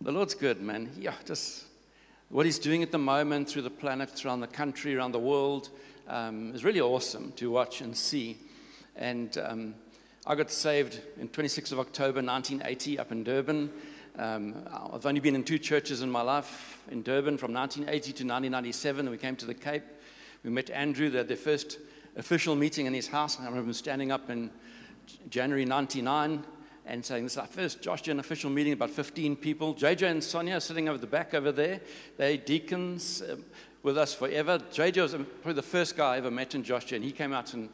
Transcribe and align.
The 0.00 0.12
Lord's 0.12 0.34
good, 0.34 0.62
man. 0.62 0.90
Yeah, 0.96 1.14
just 1.24 1.64
what 2.28 2.46
He's 2.46 2.60
doing 2.60 2.84
at 2.84 2.92
the 2.92 2.98
moment 2.98 3.48
through 3.48 3.62
the 3.62 3.70
planet, 3.70 4.24
around 4.24 4.40
the 4.40 4.46
country, 4.46 4.94
around 4.94 5.10
the 5.10 5.18
world, 5.18 5.70
um, 6.06 6.54
is 6.54 6.62
really 6.62 6.80
awesome 6.80 7.32
to 7.32 7.50
watch 7.50 7.80
and 7.80 7.96
see. 7.96 8.38
And 8.94 9.36
um, 9.38 9.74
I 10.24 10.36
got 10.36 10.52
saved 10.52 11.00
in 11.18 11.28
26th 11.28 11.72
of 11.72 11.80
October 11.80 12.22
1980 12.22 13.00
up 13.00 13.10
in 13.10 13.24
Durban. 13.24 13.72
Um, 14.16 14.54
I've 14.92 15.04
only 15.04 15.18
been 15.18 15.34
in 15.34 15.42
two 15.42 15.58
churches 15.58 16.00
in 16.00 16.10
my 16.12 16.22
life 16.22 16.80
in 16.92 17.02
Durban 17.02 17.36
from 17.36 17.52
1980 17.52 18.00
to 18.04 18.24
1997. 18.24 19.10
We 19.10 19.18
came 19.18 19.34
to 19.34 19.46
the 19.46 19.54
Cape. 19.54 19.82
We 20.44 20.50
met 20.50 20.70
Andrew. 20.70 21.10
They 21.10 21.18
had 21.18 21.28
their 21.28 21.36
first 21.36 21.78
official 22.16 22.54
meeting 22.54 22.86
in 22.86 22.94
his 22.94 23.08
house. 23.08 23.36
I 23.40 23.46
remember 23.46 23.66
him 23.66 23.72
standing 23.72 24.12
up 24.12 24.30
in 24.30 24.52
January 25.28 25.64
99 25.64 26.44
and 26.88 27.04
saying, 27.04 27.24
This 27.24 27.32
is 27.32 27.38
our 27.38 27.46
first 27.46 27.82
Josh 27.82 28.02
Gen 28.02 28.18
official 28.18 28.50
meeting, 28.50 28.72
about 28.72 28.90
15 28.90 29.36
people. 29.36 29.74
JJ 29.74 30.10
and 30.10 30.24
Sonia 30.24 30.60
sitting 30.60 30.88
over 30.88 30.98
the 30.98 31.06
back 31.06 31.34
over 31.34 31.52
there. 31.52 31.80
They 32.16 32.38
deacons 32.38 33.22
um, 33.30 33.44
with 33.82 33.98
us 33.98 34.14
forever. 34.14 34.58
JJ 34.58 35.02
was 35.02 35.12
probably 35.12 35.52
the 35.52 35.62
first 35.62 35.96
guy 35.96 36.14
I 36.14 36.18
ever 36.18 36.30
met 36.30 36.54
in 36.54 36.64
Josh 36.64 36.86
Gen. 36.86 37.02
He 37.02 37.12
came 37.12 37.32
out 37.32 37.52
and 37.52 37.68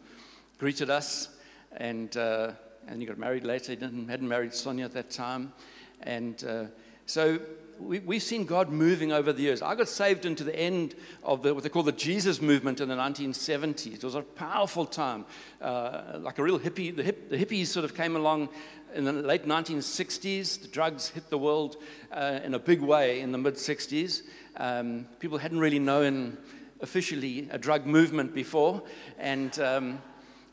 greeted 0.59 0.91
us, 0.91 1.29
and, 1.77 2.15
uh, 2.17 2.53
and 2.89 3.01
he 3.01 3.07
got 3.07 3.19
married 3.19 3.45
later. 3.45 3.73
He 3.73 3.77
didn't, 3.77 4.09
hadn't 4.09 4.29
married 4.29 4.53
Sonia 4.53 4.87
at 4.87 4.93
that 4.93 5.11
time. 5.11 5.53
And 6.03 6.43
uh, 6.45 6.65
so 7.07 7.39
we, 7.79 8.17
have 8.17 8.23
seen 8.23 8.45
God 8.45 8.71
moving 8.71 9.13
over 9.13 9.33
the 9.33 9.43
years. 9.43 9.63
I 9.63 9.75
got 9.75 9.89
saved 9.89 10.25
into 10.25 10.45
the 10.45 10.57
end 10.59 10.95
of 11.23 11.43
the, 11.43 11.55
what 11.55 11.63
they 11.63 11.69
call 11.69 11.83
the 11.83 11.93
Jesus 11.93 12.41
movement 12.41 12.81
in 12.81 12.89
the 12.89 12.97
1970s. 12.97 13.95
It 13.95 14.05
was 14.05 14.15
a 14.15 14.23
powerful 14.23 14.87
time, 14.87 15.25
uh, 15.61 16.19
like 16.21 16.39
a 16.39 16.43
real 16.43 16.59
hippie. 16.59 16.95
The, 16.95 17.03
hip, 17.03 17.31
the, 17.31 17.37
hippies 17.37 17.67
sort 17.67 17.85
of 17.85 17.95
came 17.95 18.17
along 18.17 18.49
in 18.95 19.05
the 19.05 19.13
late 19.13 19.47
1960s. 19.47 20.63
The 20.63 20.69
drugs 20.69 21.09
hit 21.09 21.31
the 21.31 21.39
world 21.39 21.77
uh, 22.13 22.41
in 22.45 22.55
a 22.55 22.59
big 22.59 22.81
way 22.81 23.21
in 23.21 23.33
the 23.33 23.39
mid 23.39 23.55
60s. 23.55 24.23
Um, 24.57 25.07
people 25.19 25.39
hadn't 25.39 25.61
really 25.61 25.81
known 25.81 26.39
officially 26.81 27.49
a 27.51 27.59
drug 27.59 27.87
movement 27.87 28.35
before. 28.35 28.83
And 29.19 29.59
um, 29.59 30.03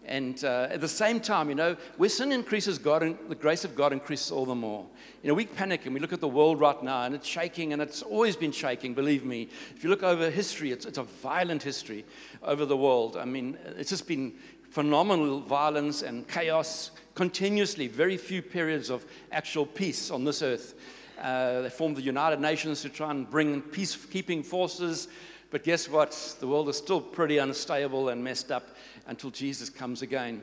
and 0.05 0.44
uh, 0.44 0.67
at 0.71 0.81
the 0.81 0.88
same 0.88 1.19
time, 1.19 1.49
you 1.49 1.55
know, 1.55 1.77
where 1.97 2.09
sin 2.09 2.31
increases, 2.31 2.80
God 2.80 3.03
and 3.03 3.17
the 3.30 3.35
grace 3.35 3.63
of 3.63 3.75
God 3.75 3.94
increases 3.94 4.31
all 4.31 4.45
the 4.45 4.55
more. 4.55 4.85
You 5.21 5.30
know, 5.30 5.35
we 5.35 5.45
panic 5.45 5.85
and 5.85 5.94
we 5.94 5.99
look 5.99 6.13
at 6.13 6.21
the 6.21 6.27
world 6.27 6.59
right 6.59 6.81
now 6.81 7.03
and 7.03 7.13
it's 7.13 7.27
shaking 7.27 7.71
and 7.71 7.81
it's 7.81 8.02
always 8.02 8.35
been 8.35 8.52
shaking, 8.52 8.95
believe 8.95 9.23
me. 9.23 9.47
If 9.75 9.83
you 9.83 9.89
look 9.91 10.02
over 10.02 10.29
history, 10.29 10.72
it's, 10.72 10.85
it's 10.85 10.97
a 10.97 11.03
violent 11.03 11.61
history 11.61 12.03
over 12.41 12.66
the 12.66 12.77
world. 12.77 13.16
I 13.16 13.25
mean, 13.25 13.57
it's 13.77 13.91
just 13.91 14.07
been 14.07 14.33
phenomenal 14.72 15.41
violence 15.41 16.02
and 16.02 16.27
chaos 16.27 16.91
continuously, 17.13 17.88
very 17.88 18.17
few 18.17 18.41
periods 18.41 18.89
of 18.89 19.05
actual 19.31 19.66
peace 19.66 20.09
on 20.09 20.23
this 20.23 20.41
earth. 20.41 20.73
Uh, 21.22 21.61
they 21.61 21.69
formed 21.69 21.95
the 21.95 22.02
United 22.02 22.39
Nations 22.39 22.81
to 22.81 22.89
try 22.89 23.11
and 23.11 23.29
bring 23.29 23.61
peacekeeping 23.61 24.44
forces. 24.44 25.07
But 25.52 25.66
guess 25.66 25.89
what? 25.89 26.38
The 26.39 26.47
world 26.47 26.69
is 26.69 26.77
still 26.77 27.02
pretty 27.02 27.38
unstable 27.38 28.09
and 28.09 28.23
messed 28.23 28.52
up 28.52 28.69
until 29.07 29.30
Jesus 29.30 29.69
comes 29.69 30.02
again. 30.02 30.41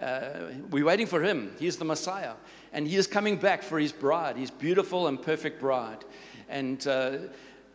Uh, 0.00 0.50
we're 0.70 0.84
waiting 0.84 1.06
for 1.06 1.22
him. 1.22 1.52
He's 1.58 1.76
the 1.76 1.84
Messiah. 1.84 2.34
And 2.72 2.86
he 2.86 2.96
is 2.96 3.06
coming 3.06 3.36
back 3.36 3.62
for 3.62 3.78
his 3.78 3.92
bride, 3.92 4.36
his 4.36 4.50
beautiful 4.50 5.06
and 5.08 5.20
perfect 5.20 5.60
bride. 5.60 6.04
And, 6.48 6.86
uh, 6.86 7.18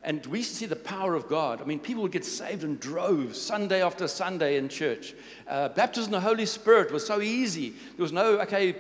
and 0.03 0.25
we 0.27 0.43
see 0.43 0.65
the 0.65 0.75
power 0.75 1.15
of 1.15 1.27
God. 1.27 1.61
I 1.61 1.65
mean, 1.65 1.79
people 1.79 2.03
would 2.03 2.11
get 2.11 2.25
saved 2.25 2.63
in 2.63 2.77
droves, 2.77 3.41
Sunday 3.41 3.81
after 3.81 4.07
Sunday 4.07 4.57
in 4.57 4.69
church. 4.69 5.13
Uh, 5.47 5.69
baptism 5.69 6.13
in 6.13 6.21
the 6.21 6.27
Holy 6.27 6.45
Spirit 6.45 6.91
was 6.91 7.05
so 7.05 7.21
easy. 7.21 7.69
There 7.69 8.03
was 8.03 8.11
no, 8.11 8.39
okay, 8.41 8.75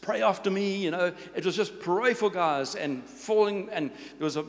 pray 0.00 0.22
after 0.22 0.50
me, 0.50 0.76
you 0.76 0.90
know. 0.90 1.12
It 1.34 1.44
was 1.44 1.56
just 1.56 1.80
pray 1.80 2.14
for 2.14 2.30
guys 2.30 2.74
and 2.74 3.04
falling. 3.04 3.68
And 3.72 3.90
there 4.18 4.24
was 4.24 4.36
a, 4.36 4.44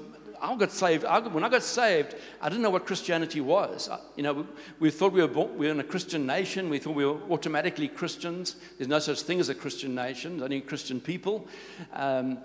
I 0.45 0.55
got 0.55 0.71
saved. 0.71 1.05
I, 1.05 1.19
when 1.19 1.43
I 1.43 1.49
got 1.49 1.63
saved, 1.63 2.15
I 2.41 2.49
didn't 2.49 2.61
know 2.61 2.69
what 2.69 2.85
Christianity 2.85 3.41
was. 3.41 3.89
I, 3.89 3.99
you 4.15 4.23
know, 4.23 4.33
we, 4.33 4.43
we 4.79 4.91
thought 4.91 5.11
we 5.11 5.21
were, 5.21 5.27
born, 5.27 5.57
we 5.57 5.65
were 5.65 5.71
in 5.71 5.79
a 5.79 5.83
Christian 5.83 6.25
nation. 6.25 6.69
We 6.69 6.79
thought 6.79 6.95
we 6.95 7.05
were 7.05 7.19
automatically 7.29 7.87
Christians. 7.87 8.55
There's 8.77 8.87
no 8.87 8.99
such 8.99 9.21
thing 9.21 9.39
as 9.39 9.49
a 9.49 9.55
Christian 9.55 9.95
nation. 9.95 10.33
There's 10.33 10.43
only 10.43 10.61
Christian 10.61 11.01
people. 11.01 11.47
Um, 11.93 12.39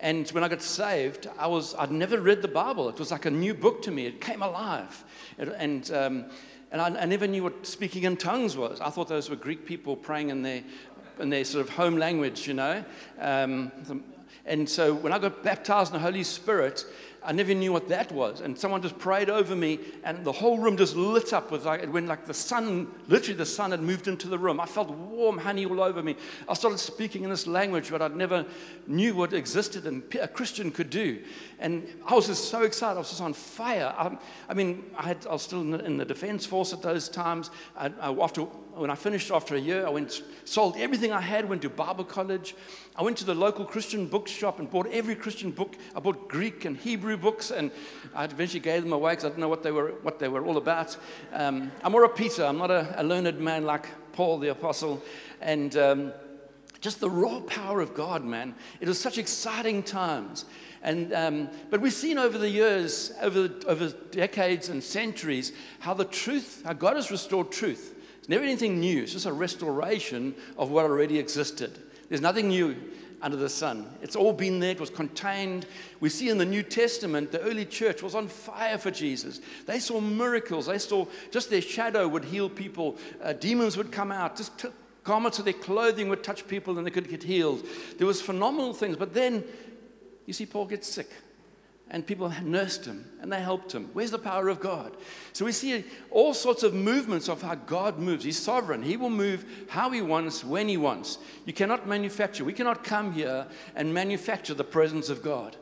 and 0.00 0.28
when 0.30 0.44
I 0.44 0.48
got 0.48 0.62
saved, 0.62 1.28
I 1.38 1.48
was, 1.48 1.74
I'd 1.74 1.90
never 1.90 2.20
read 2.20 2.42
the 2.42 2.48
Bible. 2.48 2.88
It 2.88 2.98
was 2.98 3.10
like 3.10 3.26
a 3.26 3.30
new 3.30 3.54
book 3.54 3.82
to 3.82 3.90
me. 3.90 4.06
It 4.06 4.20
came 4.20 4.42
alive. 4.42 5.04
It, 5.38 5.48
and, 5.58 5.90
um, 5.90 6.24
and 6.70 6.80
I, 6.80 7.02
I, 7.02 7.04
never 7.06 7.26
knew 7.26 7.42
what 7.42 7.66
speaking 7.66 8.04
in 8.04 8.16
tongues 8.16 8.56
was. 8.56 8.80
I 8.80 8.90
thought 8.90 9.08
those 9.08 9.28
were 9.28 9.36
Greek 9.36 9.66
people 9.66 9.96
praying 9.96 10.30
in 10.30 10.42
their, 10.42 10.62
in 11.18 11.30
their 11.30 11.44
sort 11.44 11.66
of 11.66 11.74
home 11.74 11.96
language, 11.96 12.46
you 12.46 12.54
know. 12.54 12.84
Um, 13.18 13.72
and 14.48 14.68
so 14.68 14.94
when 14.94 15.12
I 15.12 15.18
got 15.18 15.42
baptized 15.42 15.92
in 15.92 15.94
the 15.94 16.02
Holy 16.02 16.22
Spirit, 16.22 16.86
I 17.28 17.32
never 17.32 17.52
knew 17.52 17.74
what 17.74 17.88
that 17.88 18.10
was. 18.10 18.40
And 18.40 18.58
someone 18.58 18.80
just 18.80 18.98
prayed 18.98 19.28
over 19.28 19.54
me, 19.54 19.80
and 20.02 20.24
the 20.24 20.32
whole 20.32 20.56
room 20.56 20.78
just 20.78 20.96
lit 20.96 21.34
up 21.34 21.50
with 21.50 21.66
like, 21.66 21.84
when 21.92 22.06
like 22.06 22.24
the 22.24 22.32
sun, 22.32 22.88
literally 23.06 23.36
the 23.36 23.44
sun 23.44 23.72
had 23.72 23.82
moved 23.82 24.08
into 24.08 24.28
the 24.28 24.38
room. 24.38 24.58
I 24.58 24.64
felt 24.64 24.88
warm 24.88 25.36
honey 25.36 25.66
all 25.66 25.82
over 25.82 26.02
me. 26.02 26.16
I 26.48 26.54
started 26.54 26.78
speaking 26.78 27.24
in 27.24 27.30
this 27.30 27.46
language 27.46 27.90
that 27.90 28.00
I 28.00 28.08
never 28.08 28.46
knew 28.86 29.14
what 29.14 29.34
existed 29.34 29.86
and 29.86 30.02
a 30.14 30.26
Christian 30.26 30.70
could 30.70 30.88
do. 30.88 31.22
And 31.58 31.86
I 32.06 32.14
was 32.14 32.28
just 32.28 32.48
so 32.48 32.62
excited. 32.62 32.96
I 32.96 33.00
was 33.00 33.10
just 33.10 33.20
on 33.20 33.34
fire. 33.34 33.94
I, 33.94 34.16
I 34.48 34.54
mean, 34.54 34.84
I, 34.96 35.02
had, 35.02 35.26
I, 35.26 35.32
was 35.32 35.42
still 35.42 35.60
in 35.60 35.70
the, 35.72 35.84
in 35.84 35.98
the, 35.98 36.06
Defense 36.06 36.46
Force 36.46 36.72
at 36.72 36.80
those 36.80 37.10
times. 37.10 37.50
I, 37.76 37.90
after, 38.00 38.42
when 38.42 38.88
I 38.88 38.94
finished 38.94 39.30
after 39.30 39.54
a 39.54 39.60
year, 39.60 39.86
I 39.86 39.90
went, 39.90 40.22
sold 40.46 40.78
everything 40.78 41.12
I 41.12 41.20
had, 41.20 41.46
went 41.46 41.60
to 41.60 41.68
Bible 41.68 42.04
college. 42.04 42.54
I 42.98 43.02
went 43.02 43.16
to 43.18 43.24
the 43.24 43.34
local 43.34 43.64
Christian 43.64 44.06
bookshop 44.06 44.58
and 44.58 44.68
bought 44.68 44.88
every 44.88 45.14
Christian 45.14 45.52
book. 45.52 45.76
I 45.94 46.00
bought 46.00 46.28
Greek 46.28 46.64
and 46.64 46.76
Hebrew 46.76 47.16
books, 47.16 47.52
and 47.52 47.70
I 48.12 48.24
eventually 48.24 48.58
gave 48.58 48.82
them 48.82 48.92
away 48.92 49.12
because 49.12 49.26
I 49.26 49.28
didn't 49.28 49.40
know 49.40 49.48
what 49.48 49.62
they 49.62 49.70
were, 49.70 49.90
what 50.02 50.18
they 50.18 50.26
were 50.26 50.44
all 50.44 50.56
about. 50.56 50.96
Um, 51.32 51.70
I'm 51.84 51.92
more 51.92 52.02
a 52.02 52.08
Peter. 52.08 52.44
I'm 52.44 52.58
not 52.58 52.72
a, 52.72 53.00
a, 53.00 53.04
learned 53.04 53.38
man 53.38 53.64
like 53.64 53.86
Paul 54.14 54.40
the 54.40 54.48
Apostle. 54.48 55.00
And 55.40 55.76
um, 55.76 56.12
just 56.80 56.98
the 56.98 57.08
raw 57.08 57.38
power 57.38 57.80
of 57.80 57.94
God, 57.94 58.24
man. 58.24 58.56
It 58.80 58.88
was 58.88 59.00
such 59.00 59.16
exciting 59.16 59.84
times. 59.84 60.44
And, 60.82 61.12
um, 61.12 61.50
but 61.70 61.80
we've 61.80 61.92
seen 61.92 62.18
over 62.18 62.36
the 62.36 62.50
years, 62.50 63.12
over, 63.22 63.48
over 63.68 63.90
decades 64.10 64.70
and 64.70 64.82
centuries, 64.82 65.52
how 65.78 65.94
the 65.94 66.04
truth, 66.04 66.62
how 66.64 66.72
God 66.72 66.96
has 66.96 67.12
restored 67.12 67.52
truth. 67.52 67.94
It's 68.18 68.28
never 68.28 68.42
anything 68.42 68.80
new, 68.80 69.04
it's 69.04 69.12
just 69.12 69.26
a 69.26 69.32
restoration 69.32 70.34
of 70.56 70.72
what 70.72 70.84
already 70.84 71.20
existed. 71.20 71.78
There's 72.08 72.20
nothing 72.20 72.48
new 72.48 72.76
under 73.20 73.36
the 73.36 73.48
sun. 73.48 73.86
It's 74.00 74.16
all 74.16 74.32
been 74.32 74.60
there, 74.60 74.70
it 74.70 74.80
was 74.80 74.90
contained. 74.90 75.66
We 76.00 76.08
see 76.08 76.28
in 76.28 76.38
the 76.38 76.44
New 76.44 76.62
Testament, 76.62 77.32
the 77.32 77.40
early 77.40 77.64
church 77.64 78.02
was 78.02 78.14
on 78.14 78.28
fire 78.28 78.78
for 78.78 78.90
Jesus. 78.90 79.40
They 79.66 79.80
saw 79.80 80.00
miracles, 80.00 80.66
they 80.66 80.78
saw 80.78 81.06
just 81.30 81.50
their 81.50 81.60
shadow 81.60 82.06
would 82.08 82.24
heal 82.24 82.48
people, 82.48 82.96
uh, 83.22 83.32
demons 83.32 83.76
would 83.76 83.90
come 83.90 84.12
out, 84.12 84.36
just 84.36 84.58
t- 84.58 84.68
garments 85.02 85.38
of 85.38 85.44
their 85.44 85.54
clothing 85.54 86.08
would 86.08 86.22
touch 86.22 86.46
people 86.46 86.78
and 86.78 86.86
they 86.86 86.90
could 86.90 87.08
get 87.08 87.22
healed. 87.22 87.66
There 87.96 88.06
was 88.06 88.20
phenomenal 88.20 88.72
things, 88.72 88.96
but 88.96 89.14
then 89.14 89.42
you 90.26 90.34
see, 90.34 90.46
Paul 90.46 90.66
gets 90.66 90.86
sick, 90.86 91.10
and 91.90 92.06
people 92.06 92.32
nursed 92.42 92.84
him 92.84 93.04
and 93.20 93.32
they 93.32 93.40
helped 93.40 93.72
him. 93.72 93.88
Where's 93.92 94.10
the 94.10 94.18
power 94.18 94.48
of 94.48 94.60
God? 94.60 94.96
So 95.32 95.44
we 95.44 95.52
see 95.52 95.84
all 96.10 96.34
sorts 96.34 96.62
of 96.62 96.74
movements 96.74 97.28
of 97.28 97.42
how 97.42 97.54
God 97.54 97.98
moves. 97.98 98.24
He's 98.24 98.38
sovereign, 98.38 98.82
He 98.82 98.96
will 98.96 99.10
move 99.10 99.44
how 99.68 99.90
He 99.90 100.02
wants, 100.02 100.44
when 100.44 100.68
He 100.68 100.76
wants. 100.76 101.18
You 101.46 101.52
cannot 101.52 101.88
manufacture, 101.88 102.44
we 102.44 102.52
cannot 102.52 102.84
come 102.84 103.12
here 103.12 103.46
and 103.74 103.92
manufacture 103.92 104.54
the 104.54 104.64
presence 104.64 105.08
of 105.08 105.22
God. 105.22 105.56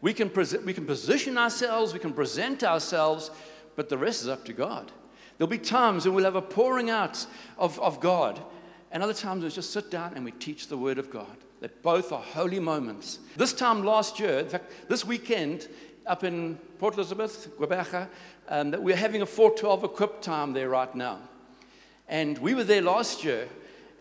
We 0.00 0.14
can, 0.14 0.30
pre- 0.30 0.58
we 0.64 0.72
can 0.72 0.86
position 0.86 1.36
ourselves, 1.36 1.92
we 1.92 1.98
can 1.98 2.12
present 2.12 2.62
ourselves, 2.62 3.30
but 3.76 3.88
the 3.88 3.98
rest 3.98 4.22
is 4.22 4.28
up 4.28 4.44
to 4.46 4.52
God. 4.52 4.90
There'll 5.36 5.50
be 5.50 5.58
times 5.58 6.04
when 6.04 6.14
we'll 6.14 6.24
have 6.24 6.36
a 6.36 6.42
pouring 6.42 6.90
out 6.90 7.26
of, 7.58 7.78
of 7.80 8.00
God, 8.00 8.40
and 8.90 9.02
other 9.02 9.14
times 9.14 9.42
we'll 9.42 9.50
just 9.50 9.72
sit 9.72 9.90
down 9.90 10.14
and 10.14 10.24
we 10.24 10.32
teach 10.32 10.68
the 10.68 10.78
Word 10.78 10.98
of 10.98 11.10
God 11.10 11.36
that 11.60 11.82
both 11.82 12.12
are 12.12 12.22
holy 12.22 12.60
moments. 12.60 13.18
This 13.36 13.52
time 13.52 13.84
last 13.84 14.20
year, 14.20 14.38
in 14.40 14.48
fact, 14.48 14.72
this 14.88 15.04
weekend 15.04 15.68
up 16.06 16.24
in 16.24 16.56
Port 16.78 16.94
Elizabeth, 16.94 17.50
Gqeberha, 17.58 18.08
um, 18.48 18.70
that 18.70 18.82
we're 18.82 18.96
having 18.96 19.22
a 19.22 19.26
412 19.26 19.84
equipped 19.84 20.22
time 20.22 20.52
there 20.52 20.68
right 20.68 20.94
now. 20.94 21.18
And 22.08 22.38
we 22.38 22.54
were 22.54 22.64
there 22.64 22.80
last 22.80 23.24
year, 23.24 23.48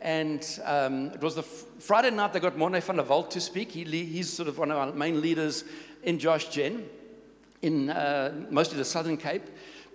and 0.01 0.47
um, 0.63 1.07
it 1.07 1.21
was 1.21 1.35
the 1.35 1.41
f- 1.41 1.65
Friday 1.79 2.11
night 2.11 2.31
they 2.31 2.39
got 2.39 2.57
Morne 2.57 2.79
van 2.79 2.95
der 2.95 3.03
Walt 3.03 3.31
to 3.31 3.41
speak. 3.41 3.71
He, 3.71 3.83
he's 3.83 4.31
sort 4.31 4.47
of 4.47 4.57
one 4.57 4.71
of 4.71 4.77
our 4.77 4.93
main 4.93 5.19
leaders 5.19 5.65
in 6.03 6.19
Josh 6.19 6.47
Gen, 6.47 6.87
in 7.61 7.89
uh, 7.89 8.45
mostly 8.49 8.77
the 8.77 8.85
Southern 8.85 9.17
Cape. 9.17 9.43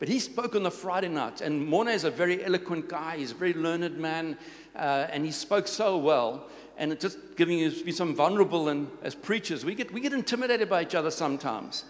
But 0.03 0.09
he 0.09 0.19
spoke 0.19 0.57
on 0.57 0.65
the 0.65 0.71
Friday 0.73 1.07
night, 1.07 1.41
and 1.43 1.65
Morne 1.65 1.87
is 1.87 2.03
a 2.03 2.11
very 2.11 2.45
eloquent 2.45 2.89
guy. 2.89 3.19
He's 3.19 3.31
a 3.31 3.37
very 3.37 3.55
learned 3.55 3.99
man, 3.99 4.37
uh, 4.75 5.07
and 5.09 5.25
he 5.25 5.31
spoke 5.31 5.69
so 5.69 5.97
well 5.97 6.49
and 6.77 6.99
just 6.99 7.37
giving 7.37 7.57
you 7.57 7.71
some 7.93 8.13
vulnerable 8.13 8.69
and 8.69 8.91
as 9.05 9.15
preachers 9.15 9.65
we 9.65 9.77
get 9.77 9.93
we 9.93 10.01
get 10.01 10.13
intimidated 10.13 10.69
by 10.69 10.83
each 10.83 10.97
other 10.97 11.13
sometimes 11.13 11.85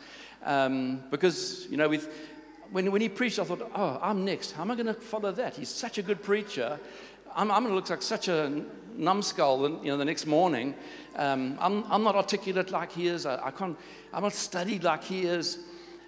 um, 0.44 1.02
because 1.10 1.66
you 1.70 1.78
know 1.78 1.88
with 1.88 2.12
when, 2.72 2.90
when 2.90 3.00
he 3.00 3.08
preached 3.08 3.38
i 3.38 3.44
thought 3.44 3.70
oh 3.76 3.98
i'm 4.02 4.24
next 4.24 4.50
how 4.50 4.62
am 4.62 4.72
i 4.72 4.74
going 4.74 4.86
to 4.86 4.94
follow 4.94 5.30
that 5.30 5.54
he's 5.54 5.68
such 5.68 5.98
a 5.98 6.02
good 6.02 6.20
preacher 6.20 6.80
i'm, 7.36 7.48
I'm 7.50 7.62
going 7.62 7.70
to 7.70 7.76
look 7.76 7.88
like 7.88 8.02
such 8.02 8.26
a 8.26 8.64
numbskull, 8.96 9.82
you 9.82 9.90
know, 9.90 9.96
the 9.96 10.04
next 10.04 10.26
morning. 10.26 10.74
Um, 11.16 11.56
I'm, 11.60 11.84
I'm 11.90 12.02
not 12.02 12.16
articulate 12.16 12.70
like 12.70 12.92
he 12.92 13.06
is. 13.06 13.26
I, 13.26 13.46
I 13.46 13.50
can't, 13.50 13.76
I'm 14.12 14.22
not 14.22 14.32
studied 14.32 14.84
like 14.84 15.04
he 15.04 15.22
is. 15.22 15.58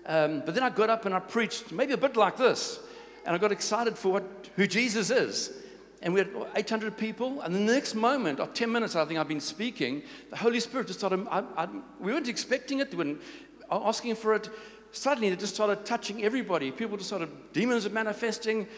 Um, 0.06 0.42
but 0.44 0.54
then 0.54 0.62
I 0.62 0.70
got 0.70 0.90
up 0.90 1.06
and 1.06 1.14
I 1.14 1.18
preached, 1.18 1.72
maybe 1.72 1.92
a 1.92 1.98
bit 1.98 2.16
like 2.16 2.36
this. 2.36 2.78
And 3.24 3.34
I 3.34 3.38
got 3.38 3.52
excited 3.52 3.96
for 3.96 4.12
what, 4.12 4.24
who 4.56 4.66
Jesus 4.66 5.10
is. 5.10 5.50
And 6.02 6.12
we 6.12 6.20
had 6.20 6.30
800 6.54 6.98
people. 6.98 7.40
And 7.40 7.54
the 7.54 7.60
next 7.60 7.94
moment, 7.94 8.38
of 8.38 8.52
10 8.52 8.70
minutes, 8.70 8.94
I 8.94 9.04
think 9.06 9.18
I've 9.18 9.28
been 9.28 9.40
speaking, 9.40 10.02
the 10.28 10.36
Holy 10.36 10.60
Spirit 10.60 10.88
just 10.88 10.98
started, 10.98 11.26
I, 11.30 11.42
I, 11.56 11.68
we 11.98 12.12
weren't 12.12 12.28
expecting 12.28 12.80
it, 12.80 12.90
we 12.90 12.98
weren't 12.98 13.22
asking 13.70 14.16
for 14.16 14.34
it. 14.34 14.50
Suddenly, 14.92 15.28
it 15.28 15.38
just 15.40 15.54
started 15.54 15.86
touching 15.86 16.22
everybody. 16.22 16.70
People 16.70 16.98
just 16.98 17.08
started, 17.08 17.30
demons 17.52 17.84
were 17.84 17.90
manifesting. 17.90 18.68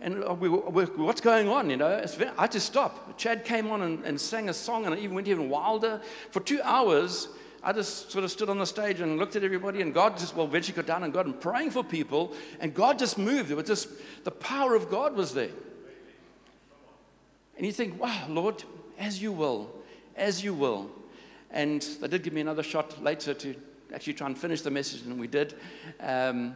And 0.00 0.22
we, 0.40 0.48
we, 0.48 0.84
what's 0.84 1.20
going 1.20 1.48
on? 1.48 1.70
You 1.70 1.76
know, 1.76 2.04
very, 2.04 2.30
I 2.36 2.42
had 2.42 2.52
to 2.52 2.60
stop. 2.60 3.16
Chad 3.16 3.44
came 3.44 3.70
on 3.70 3.82
and, 3.82 4.04
and 4.04 4.20
sang 4.20 4.48
a 4.48 4.54
song, 4.54 4.84
and 4.84 4.94
I 4.94 4.98
even 4.98 5.14
went 5.14 5.28
even 5.28 5.48
wilder. 5.48 6.02
For 6.30 6.40
two 6.40 6.60
hours, 6.62 7.28
I 7.66 7.72
just 7.72 8.12
sort 8.12 8.22
of 8.22 8.30
stood 8.30 8.48
on 8.48 8.58
the 8.58 8.64
stage 8.64 9.00
and 9.00 9.18
looked 9.18 9.34
at 9.34 9.42
everybody, 9.42 9.82
and 9.82 9.92
God 9.92 10.16
just, 10.16 10.36
well, 10.36 10.46
eventually 10.46 10.76
got 10.76 10.86
down 10.86 11.02
and 11.02 11.12
got 11.12 11.26
and 11.26 11.40
praying 11.40 11.72
for 11.72 11.82
people, 11.82 12.32
and 12.60 12.72
God 12.72 12.96
just 12.96 13.18
moved. 13.18 13.50
It 13.50 13.56
was 13.56 13.66
just, 13.66 13.88
the 14.22 14.30
power 14.30 14.76
of 14.76 14.88
God 14.88 15.16
was 15.16 15.34
there. 15.34 15.50
And 17.56 17.66
you 17.66 17.72
think, 17.72 18.00
wow, 18.00 18.26
Lord, 18.28 18.62
as 19.00 19.20
you 19.20 19.32
will, 19.32 19.74
as 20.14 20.44
you 20.44 20.54
will. 20.54 20.92
And 21.50 21.82
they 22.00 22.06
did 22.06 22.22
give 22.22 22.32
me 22.32 22.40
another 22.40 22.62
shot 22.62 23.02
later 23.02 23.34
to 23.34 23.56
actually 23.92 24.14
try 24.14 24.28
and 24.28 24.38
finish 24.38 24.60
the 24.60 24.70
message, 24.70 25.02
and 25.02 25.18
we 25.18 25.26
did. 25.26 25.54
Um, 25.98 26.54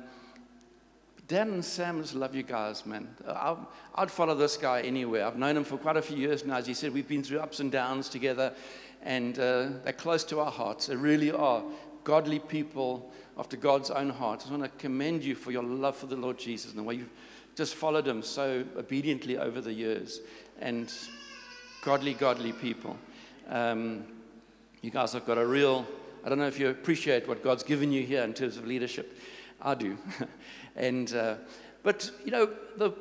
Dan 1.27 1.51
and 1.51 1.65
Sam 1.65 2.03
just 2.03 2.15
love 2.15 2.37
you 2.37 2.45
guys, 2.45 2.87
man. 2.87 3.09
i 3.27 3.57
would 3.99 4.11
follow 4.13 4.37
this 4.37 4.57
guy 4.57 4.83
anywhere. 4.83 5.27
I've 5.27 5.37
known 5.37 5.57
him 5.57 5.65
for 5.65 5.77
quite 5.77 5.97
a 5.97 6.03
few 6.03 6.17
years 6.17 6.45
now. 6.45 6.57
As 6.57 6.69
he 6.69 6.75
said, 6.75 6.95
we've 6.95 7.07
been 7.07 7.23
through 7.23 7.41
ups 7.41 7.59
and 7.59 7.71
downs 7.71 8.09
together, 8.09 8.53
and 9.03 9.39
uh, 9.39 9.69
they're 9.85 9.93
close 9.93 10.25
to 10.25 10.41
our 10.41 10.51
hearts. 10.51 10.87
They 10.87 10.97
really 10.97 11.31
are 11.31 11.63
godly 12.05 12.39
people 12.39 13.11
after 13.39 13.57
God's 13.57 13.91
own 13.91 14.11
heart. 14.11 14.41
I 14.41 14.43
just 14.43 14.51
want 14.51 14.63
to 14.65 14.69
commend 14.79 15.25
you 15.25 15.35
for 15.35 15.51
your 15.51 15.63
love 15.63 15.97
for 15.97 16.07
the 16.07 16.17
Lord 16.17 16.39
Jesus 16.39 16.71
and 16.71 16.79
the 16.79 16.83
way 16.83 16.95
you've 16.97 17.11
just 17.57 17.75
followed 17.75 18.07
him 18.07 18.23
so 18.23 18.65
obediently 18.77 19.39
over 19.39 19.61
the 19.61 19.73
years. 19.73 20.21
And 20.61 20.93
godly, 21.83 22.15
godly 22.15 22.53
people. 22.53 22.99
Um, 23.49 24.05
you 24.83 24.91
guys 24.91 25.13
have 25.13 25.27
got 25.27 25.39
a 25.39 25.47
real, 25.47 25.87
I 26.25 26.29
don't 26.29 26.39
know 26.39 26.47
if 26.47 26.59
you 26.59 26.69
appreciate 26.69 27.27
what 27.29 27.43
God's 27.43 27.63
given 27.63 27.93
you 27.93 28.03
here 28.03 28.23
in 28.23 28.35
terms 28.35 28.57
of 28.57 28.67
leadership. 28.67 29.19
I 29.61 29.75
do. 29.75 29.99
and, 30.77 31.13
uh, 31.15 31.37
but, 31.83 32.11
you 32.25 32.31
know, 32.31 32.51
the, 32.77 32.93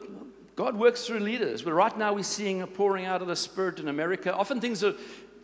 God 0.55 0.75
works 0.75 1.05
through 1.05 1.19
leaders. 1.19 1.61
But 1.61 1.73
right 1.73 1.97
now 1.97 2.13
we're 2.13 2.23
seeing 2.23 2.61
a 2.61 2.67
pouring 2.67 3.05
out 3.05 3.21
of 3.21 3.27
the 3.27 3.35
Spirit 3.35 3.79
in 3.79 3.87
America. 3.87 4.33
Often 4.35 4.59
things 4.59 4.83
are 4.83 4.93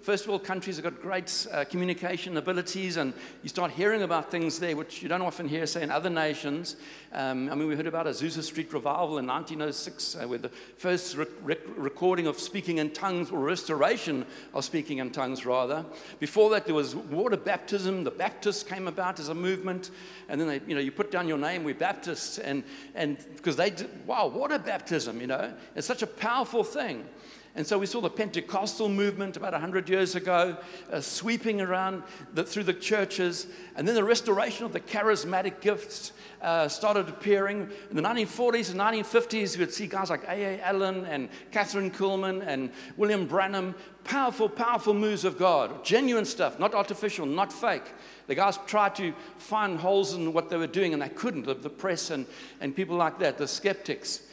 first 0.05 0.27
world 0.27 0.43
countries 0.43 0.75
have 0.75 0.83
got 0.83 1.01
great 1.01 1.47
uh, 1.51 1.65
communication 1.65 2.37
abilities, 2.37 2.97
and 2.97 3.11
you 3.41 3.49
start 3.49 3.71
hearing 3.71 4.03
about 4.03 4.29
things 4.29 4.59
there 4.59 4.75
which 4.75 5.01
you 5.01 5.09
don't 5.09 5.23
often 5.23 5.47
hear, 5.47 5.65
say, 5.65 5.81
in 5.81 5.89
other 5.89 6.11
nations. 6.11 6.75
Um, 7.11 7.49
I 7.51 7.55
mean, 7.55 7.67
we 7.67 7.75
heard 7.75 7.87
about 7.87 8.05
Azusa 8.05 8.43
Street 8.43 8.71
revival 8.71 9.17
in 9.17 9.25
1906, 9.25 10.15
uh, 10.15 10.27
where 10.27 10.37
the 10.37 10.49
first 10.77 11.17
rec- 11.17 11.57
recording 11.75 12.27
of 12.27 12.37
speaking 12.37 12.77
in 12.77 12.91
tongues, 12.91 13.31
or 13.31 13.39
restoration 13.39 14.27
of 14.53 14.63
speaking 14.63 14.99
in 14.99 15.09
tongues, 15.09 15.43
rather. 15.43 15.83
Before 16.19 16.51
that, 16.51 16.65
there 16.65 16.75
was 16.75 16.95
water 16.95 17.37
baptism. 17.37 18.03
The 18.03 18.11
Baptists 18.11 18.61
came 18.61 18.87
about 18.87 19.19
as 19.19 19.29
a 19.29 19.33
movement, 19.33 19.89
and 20.29 20.39
then 20.39 20.47
they, 20.47 20.61
you 20.67 20.75
know, 20.75 20.81
you 20.81 20.91
put 20.91 21.09
down 21.09 21.27
your 21.27 21.39
name, 21.39 21.63
we're 21.63 21.73
Baptists, 21.73 22.37
and 22.37 22.63
and 22.93 23.17
because 23.37 23.55
they, 23.55 23.71
did, 23.71 23.89
wow, 24.05 24.27
water 24.27 24.59
baptism, 24.59 25.19
you 25.19 25.25
know, 25.25 25.51
it's 25.75 25.87
such 25.87 26.03
a 26.03 26.07
powerful 26.07 26.63
thing. 26.63 27.05
And 27.57 27.65
so 27.65 27.79
we 27.79 27.85
saw 27.85 28.01
the 28.01 28.09
Pentecostal 28.09 28.89
movement 28.89 29.37
about 29.37 29.53
100 29.53 29.87
years 29.87 30.15
ago 30.15 30.57
uh, 30.91 30.99
sweeping 30.99 31.61
around 31.61 32.03
the, 32.33 32.43
through 32.43 32.63
the 32.63 32.73
churches. 32.73 33.47
And 33.77 33.87
then 33.87 33.95
the 33.95 34.03
restoration 34.03 34.65
of 34.65 34.73
the 34.73 34.81
charismatic 34.81 35.61
gifts 35.61 36.11
uh, 36.41 36.67
started 36.67 37.07
appearing. 37.07 37.69
In 37.89 37.95
the 37.95 38.01
1940s 38.01 38.71
and 38.71 38.79
1950s, 38.81 39.53
you 39.53 39.61
would 39.61 39.73
see 39.73 39.87
guys 39.87 40.09
like 40.09 40.23
A.A. 40.27 40.59
Allen 40.63 41.05
and 41.05 41.29
Kathryn 41.53 41.91
Kuhlman 41.91 42.45
and 42.45 42.71
William 42.97 43.25
Branham. 43.25 43.73
Powerful, 44.03 44.49
powerful 44.49 44.93
moves 44.93 45.23
of 45.23 45.37
God. 45.37 45.85
Genuine 45.85 46.25
stuff, 46.25 46.59
not 46.59 46.75
artificial, 46.75 47.25
not 47.25 47.53
fake. 47.53 47.85
The 48.27 48.35
guys 48.35 48.59
tried 48.67 48.95
to 48.95 49.13
find 49.37 49.79
holes 49.79 50.13
in 50.13 50.33
what 50.33 50.49
they 50.49 50.57
were 50.57 50.67
doing, 50.67 50.91
and 50.91 51.01
they 51.01 51.09
couldn't. 51.09 51.45
The, 51.45 51.53
the 51.53 51.69
press 51.69 52.09
and, 52.09 52.25
and 52.59 52.75
people 52.75 52.97
like 52.97 53.17
that, 53.19 53.37
the 53.37 53.47
skeptics. 53.47 54.23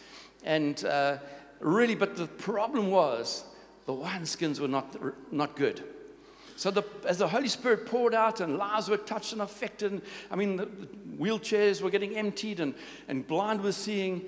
And 0.45 0.85
uh, 0.85 1.19
really, 1.63 1.95
but 1.95 2.17
the 2.17 2.27
problem 2.27 2.91
was 2.91 3.45
the 3.87 3.93
wineskins 3.93 4.61
were 4.61 4.69
not, 4.69 4.97
not 5.33 5.57
good. 5.57 5.83
So 6.57 6.71
the, 6.71 6.85
as 7.07 7.19
the 7.19 7.29
Holy 7.29 7.49
Spirit 7.49 7.87
poured 7.87 8.15
out 8.15 8.41
and 8.41 8.57
lives 8.57 8.89
were 8.89 8.97
touched 8.97 9.33
and 9.33 9.43
affected, 9.43 10.03
I 10.31 10.37
mean, 10.37 10.57
the, 10.57 10.67
the 10.67 10.87
wheelchairs 11.19 11.83
were 11.83 11.91
getting 11.91 12.17
emptied 12.17 12.61
and, 12.61 12.75
and 13.09 13.27
blind 13.27 13.63
were 13.63 13.73
seeing, 13.73 14.23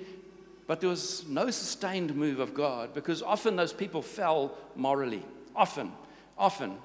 but 0.67 0.81
there 0.81 0.89
was 0.89 1.25
no 1.27 1.49
sustained 1.49 2.15
move 2.15 2.39
of 2.39 2.53
God 2.53 2.93
because 2.93 3.21
often 3.21 3.55
those 3.55 3.71
people 3.71 4.01
fell 4.01 4.57
morally. 4.75 5.23
Often, 5.55 5.91
often. 6.37 6.77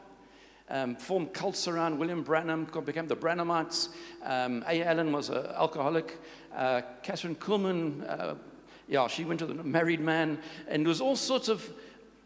Um, 0.69 0.95
formed 0.95 1.33
cults 1.35 1.67
around 1.67 1.99
William 1.99 2.23
Branham, 2.23 2.65
became 2.85 3.09
the 3.09 3.17
Branhamites. 3.17 3.89
Um, 4.23 4.63
A. 4.69 4.85
Allen 4.85 5.11
was 5.11 5.29
an 5.29 5.45
alcoholic. 5.47 6.17
Uh, 6.55 6.83
Kathryn 7.03 7.35
Kuhlman 7.35 8.09
uh, 8.09 8.35
yeah, 8.91 9.07
she 9.07 9.25
went 9.25 9.39
to 9.39 9.47
a 9.47 9.55
married 9.55 10.01
man, 10.01 10.39
and 10.69 10.85
there 10.85 10.89
was 10.89 11.01
all 11.01 11.15
sorts 11.15 11.49
of 11.49 11.73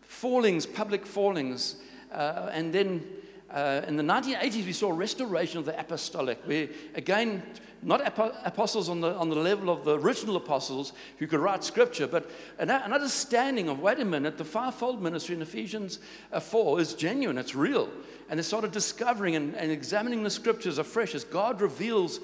fallings, 0.02 0.64
public 0.64 1.05
fallings. 1.05 1.76
Uh, 2.11 2.49
and 2.52 2.72
then 2.72 3.06
uh, 3.50 3.82
in 3.87 3.96
the 3.96 4.02
1980s, 4.02 4.64
we 4.64 4.72
saw 4.72 4.90
restoration 4.90 5.58
of 5.58 5.66
the 5.66 5.78
apostolic, 5.78 6.38
where 6.46 6.69
again, 6.94 7.43
not 7.82 8.00
ap- 8.00 8.34
apostles 8.46 8.88
on 8.88 9.02
the, 9.02 9.14
on 9.14 9.28
the 9.28 9.37
level 9.37 9.69
of 9.69 9.84
the 9.84 9.99
original 9.99 10.37
apostles 10.37 10.94
who 11.19 11.26
could 11.26 11.38
write 11.38 11.62
scripture, 11.62 12.06
but 12.06 12.31
an, 12.58 12.70
an 12.70 12.94
understanding 12.94 13.69
of 13.69 13.81
wait 13.81 14.00
a 14.00 14.05
minute, 14.05 14.38
the 14.38 14.44
fivefold 14.44 15.02
ministry 15.02 15.34
in 15.34 15.43
Ephesians 15.43 15.99
uh, 16.32 16.40
4 16.40 16.81
is 16.81 16.94
genuine, 16.94 17.37
it's 17.37 17.55
real. 17.55 17.90
And 18.31 18.38
they 18.38 18.43
started 18.43 18.72
discovering 18.72 19.37
and, 19.37 19.55
and 19.55 19.70
examining 19.70 20.22
the 20.22 20.31
scriptures 20.31 20.78
afresh 20.78 21.14
as 21.14 21.25
God 21.25 21.61
reveals 21.61 22.20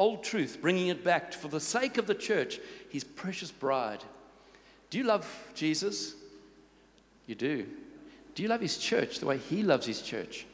old 0.00 0.24
truth, 0.24 0.58
bringing 0.62 0.88
it 0.88 1.04
back 1.04 1.32
for 1.32 1.48
the 1.48 1.60
sake 1.60 1.98
of 1.98 2.06
the 2.06 2.14
church, 2.14 2.58
his 2.88 3.04
precious 3.04 3.50
bride. 3.50 4.02
Do 4.88 4.96
you 4.96 5.04
love 5.04 5.28
Jesus? 5.54 6.14
You 7.26 7.34
do. 7.34 7.66
Do 8.34 8.42
you 8.42 8.48
love 8.48 8.62
his 8.62 8.78
church 8.78 9.20
the 9.20 9.26
way 9.26 9.36
he 9.36 9.62
loves 9.62 9.86
his 9.86 10.00
church? 10.00 10.46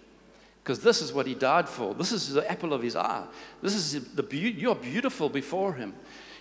Because 0.63 0.81
this 0.81 1.01
is 1.01 1.13
what 1.13 1.29
he 1.29 1.35
died 1.35 1.69
for. 1.69 1.95
This 1.95 2.11
is 2.11 2.33
the 2.33 2.51
apple 2.51 2.73
of 2.73 2.83
his 2.83 2.97
eye. 2.97 3.25
This 3.63 3.75
is 3.75 4.15
the 4.15 4.23
beauty. 4.25 4.61
You're 4.61 4.75
beautiful 4.75 5.29
before 5.29 5.75
him. 5.75 5.95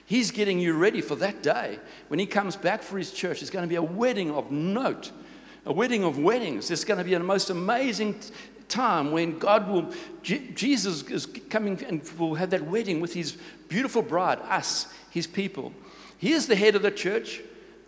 He's 0.07 0.31
getting 0.31 0.59
you 0.59 0.73
ready 0.73 1.01
for 1.01 1.15
that 1.17 1.43
day. 1.43 1.79
When 2.07 2.19
he 2.19 2.25
comes 2.25 2.55
back 2.55 2.81
for 2.81 2.97
his 2.97 3.11
church, 3.11 3.41
it's 3.43 3.51
going 3.51 3.63
to 3.63 3.69
be 3.69 3.75
a 3.75 3.83
wedding 3.83 4.31
of 4.31 4.51
note, 4.51 5.11
a 5.63 5.71
wedding 5.71 6.03
of 6.03 6.17
weddings. 6.17 6.71
It's 6.71 6.83
going 6.83 6.97
to 6.97 7.03
be 7.03 7.13
the 7.13 7.19
most 7.19 7.51
amazing 7.51 8.19
time 8.67 9.11
when 9.11 9.37
God 9.37 9.69
will, 9.69 9.93
Jesus 10.21 11.03
is 11.03 11.25
coming 11.49 11.83
and 11.85 12.01
will 12.17 12.35
have 12.35 12.49
that 12.49 12.65
wedding 12.65 12.99
with 12.99 13.13
his 13.13 13.37
beautiful 13.67 14.01
bride, 14.01 14.39
us, 14.41 14.87
his 15.09 15.27
people. 15.27 15.73
He 16.17 16.31
is 16.31 16.47
the 16.47 16.55
head 16.55 16.75
of 16.75 16.81
the 16.81 16.91
church, 16.91 17.41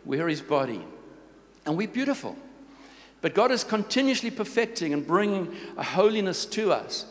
we're 0.06 0.28
his 0.28 0.42
body. 0.42 0.82
And 1.66 1.76
we're 1.76 1.88
beautiful. 1.88 2.38
But 3.22 3.34
God 3.34 3.52
is 3.52 3.64
continuously 3.64 4.32
perfecting 4.32 4.94
and 4.94 5.06
bringing 5.06 5.56
a 5.76 5.84
holiness 5.84 6.46
to 6.46 6.72
us. 6.72 7.06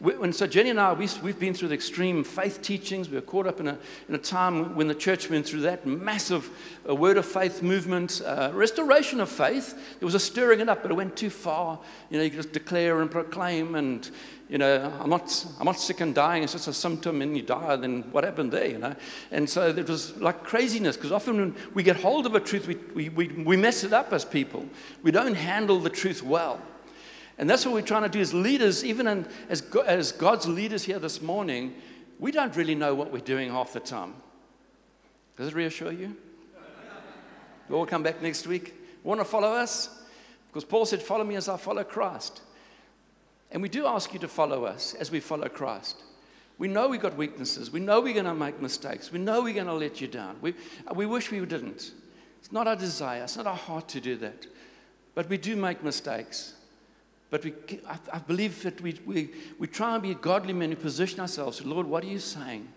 When, 0.00 0.32
so 0.32 0.46
Jenny 0.46 0.70
and 0.70 0.80
I, 0.80 0.94
we, 0.94 1.06
we've 1.22 1.38
been 1.38 1.52
through 1.52 1.68
the 1.68 1.74
extreme 1.74 2.24
faith 2.24 2.62
teachings. 2.62 3.10
We 3.10 3.16
were 3.16 3.20
caught 3.20 3.46
up 3.46 3.60
in 3.60 3.68
a, 3.68 3.78
in 4.08 4.14
a 4.14 4.18
time 4.18 4.74
when 4.74 4.88
the 4.88 4.94
church 4.94 5.28
went 5.28 5.44
through 5.44 5.60
that 5.60 5.84
massive 5.84 6.48
uh, 6.88 6.94
word 6.94 7.18
of 7.18 7.26
faith 7.26 7.62
movement, 7.62 8.22
uh, 8.24 8.50
restoration 8.54 9.20
of 9.20 9.28
faith. 9.28 9.74
There 9.98 10.06
was 10.06 10.14
a 10.14 10.20
stirring 10.20 10.60
it 10.60 10.70
up, 10.70 10.80
but 10.80 10.90
it 10.90 10.94
went 10.94 11.16
too 11.16 11.28
far. 11.28 11.78
You 12.08 12.16
know, 12.16 12.24
you 12.24 12.30
just 12.30 12.52
declare 12.52 13.02
and 13.02 13.10
proclaim, 13.10 13.74
and 13.74 14.10
you 14.48 14.56
know, 14.56 14.90
I'm 15.00 15.10
not, 15.10 15.46
I'm 15.58 15.66
not 15.66 15.78
sick 15.78 16.00
and 16.00 16.14
dying. 16.14 16.44
It's 16.44 16.54
just 16.54 16.66
a 16.66 16.72
symptom, 16.72 17.20
and 17.20 17.36
you 17.36 17.42
die. 17.42 17.76
Then 17.76 18.04
what 18.10 18.24
happened 18.24 18.52
there? 18.52 18.68
You 18.68 18.78
know, 18.78 18.96
and 19.30 19.50
so 19.50 19.68
it 19.68 19.86
was 19.86 20.16
like 20.16 20.44
craziness 20.44 20.96
because 20.96 21.12
often 21.12 21.36
when 21.36 21.56
we 21.74 21.82
get 21.82 21.96
hold 21.96 22.24
of 22.24 22.34
a 22.34 22.40
truth, 22.40 22.66
we, 22.66 22.76
we, 22.94 23.08
we, 23.10 23.28
we 23.28 23.56
mess 23.58 23.84
it 23.84 23.92
up 23.92 24.14
as 24.14 24.24
people. 24.24 24.64
We 25.02 25.10
don't 25.10 25.34
handle 25.34 25.78
the 25.78 25.90
truth 25.90 26.22
well. 26.22 26.58
And 27.40 27.48
that's 27.48 27.64
what 27.64 27.72
we're 27.72 27.80
trying 27.80 28.02
to 28.02 28.10
do 28.10 28.20
as 28.20 28.34
leaders, 28.34 28.84
even 28.84 29.06
in, 29.06 29.26
as, 29.48 29.62
as 29.86 30.12
God's 30.12 30.46
leaders 30.46 30.84
here 30.84 30.98
this 30.98 31.22
morning, 31.22 31.74
we 32.18 32.32
don't 32.32 32.54
really 32.54 32.74
know 32.74 32.94
what 32.94 33.10
we're 33.10 33.20
doing 33.20 33.50
half 33.50 33.72
the 33.72 33.80
time. 33.80 34.12
Does 35.38 35.48
it 35.48 35.54
reassure 35.54 35.90
you? 35.90 36.14
All 37.72 37.86
come 37.86 38.02
back 38.02 38.20
next 38.20 38.46
week. 38.46 38.74
Want 39.02 39.20
to 39.20 39.24
follow 39.24 39.54
us? 39.54 40.02
Because 40.48 40.64
Paul 40.66 40.84
said, 40.84 41.00
Follow 41.00 41.24
me 41.24 41.34
as 41.36 41.48
I 41.48 41.56
follow 41.56 41.82
Christ. 41.82 42.42
And 43.50 43.62
we 43.62 43.70
do 43.70 43.86
ask 43.86 44.12
you 44.12 44.18
to 44.18 44.28
follow 44.28 44.66
us 44.66 44.92
as 44.92 45.10
we 45.10 45.18
follow 45.18 45.48
Christ. 45.48 45.96
We 46.58 46.68
know 46.68 46.88
we've 46.88 47.00
got 47.00 47.16
weaknesses. 47.16 47.70
We 47.70 47.80
know 47.80 48.02
we're 48.02 48.12
going 48.12 48.26
to 48.26 48.34
make 48.34 48.60
mistakes. 48.60 49.10
We 49.10 49.18
know 49.18 49.40
we're 49.40 49.54
going 49.54 49.66
to 49.66 49.72
let 49.72 50.02
you 50.02 50.08
down. 50.08 50.36
We, 50.42 50.52
we 50.94 51.06
wish 51.06 51.30
we 51.30 51.38
didn't. 51.46 51.92
It's 52.38 52.52
not 52.52 52.66
our 52.68 52.76
desire, 52.76 53.22
it's 53.22 53.38
not 53.38 53.46
our 53.46 53.56
heart 53.56 53.88
to 53.88 54.00
do 54.00 54.16
that. 54.16 54.46
But 55.14 55.30
we 55.30 55.38
do 55.38 55.56
make 55.56 55.82
mistakes. 55.82 56.56
But 57.30 57.44
we, 57.44 57.54
I, 57.88 57.98
I 58.12 58.18
believe 58.18 58.62
that 58.64 58.80
we, 58.80 58.98
we, 59.06 59.30
we 59.58 59.66
try 59.66 59.94
and 59.94 60.02
be 60.02 60.14
godly 60.14 60.52
men 60.52 60.70
who 60.70 60.76
position 60.76 61.20
ourselves. 61.20 61.64
Lord, 61.64 61.86
what 61.86 62.02
are 62.02 62.08
you 62.08 62.18
saying? 62.18 62.68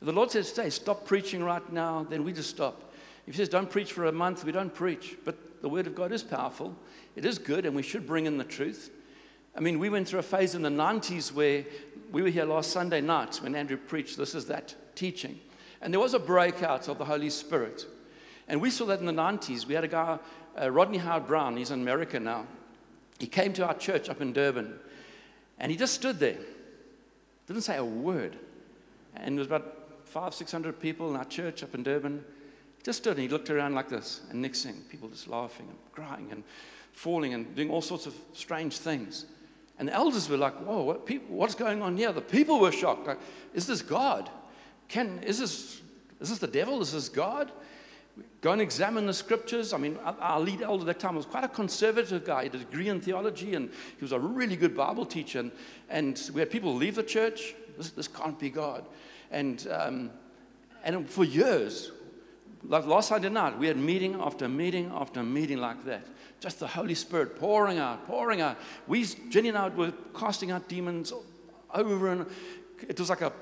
If 0.00 0.06
the 0.06 0.12
Lord 0.12 0.30
says, 0.30 0.48
stay, 0.48 0.70
stop 0.70 1.06
preaching 1.06 1.42
right 1.42 1.72
now, 1.72 2.06
then 2.08 2.22
we 2.22 2.32
just 2.32 2.50
stop. 2.50 2.92
If 3.26 3.34
He 3.34 3.38
says, 3.38 3.48
don't 3.48 3.70
preach 3.70 3.92
for 3.92 4.04
a 4.04 4.12
month, 4.12 4.44
we 4.44 4.52
don't 4.52 4.72
preach. 4.72 5.16
But 5.24 5.62
the 5.62 5.68
Word 5.68 5.86
of 5.86 5.94
God 5.94 6.12
is 6.12 6.22
powerful, 6.22 6.76
it 7.16 7.24
is 7.24 7.38
good, 7.38 7.66
and 7.66 7.74
we 7.74 7.82
should 7.82 8.06
bring 8.06 8.26
in 8.26 8.38
the 8.38 8.44
truth. 8.44 8.90
I 9.56 9.60
mean, 9.60 9.78
we 9.78 9.88
went 9.88 10.06
through 10.06 10.20
a 10.20 10.22
phase 10.22 10.54
in 10.54 10.62
the 10.62 10.68
90s 10.68 11.32
where 11.32 11.64
we 12.12 12.22
were 12.22 12.28
here 12.28 12.44
last 12.44 12.70
Sunday 12.70 13.00
night 13.00 13.36
when 13.36 13.56
Andrew 13.56 13.76
preached. 13.76 14.16
This 14.16 14.34
is 14.34 14.46
that 14.46 14.76
teaching. 14.94 15.40
And 15.80 15.92
there 15.92 16.00
was 16.00 16.14
a 16.14 16.18
breakout 16.18 16.88
of 16.88 16.98
the 16.98 17.04
Holy 17.04 17.30
Spirit. 17.30 17.86
And 18.46 18.60
we 18.60 18.70
saw 18.70 18.86
that 18.86 19.00
in 19.00 19.06
the 19.06 19.12
90s. 19.12 19.66
We 19.66 19.74
had 19.74 19.84
a 19.84 19.88
guy, 19.88 20.18
uh, 20.60 20.70
Rodney 20.70 20.98
Howard-Browne, 20.98 21.56
he's 21.56 21.70
in 21.70 21.80
America 21.80 22.20
now. 22.20 22.46
He 23.18 23.26
came 23.26 23.52
to 23.54 23.66
our 23.66 23.74
church 23.74 24.08
up 24.08 24.20
in 24.20 24.32
Durban. 24.32 24.78
And 25.58 25.72
he 25.72 25.76
just 25.76 25.94
stood 25.94 26.20
there, 26.20 26.38
didn't 27.48 27.62
say 27.62 27.76
a 27.76 27.84
word. 27.84 28.36
And 29.16 29.36
there 29.36 29.40
was 29.40 29.48
about 29.48 29.74
five, 30.04 30.32
six 30.32 30.52
hundred 30.52 30.78
people 30.80 31.10
in 31.10 31.16
our 31.16 31.24
church 31.24 31.62
up 31.64 31.74
in 31.74 31.82
Durban. 31.82 32.24
He 32.76 32.84
just 32.84 32.98
stood 32.98 33.14
and 33.14 33.22
he 33.22 33.28
looked 33.28 33.50
around 33.50 33.74
like 33.74 33.88
this. 33.88 34.20
And 34.30 34.40
next 34.40 34.62
thing, 34.62 34.76
people 34.88 35.08
just 35.08 35.26
laughing 35.26 35.66
and 35.68 35.78
crying 35.92 36.28
and 36.30 36.44
falling 36.92 37.34
and 37.34 37.54
doing 37.56 37.70
all 37.70 37.82
sorts 37.82 38.06
of 38.06 38.14
strange 38.34 38.78
things. 38.78 39.26
And 39.80 39.88
the 39.88 39.92
elders 39.92 40.28
were 40.28 40.36
like, 40.36 40.54
whoa, 40.58 40.82
what 40.82 41.10
what's 41.28 41.54
going 41.56 41.82
on 41.82 41.96
here? 41.96 42.12
The 42.12 42.20
people 42.20 42.60
were 42.60 42.72
shocked. 42.72 43.06
Like, 43.06 43.18
is 43.54 43.66
this 43.66 43.82
God? 43.82 44.30
Can, 44.88 45.22
is, 45.24 45.38
this, 45.38 45.80
is 46.20 46.30
this 46.30 46.38
the 46.38 46.46
devil? 46.46 46.80
Is 46.80 46.92
this 46.92 47.08
God? 47.08 47.50
Go 48.40 48.52
and 48.52 48.62
examine 48.62 49.06
the 49.06 49.14
scriptures. 49.14 49.72
I 49.72 49.78
mean, 49.78 49.98
our 50.04 50.40
lead 50.40 50.62
elder 50.62 50.82
at 50.82 50.86
that 50.86 51.00
time 51.00 51.16
was 51.16 51.26
quite 51.26 51.44
a 51.44 51.48
conservative 51.48 52.24
guy. 52.24 52.42
He 52.42 52.48
had 52.48 52.54
a 52.54 52.58
degree 52.58 52.88
in 52.88 53.00
theology 53.00 53.54
and 53.54 53.68
he 53.96 54.04
was 54.04 54.12
a 54.12 54.18
really 54.18 54.56
good 54.56 54.76
Bible 54.76 55.04
teacher. 55.04 55.40
And, 55.40 55.52
and 55.88 56.30
we 56.32 56.40
had 56.40 56.50
people 56.50 56.74
leave 56.74 56.94
the 56.94 57.02
church. 57.02 57.54
This, 57.76 57.90
this 57.90 58.06
can't 58.06 58.38
be 58.38 58.48
God. 58.50 58.84
And, 59.30 59.66
um, 59.70 60.10
and 60.84 61.10
for 61.10 61.24
years, 61.24 61.90
like 62.62 62.86
last 62.86 63.08
Sunday 63.08 63.28
night, 63.28 63.58
we 63.58 63.66
had 63.66 63.76
meeting 63.76 64.14
after 64.20 64.48
meeting 64.48 64.90
after 64.94 65.22
meeting 65.22 65.58
like 65.58 65.84
that. 65.84 66.06
Just 66.40 66.60
the 66.60 66.68
Holy 66.68 66.94
Spirit 66.94 67.38
pouring 67.40 67.78
out, 67.78 68.06
pouring 68.06 68.40
out. 68.40 68.56
We, 68.86 69.04
Jenny 69.28 69.48
and 69.48 69.58
I, 69.58 69.68
were 69.68 69.92
casting 70.16 70.52
out 70.52 70.68
demons 70.68 71.12
over 71.74 72.12
and 72.12 72.26
it 72.88 72.98
was 72.98 73.10
like 73.10 73.22
a 73.22 73.32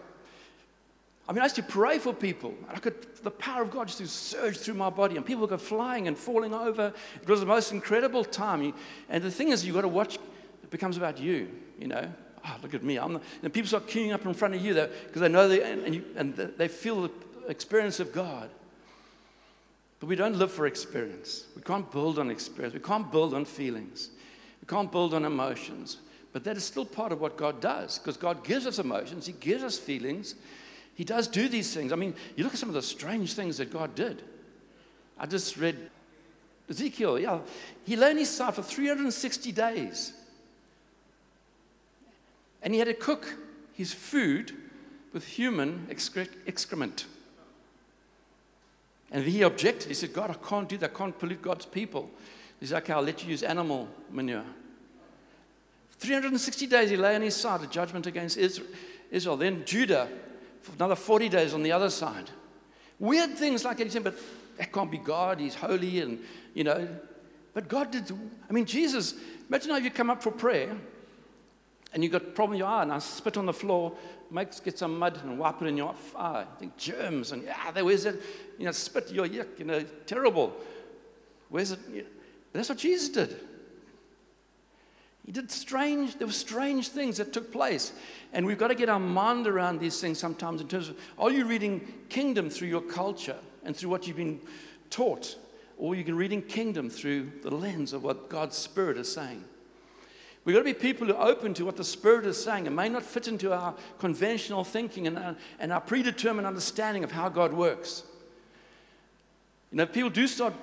I 1.28 1.32
mean, 1.32 1.40
I 1.40 1.46
used 1.46 1.56
to 1.56 1.62
pray 1.62 1.98
for 1.98 2.14
people. 2.14 2.54
I 2.68 2.78
could, 2.78 2.94
the 3.24 3.32
power 3.32 3.62
of 3.62 3.70
God 3.70 3.88
just 3.88 3.98
to 3.98 4.06
surge 4.06 4.58
through 4.58 4.74
my 4.74 4.90
body, 4.90 5.16
and 5.16 5.26
people 5.26 5.46
go 5.46 5.56
flying 5.56 6.06
and 6.06 6.16
falling 6.16 6.54
over. 6.54 6.92
It 7.20 7.28
was 7.28 7.40
the 7.40 7.46
most 7.46 7.72
incredible 7.72 8.24
time. 8.24 8.72
And 9.08 9.24
the 9.24 9.30
thing 9.30 9.48
is, 9.48 9.66
you've 9.66 9.74
got 9.74 9.82
to 9.82 9.88
watch, 9.88 10.16
it 10.62 10.70
becomes 10.70 10.96
about 10.96 11.18
you, 11.18 11.50
you 11.80 11.88
know. 11.88 12.12
Oh, 12.44 12.56
look 12.62 12.74
at 12.74 12.84
me. 12.84 12.96
I'm 12.96 13.14
the, 13.14 13.20
and 13.42 13.52
people 13.52 13.66
start 13.66 13.88
queuing 13.88 14.12
up 14.12 14.24
in 14.24 14.34
front 14.34 14.54
of 14.54 14.64
you 14.64 14.74
because 14.74 15.20
they 15.20 15.28
know 15.28 15.48
they, 15.48 15.62
and, 15.62 15.82
and, 15.82 15.94
you, 15.96 16.04
and 16.14 16.36
they 16.36 16.68
feel 16.68 17.02
the 17.02 17.10
experience 17.48 17.98
of 17.98 18.12
God. 18.12 18.48
But 19.98 20.06
we 20.06 20.14
don't 20.14 20.36
live 20.36 20.52
for 20.52 20.66
experience. 20.66 21.46
We 21.56 21.62
can't 21.62 21.90
build 21.90 22.20
on 22.20 22.30
experience. 22.30 22.74
We 22.74 22.80
can't 22.80 23.10
build 23.10 23.34
on 23.34 23.46
feelings. 23.46 24.10
We 24.60 24.66
can't 24.68 24.92
build 24.92 25.12
on 25.12 25.24
emotions. 25.24 25.96
But 26.32 26.44
that 26.44 26.56
is 26.56 26.64
still 26.64 26.84
part 26.84 27.10
of 27.10 27.20
what 27.20 27.36
God 27.36 27.60
does 27.60 27.98
because 27.98 28.16
God 28.16 28.44
gives 28.44 28.66
us 28.66 28.78
emotions, 28.78 29.26
He 29.26 29.32
gives 29.32 29.64
us 29.64 29.76
feelings. 29.76 30.36
He 30.96 31.04
does 31.04 31.28
do 31.28 31.48
these 31.48 31.72
things. 31.72 31.92
I 31.92 31.96
mean, 31.96 32.14
you 32.34 32.42
look 32.42 32.54
at 32.54 32.58
some 32.58 32.70
of 32.70 32.74
the 32.74 32.82
strange 32.82 33.34
things 33.34 33.58
that 33.58 33.70
God 33.72 33.94
did. 33.94 34.22
I 35.18 35.26
just 35.26 35.56
read 35.56 35.76
Ezekiel, 36.68 37.18
yeah, 37.18 37.38
he 37.84 37.94
lay 37.94 38.10
on 38.10 38.16
his 38.16 38.28
side 38.28 38.54
for 38.54 38.62
360 38.62 39.52
days. 39.52 40.14
And 42.62 42.74
he 42.74 42.80
had 42.80 42.88
to 42.88 42.94
cook 42.94 43.36
his 43.72 43.92
food 43.92 44.52
with 45.12 45.24
human 45.24 45.86
excrement. 45.88 47.06
And 49.12 49.22
he 49.22 49.42
objected. 49.42 49.88
He 49.88 49.94
said, 49.94 50.12
God, 50.12 50.30
I 50.30 50.34
can't 50.34 50.68
do 50.68 50.76
that. 50.78 50.90
I 50.92 50.98
can't 50.98 51.16
pollute 51.16 51.40
God's 51.40 51.66
people. 51.66 52.10
He 52.58 52.66
said, 52.66 52.82
okay, 52.82 52.94
I'll 52.94 53.02
let 53.02 53.22
you 53.22 53.30
use 53.30 53.44
animal 53.44 53.88
manure. 54.10 54.44
360 55.98 56.66
days 56.66 56.90
he 56.90 56.96
lay 56.96 57.14
on 57.14 57.22
his 57.22 57.36
side, 57.36 57.62
a 57.62 57.66
judgment 57.66 58.06
against 58.06 58.36
Israel. 58.36 59.36
Then 59.36 59.64
Judah 59.64 60.08
another 60.74 60.96
40 60.96 61.28
days 61.28 61.54
on 61.54 61.62
the 61.62 61.72
other 61.72 61.90
side. 61.90 62.30
Weird 62.98 63.36
things 63.36 63.64
like 63.64 63.78
that. 63.78 64.02
But 64.02 64.18
that 64.58 64.72
can't 64.72 64.90
be 64.90 64.98
God. 64.98 65.40
He's 65.40 65.54
holy 65.54 66.00
and, 66.00 66.18
you 66.54 66.64
know. 66.64 66.88
But 67.54 67.68
God 67.68 67.90
did. 67.90 68.10
I 68.48 68.52
mean, 68.52 68.66
Jesus, 68.66 69.14
imagine 69.48 69.70
how 69.70 69.76
you 69.78 69.90
come 69.90 70.10
up 70.10 70.22
for 70.22 70.30
prayer 70.30 70.76
and 71.92 72.02
you 72.04 72.10
got 72.10 72.22
a 72.22 72.26
problem 72.26 72.54
in 72.54 72.58
your 72.58 72.68
eye 72.68 72.82
and 72.82 72.92
I 72.92 72.98
spit 72.98 73.36
on 73.36 73.46
the 73.46 73.52
floor, 73.52 73.92
make, 74.30 74.62
get 74.64 74.78
some 74.78 74.98
mud 74.98 75.18
and 75.22 75.38
wipe 75.38 75.62
it 75.62 75.66
in 75.66 75.76
your 75.76 75.94
eye. 76.16 76.42
I 76.42 76.58
think 76.58 76.76
germs 76.76 77.32
and, 77.32 77.42
yeah, 77.42 77.70
there 77.70 77.84
was 77.84 78.04
it. 78.04 78.20
You 78.58 78.66
know, 78.66 78.72
spit, 78.72 79.10
your 79.10 79.26
yuck, 79.26 79.58
you 79.58 79.64
know, 79.64 79.84
terrible. 80.06 80.52
Where's 81.48 81.70
it? 81.72 81.78
That's 82.52 82.68
what 82.68 82.78
Jesus 82.78 83.08
did. 83.08 83.40
He 85.26 85.32
did 85.32 85.50
strange, 85.50 86.18
there 86.18 86.26
were 86.28 86.32
strange 86.32 86.88
things 86.88 87.16
that 87.16 87.32
took 87.32 87.52
place. 87.52 87.92
And 88.32 88.46
we've 88.46 88.58
got 88.58 88.68
to 88.68 88.76
get 88.76 88.88
our 88.88 89.00
mind 89.00 89.48
around 89.48 89.80
these 89.80 90.00
things 90.00 90.20
sometimes 90.20 90.60
in 90.60 90.68
terms 90.68 90.88
of 90.88 90.96
are 91.18 91.32
you 91.32 91.44
reading 91.44 91.94
kingdom 92.08 92.48
through 92.48 92.68
your 92.68 92.80
culture 92.80 93.36
and 93.64 93.76
through 93.76 93.90
what 93.90 94.06
you've 94.06 94.16
been 94.16 94.40
taught? 94.88 95.36
Or 95.78 95.92
are 95.92 95.96
you 95.96 96.14
reading 96.14 96.42
kingdom 96.42 96.88
through 96.88 97.32
the 97.42 97.50
lens 97.50 97.92
of 97.92 98.04
what 98.04 98.28
God's 98.28 98.56
Spirit 98.56 98.96
is 98.96 99.12
saying. 99.12 99.44
We've 100.44 100.54
got 100.54 100.60
to 100.60 100.64
be 100.64 100.74
people 100.74 101.08
who 101.08 101.14
are 101.14 101.28
open 101.28 101.54
to 101.54 101.64
what 101.64 101.76
the 101.76 101.82
Spirit 101.82 102.24
is 102.24 102.42
saying. 102.42 102.66
It 102.66 102.70
may 102.70 102.88
not 102.88 103.02
fit 103.02 103.26
into 103.26 103.52
our 103.52 103.74
conventional 103.98 104.62
thinking 104.62 105.08
and 105.08 105.18
our, 105.18 105.36
and 105.58 105.72
our 105.72 105.80
predetermined 105.80 106.46
understanding 106.46 107.02
of 107.02 107.10
how 107.10 107.28
God 107.28 107.52
works. 107.52 108.04
You 109.72 109.78
know, 109.78 109.82
if 109.82 109.92
people 109.92 110.08
do 110.08 110.28
start 110.28 110.54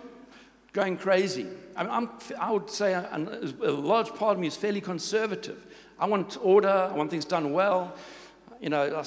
going 0.74 0.98
crazy. 0.98 1.48
I, 1.76 1.84
mean, 1.84 2.10
i 2.40 2.52
would 2.52 2.70
say 2.70 2.96
uh, 2.96 3.04
a, 3.12 3.70
a, 3.70 3.72
large 3.72 4.14
part 4.16 4.36
of 4.36 4.40
me 4.40 4.48
is 4.48 4.58
fairly 4.58 4.82
conservative. 4.82 5.66
I 6.00 6.08
want 6.08 6.38
order, 6.42 6.90
I 6.92 6.94
want 6.94 7.12
things 7.12 7.26
done 7.26 7.54
well. 7.54 7.96
You 8.60 8.70
know, 8.70 8.82
I, 8.82 9.06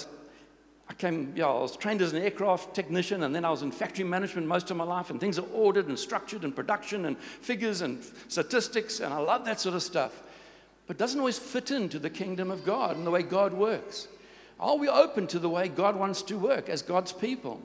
I 0.88 0.94
came, 0.94 1.32
yeah, 1.34 1.46
I 1.46 1.60
was 1.60 1.76
trained 1.76 2.00
as 2.00 2.12
an 2.12 2.22
aircraft 2.22 2.74
technician, 2.74 3.24
and 3.24 3.34
then 3.34 3.44
I 3.44 3.50
was 3.50 3.62
in 3.62 3.72
factory 3.72 4.04
management 4.04 4.46
most 4.46 4.70
of 4.70 4.76
my 4.76 4.84
life, 4.84 5.10
and 5.10 5.18
things 5.18 5.38
are 5.38 5.46
ordered 5.52 5.88
and 5.88 5.98
structured, 5.98 6.44
and 6.44 6.54
production, 6.54 7.04
and 7.06 7.18
figures, 7.18 7.80
and 7.80 8.02
statistics, 8.28 9.00
and 9.00 9.12
I 9.12 9.18
love 9.18 9.44
that 9.44 9.60
sort 9.60 9.74
of 9.74 9.82
stuff. 9.82 10.22
But 10.86 10.98
doesn't 10.98 11.18
always 11.18 11.38
fit 11.38 11.72
into 11.72 11.98
the 11.98 12.10
kingdom 12.10 12.52
of 12.52 12.64
God 12.64 12.96
and 12.96 13.04
the 13.04 13.10
way 13.10 13.24
God 13.24 13.52
works. 13.52 14.06
Are 14.60 14.76
we 14.76 14.88
open 14.88 15.26
to 15.28 15.40
the 15.40 15.48
way 15.48 15.68
God 15.68 15.96
wants 15.96 16.22
to 16.22 16.38
work 16.38 16.68
as 16.68 16.80
God's 16.80 17.12
people? 17.12 17.60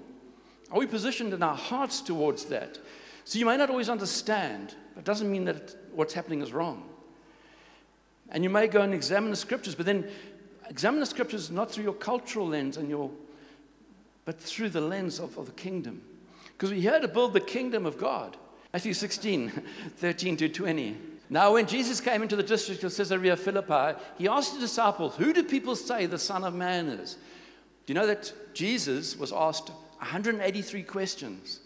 Are 0.72 0.80
we 0.80 0.88
positioned 0.88 1.32
in 1.32 1.44
our 1.44 1.56
hearts 1.56 2.02
towards 2.02 2.46
that? 2.46 2.80
So 3.24 3.40
you 3.40 3.46
may 3.46 3.58
not 3.58 3.70
always 3.70 3.90
understand, 3.90 4.76
but 4.94 5.02
it 5.02 5.06
doesn't 5.06 5.32
mean 5.32 5.46
that 5.46 5.76
what's 5.94 6.14
happening 6.14 6.42
is 6.42 6.52
wrong. 6.52 6.84
And 8.30 8.44
you 8.44 8.50
may 8.50 8.68
go 8.68 8.82
and 8.82 8.94
examine 8.94 9.30
the 9.30 9.38
scriptures, 9.38 9.76
but 9.76 9.86
then 9.86 10.10
examine 10.70 11.00
the 11.00 11.06
scriptures 11.06 11.52
not 11.52 11.70
through 11.70 11.84
your 11.84 11.94
cultural 11.94 12.48
lens 12.48 12.78
and 12.78 12.90
your, 12.90 13.12
but 14.26 14.40
through 14.40 14.70
the 14.70 14.82
lens 14.82 15.20
of, 15.20 15.38
of 15.38 15.46
the 15.46 15.52
kingdom. 15.52 16.02
Because 16.54 16.72
we're 16.72 16.82
here 16.82 17.00
to 17.00 17.08
build 17.08 17.34
the 17.34 17.42
kingdom 17.42 17.86
of 17.86 17.98
God. 17.98 18.38
Matthew 18.74 18.94
16, 18.94 19.50
13 19.98 20.38
to 20.38 20.50
20. 20.50 20.98
Now, 21.30 21.54
when 21.54 21.66
Jesus 21.66 22.02
came 22.02 22.22
into 22.22 22.36
the 22.36 22.44
district 22.44 22.84
of 22.84 22.96
Caesarea 22.96 23.38
Philippi, 23.38 23.98
he 24.18 24.28
asked 24.28 24.54
the 24.54 24.60
disciples, 24.60 25.16
Who 25.16 25.34
do 25.34 25.44
people 25.44 25.76
say 25.76 26.06
the 26.06 26.20
Son 26.20 26.44
of 26.44 26.54
Man 26.54 26.88
is? 26.88 27.16
Do 27.86 27.94
you 27.94 27.96
know 27.96 28.08
that 28.08 28.34
Jesus 28.54 29.18
was 29.18 29.32
asked 29.32 29.70
183 30.00 30.84
questions? 30.84 31.60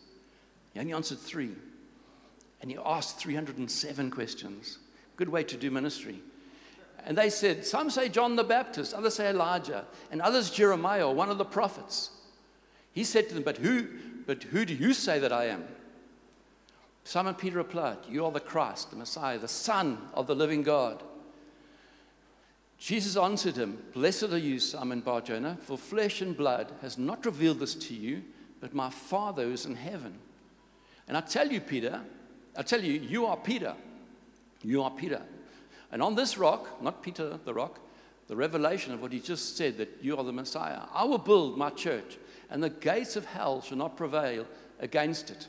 He 0.75 0.81
only 0.81 0.93
answered 0.93 1.19
three. 1.19 1.51
And 2.61 2.69
he 2.69 2.77
asked 2.85 3.17
307 3.19 4.11
questions. 4.11 4.77
Good 5.15 5.29
way 5.29 5.43
to 5.45 5.55
do 5.55 5.71
ministry. 5.71 6.21
And 7.05 7.17
they 7.17 7.29
said, 7.29 7.65
Some 7.65 7.89
say 7.89 8.09
John 8.09 8.35
the 8.35 8.43
Baptist, 8.43 8.93
others 8.93 9.15
say 9.15 9.29
Elijah, 9.29 9.85
and 10.11 10.21
others 10.21 10.49
Jeremiah, 10.49 11.09
one 11.09 11.29
of 11.29 11.37
the 11.37 11.45
prophets. 11.45 12.09
He 12.91 13.05
said 13.05 13.29
to 13.29 13.35
them, 13.35 13.43
But 13.43 13.57
who, 13.57 13.87
but 14.27 14.43
who 14.43 14.65
do 14.65 14.73
you 14.73 14.93
say 14.93 15.17
that 15.19 15.31
I 15.31 15.45
am? 15.45 15.63
Simon 17.05 17.35
Peter 17.35 17.57
replied, 17.57 17.99
You 18.09 18.25
are 18.25 18.31
the 18.31 18.41
Christ, 18.41 18.89
the 18.89 18.97
Messiah, 18.97 19.39
the 19.39 19.47
Son 19.47 20.09
of 20.13 20.27
the 20.27 20.35
living 20.35 20.63
God. 20.63 21.03
Jesus 22.77 23.15
answered 23.15 23.55
him, 23.55 23.81
Blessed 23.93 24.23
are 24.23 24.37
you, 24.37 24.59
Simon 24.59 24.99
Barjona, 24.99 25.57
for 25.61 25.77
flesh 25.77 26.21
and 26.21 26.35
blood 26.35 26.73
has 26.81 26.97
not 26.97 27.25
revealed 27.25 27.59
this 27.59 27.75
to 27.75 27.93
you, 27.93 28.23
but 28.59 28.73
my 28.73 28.89
Father 28.89 29.43
who 29.43 29.53
is 29.53 29.65
in 29.65 29.75
heaven. 29.75 30.19
And 31.07 31.15
I 31.15 31.21
tell 31.21 31.47
you, 31.47 31.61
Peter, 31.61 32.01
I 32.57 32.63
tell 32.63 32.83
you, 32.83 32.93
you 32.93 33.25
are 33.25 33.37
Peter. 33.37 33.75
You 34.63 34.83
are 34.83 34.91
Peter. 34.91 35.21
And 35.91 36.01
on 36.01 36.15
this 36.15 36.37
rock, 36.37 36.81
not 36.81 37.03
Peter 37.03 37.39
the 37.43 37.53
rock, 37.53 37.79
the 38.27 38.35
revelation 38.35 38.93
of 38.93 39.01
what 39.01 39.11
he 39.11 39.19
just 39.19 39.55
said 39.55 39.77
that 39.77 39.99
you 40.01 40.17
are 40.17 40.23
the 40.23 40.33
Messiah, 40.33 40.81
I 40.93 41.03
will 41.05 41.19
build 41.19 41.57
my 41.57 41.69
church, 41.69 42.17
and 42.49 42.63
the 42.63 42.69
gates 42.69 43.15
of 43.15 43.25
hell 43.25 43.61
shall 43.61 43.77
not 43.77 43.97
prevail 43.97 44.47
against 44.79 45.29
it. 45.29 45.47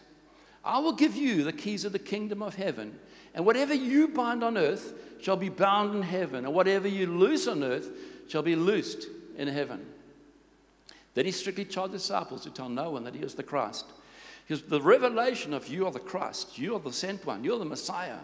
I 0.65 0.79
will 0.81 0.93
give 0.93 1.17
you 1.17 1.45
the 1.45 1.53
keys 1.53 1.85
of 1.85 1.93
the 1.93 1.99
kingdom 1.99 2.43
of 2.43 2.57
heaven, 2.57 2.99
And 3.37 3.45
whatever 3.45 3.75
you 3.75 4.09
bind 4.09 4.43
on 4.43 4.57
earth 4.57 4.95
shall 5.21 5.37
be 5.37 5.51
bound 5.51 5.95
in 5.95 6.03
heaven, 6.03 6.47
and 6.47 6.55
whatever 6.55 6.89
you 6.89 7.07
loose 7.07 7.47
on 7.47 7.63
earth 7.63 7.91
shall 8.29 8.43
be 8.43 8.57
loosed 8.57 9.07
in 9.37 9.47
heaven. 9.47 9.87
Then 11.13 11.27
he 11.27 11.33
strictly 11.33 11.67
charged 11.67 11.93
the 11.93 11.99
disciples 11.99 12.43
to 12.45 12.51
tell 12.51 12.71
no 12.71 12.91
one 12.91 13.05
that 13.05 13.15
he 13.15 13.23
was 13.23 13.35
the 13.35 13.43
Christ. 13.43 13.85
Because 14.47 14.63
the 14.63 14.81
revelation 14.81 15.53
of 15.53 15.67
you 15.67 15.87
are 15.87 15.93
the 15.93 15.99
Christ, 15.99 16.59
you 16.59 16.77
are 16.77 16.81
the 16.81 16.93
sent 16.93 17.27
one, 17.27 17.43
you're 17.43 17.59
the 17.59 17.65
Messiah. 17.65 18.19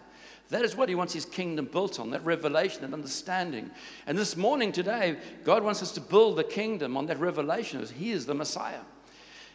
That 0.51 0.65
is 0.65 0.77
what 0.77 0.89
he 0.89 0.95
wants 0.95 1.15
his 1.15 1.25
kingdom 1.25 1.65
built 1.65 1.99
on, 1.99 2.11
that 2.11 2.25
revelation 2.25 2.85
and 2.85 2.95
understanding. 2.95 3.71
And 4.07 4.17
this 4.17 4.37
morning, 4.37 4.71
today, 4.71 5.17
God 5.45 5.65
wants 5.65 5.83
us 5.83 5.93
to 5.93 6.01
build 6.01 6.37
the 6.37 6.45
kingdom 6.45 6.97
on 6.97 7.07
that 7.07 7.19
revelation 7.19 7.81
as 7.81 7.91
he 7.93 8.13
is 8.13 8.27
the 8.27 8.35
Messiah. 8.35 8.83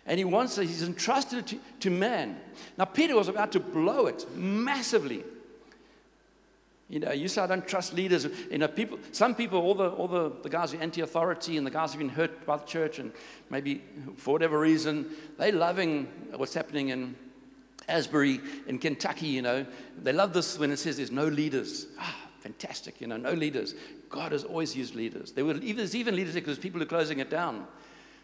And 0.05 0.17
he 0.17 0.25
wants, 0.25 0.57
us, 0.57 0.67
he's 0.67 0.83
entrusted 0.83 1.47
to, 1.47 1.59
to 1.81 1.89
man. 1.89 2.39
Now, 2.77 2.85
Peter 2.85 3.15
was 3.15 3.27
about 3.27 3.51
to 3.53 3.59
blow 3.59 4.07
it 4.07 4.25
massively. 4.35 5.23
You 6.89 7.01
know, 7.01 7.11
you 7.11 7.27
say 7.27 7.41
I 7.41 7.47
don't 7.47 7.67
trust 7.67 7.93
leaders. 7.93 8.27
You 8.49 8.59
know, 8.59 8.67
people, 8.67 8.97
some 9.11 9.35
people, 9.35 9.59
all 9.59 9.75
the, 9.75 9.89
all 9.89 10.07
the, 10.07 10.31
the 10.41 10.49
guys 10.49 10.71
who 10.71 10.79
are 10.79 10.81
anti-authority 10.81 11.57
and 11.57 11.67
the 11.67 11.71
guys 11.71 11.91
who've 11.91 11.99
been 11.99 12.09
hurt 12.09 12.45
by 12.45 12.57
the 12.57 12.65
church 12.65 12.99
and 12.99 13.11
maybe 13.49 13.83
for 14.15 14.31
whatever 14.31 14.57
reason, 14.57 15.07
they're 15.37 15.51
loving 15.51 16.07
what's 16.35 16.53
happening 16.53 16.89
in 16.89 17.15
Asbury 17.89 18.39
in 18.67 18.79
Kentucky, 18.79 19.27
you 19.27 19.41
know. 19.41 19.65
They 20.01 20.13
love 20.13 20.33
this 20.33 20.57
when 20.57 20.71
it 20.71 20.77
says 20.77 20.97
there's 20.97 21.11
no 21.11 21.27
leaders. 21.27 21.87
Ah, 21.99 22.15
fantastic, 22.39 23.01
you 23.01 23.07
know, 23.07 23.17
no 23.17 23.33
leaders. 23.33 23.75
God 24.09 24.31
has 24.31 24.45
always 24.45 24.75
used 24.75 24.95
leaders. 24.95 25.33
There 25.33 25.43
were, 25.43 25.55
there's 25.55 25.95
even 25.95 26.15
leaders 26.15 26.35
because 26.35 26.57
people 26.57 26.81
are 26.81 26.85
closing 26.85 27.19
it 27.19 27.29
down. 27.29 27.67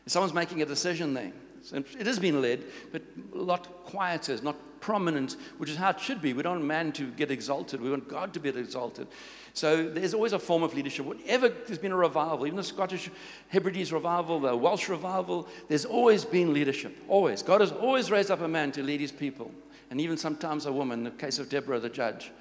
Someone's 0.06 0.34
making 0.34 0.62
a 0.62 0.66
decision 0.66 1.14
there. 1.14 1.32
So 1.64 1.78
it 1.78 2.06
has 2.06 2.20
been 2.20 2.42
led, 2.42 2.64
but 2.92 3.02
a 3.34 3.38
lot 3.38 3.86
quieter, 3.86 4.38
not 4.42 4.58
prominent, 4.84 5.38
which 5.60 5.70
is 5.70 5.78
how 5.78 5.92
it 5.92 6.00
should 6.02 6.22
be. 6.22 6.34
We 6.34 6.44
don't 6.44 6.58
want 6.58 6.66
man 6.66 6.92
to 6.92 7.10
get 7.12 7.32
exalted. 7.32 7.80
We 7.80 7.90
want 7.90 8.10
God 8.10 8.34
to 8.34 8.40
be 8.42 8.50
exalted. 8.50 9.08
So 9.54 9.90
there's 9.90 10.14
always 10.14 10.34
a 10.34 10.40
form 10.40 10.62
of 10.62 10.74
leadership. 10.74 11.06
Whenever 11.06 11.48
there's 11.48 11.80
been 11.80 11.94
a 11.94 11.96
revival, 11.96 12.46
even 12.46 12.58
the 12.58 12.66
Scottish 12.66 13.10
Hebrides 13.48 13.94
revival, 13.94 14.42
the 14.42 14.58
Welsh 14.58 14.90
revival, 14.90 15.48
there's 15.70 15.86
always 15.86 16.26
been 16.26 16.54
leadership. 16.54 16.98
Always. 17.08 17.42
God 17.42 17.62
has 17.62 17.72
always 17.72 18.12
raised 18.12 18.30
up 18.30 18.42
a 18.42 18.48
man 18.48 18.74
to 18.74 18.84
lead 18.84 19.00
his 19.00 19.12
people. 19.12 19.52
And 19.90 20.02
even 20.02 20.18
sometimes 20.18 20.66
a 20.66 20.74
woman, 20.74 21.00
in 21.00 21.06
the 21.06 21.12
case 21.12 21.40
of 21.40 21.48
Deborah, 21.48 21.80
the 21.80 21.88
judge. 21.88 22.32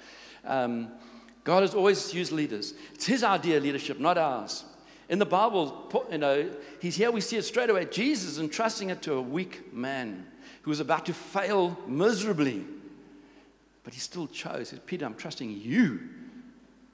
Um, 0.44 0.88
God 1.44 1.60
has 1.60 1.76
always 1.76 2.12
used 2.12 2.32
leaders. 2.32 2.74
It's 2.92 3.06
his 3.06 3.22
idea 3.22 3.58
of 3.58 3.62
leadership, 3.62 4.00
not 4.00 4.18
ours. 4.18 4.64
In 5.08 5.20
the 5.20 5.26
Bible, 5.26 6.06
you 6.10 6.18
know, 6.18 6.50
he's 6.80 6.96
here, 6.96 7.12
we 7.12 7.20
see 7.20 7.36
it 7.36 7.44
straight 7.44 7.70
away. 7.70 7.84
Jesus 7.84 8.40
entrusting 8.40 8.90
it 8.90 9.00
to 9.02 9.14
a 9.14 9.22
weak 9.22 9.72
man 9.72 10.26
who 10.62 10.70
was 10.70 10.80
about 10.80 11.06
to 11.06 11.14
fail 11.14 11.78
miserably. 11.86 12.64
But 13.84 13.94
he 13.94 14.00
still 14.00 14.26
chose. 14.28 14.70
He 14.70 14.76
said, 14.76 14.86
Peter, 14.86 15.04
I'm 15.04 15.14
trusting 15.14 15.50
you 15.50 16.00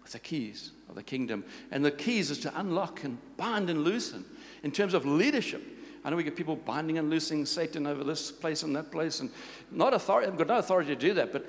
with 0.02 0.12
the 0.12 0.18
keys 0.18 0.72
of 0.88 0.94
the 0.94 1.02
kingdom. 1.02 1.44
And 1.70 1.84
the 1.84 1.90
keys 1.90 2.30
is 2.30 2.38
to 2.40 2.60
unlock 2.60 3.04
and 3.04 3.18
bind 3.36 3.68
and 3.70 3.84
loosen 3.84 4.24
in 4.62 4.70
terms 4.70 4.94
of 4.94 5.04
leadership. 5.04 5.62
I 6.04 6.10
know 6.10 6.16
we 6.16 6.24
get 6.24 6.36
people 6.36 6.56
binding 6.56 6.96
and 6.96 7.10
loosing 7.10 7.44
Satan 7.44 7.86
over 7.86 8.04
this 8.04 8.30
place 8.30 8.62
and 8.62 8.74
that 8.76 8.90
place, 8.90 9.20
and 9.20 9.30
not 9.70 9.92
authority, 9.92 10.28
I've 10.28 10.38
got 10.38 10.46
no 10.46 10.58
authority 10.58 10.94
to 10.94 11.00
do 11.00 11.12
that, 11.14 11.32
but 11.32 11.46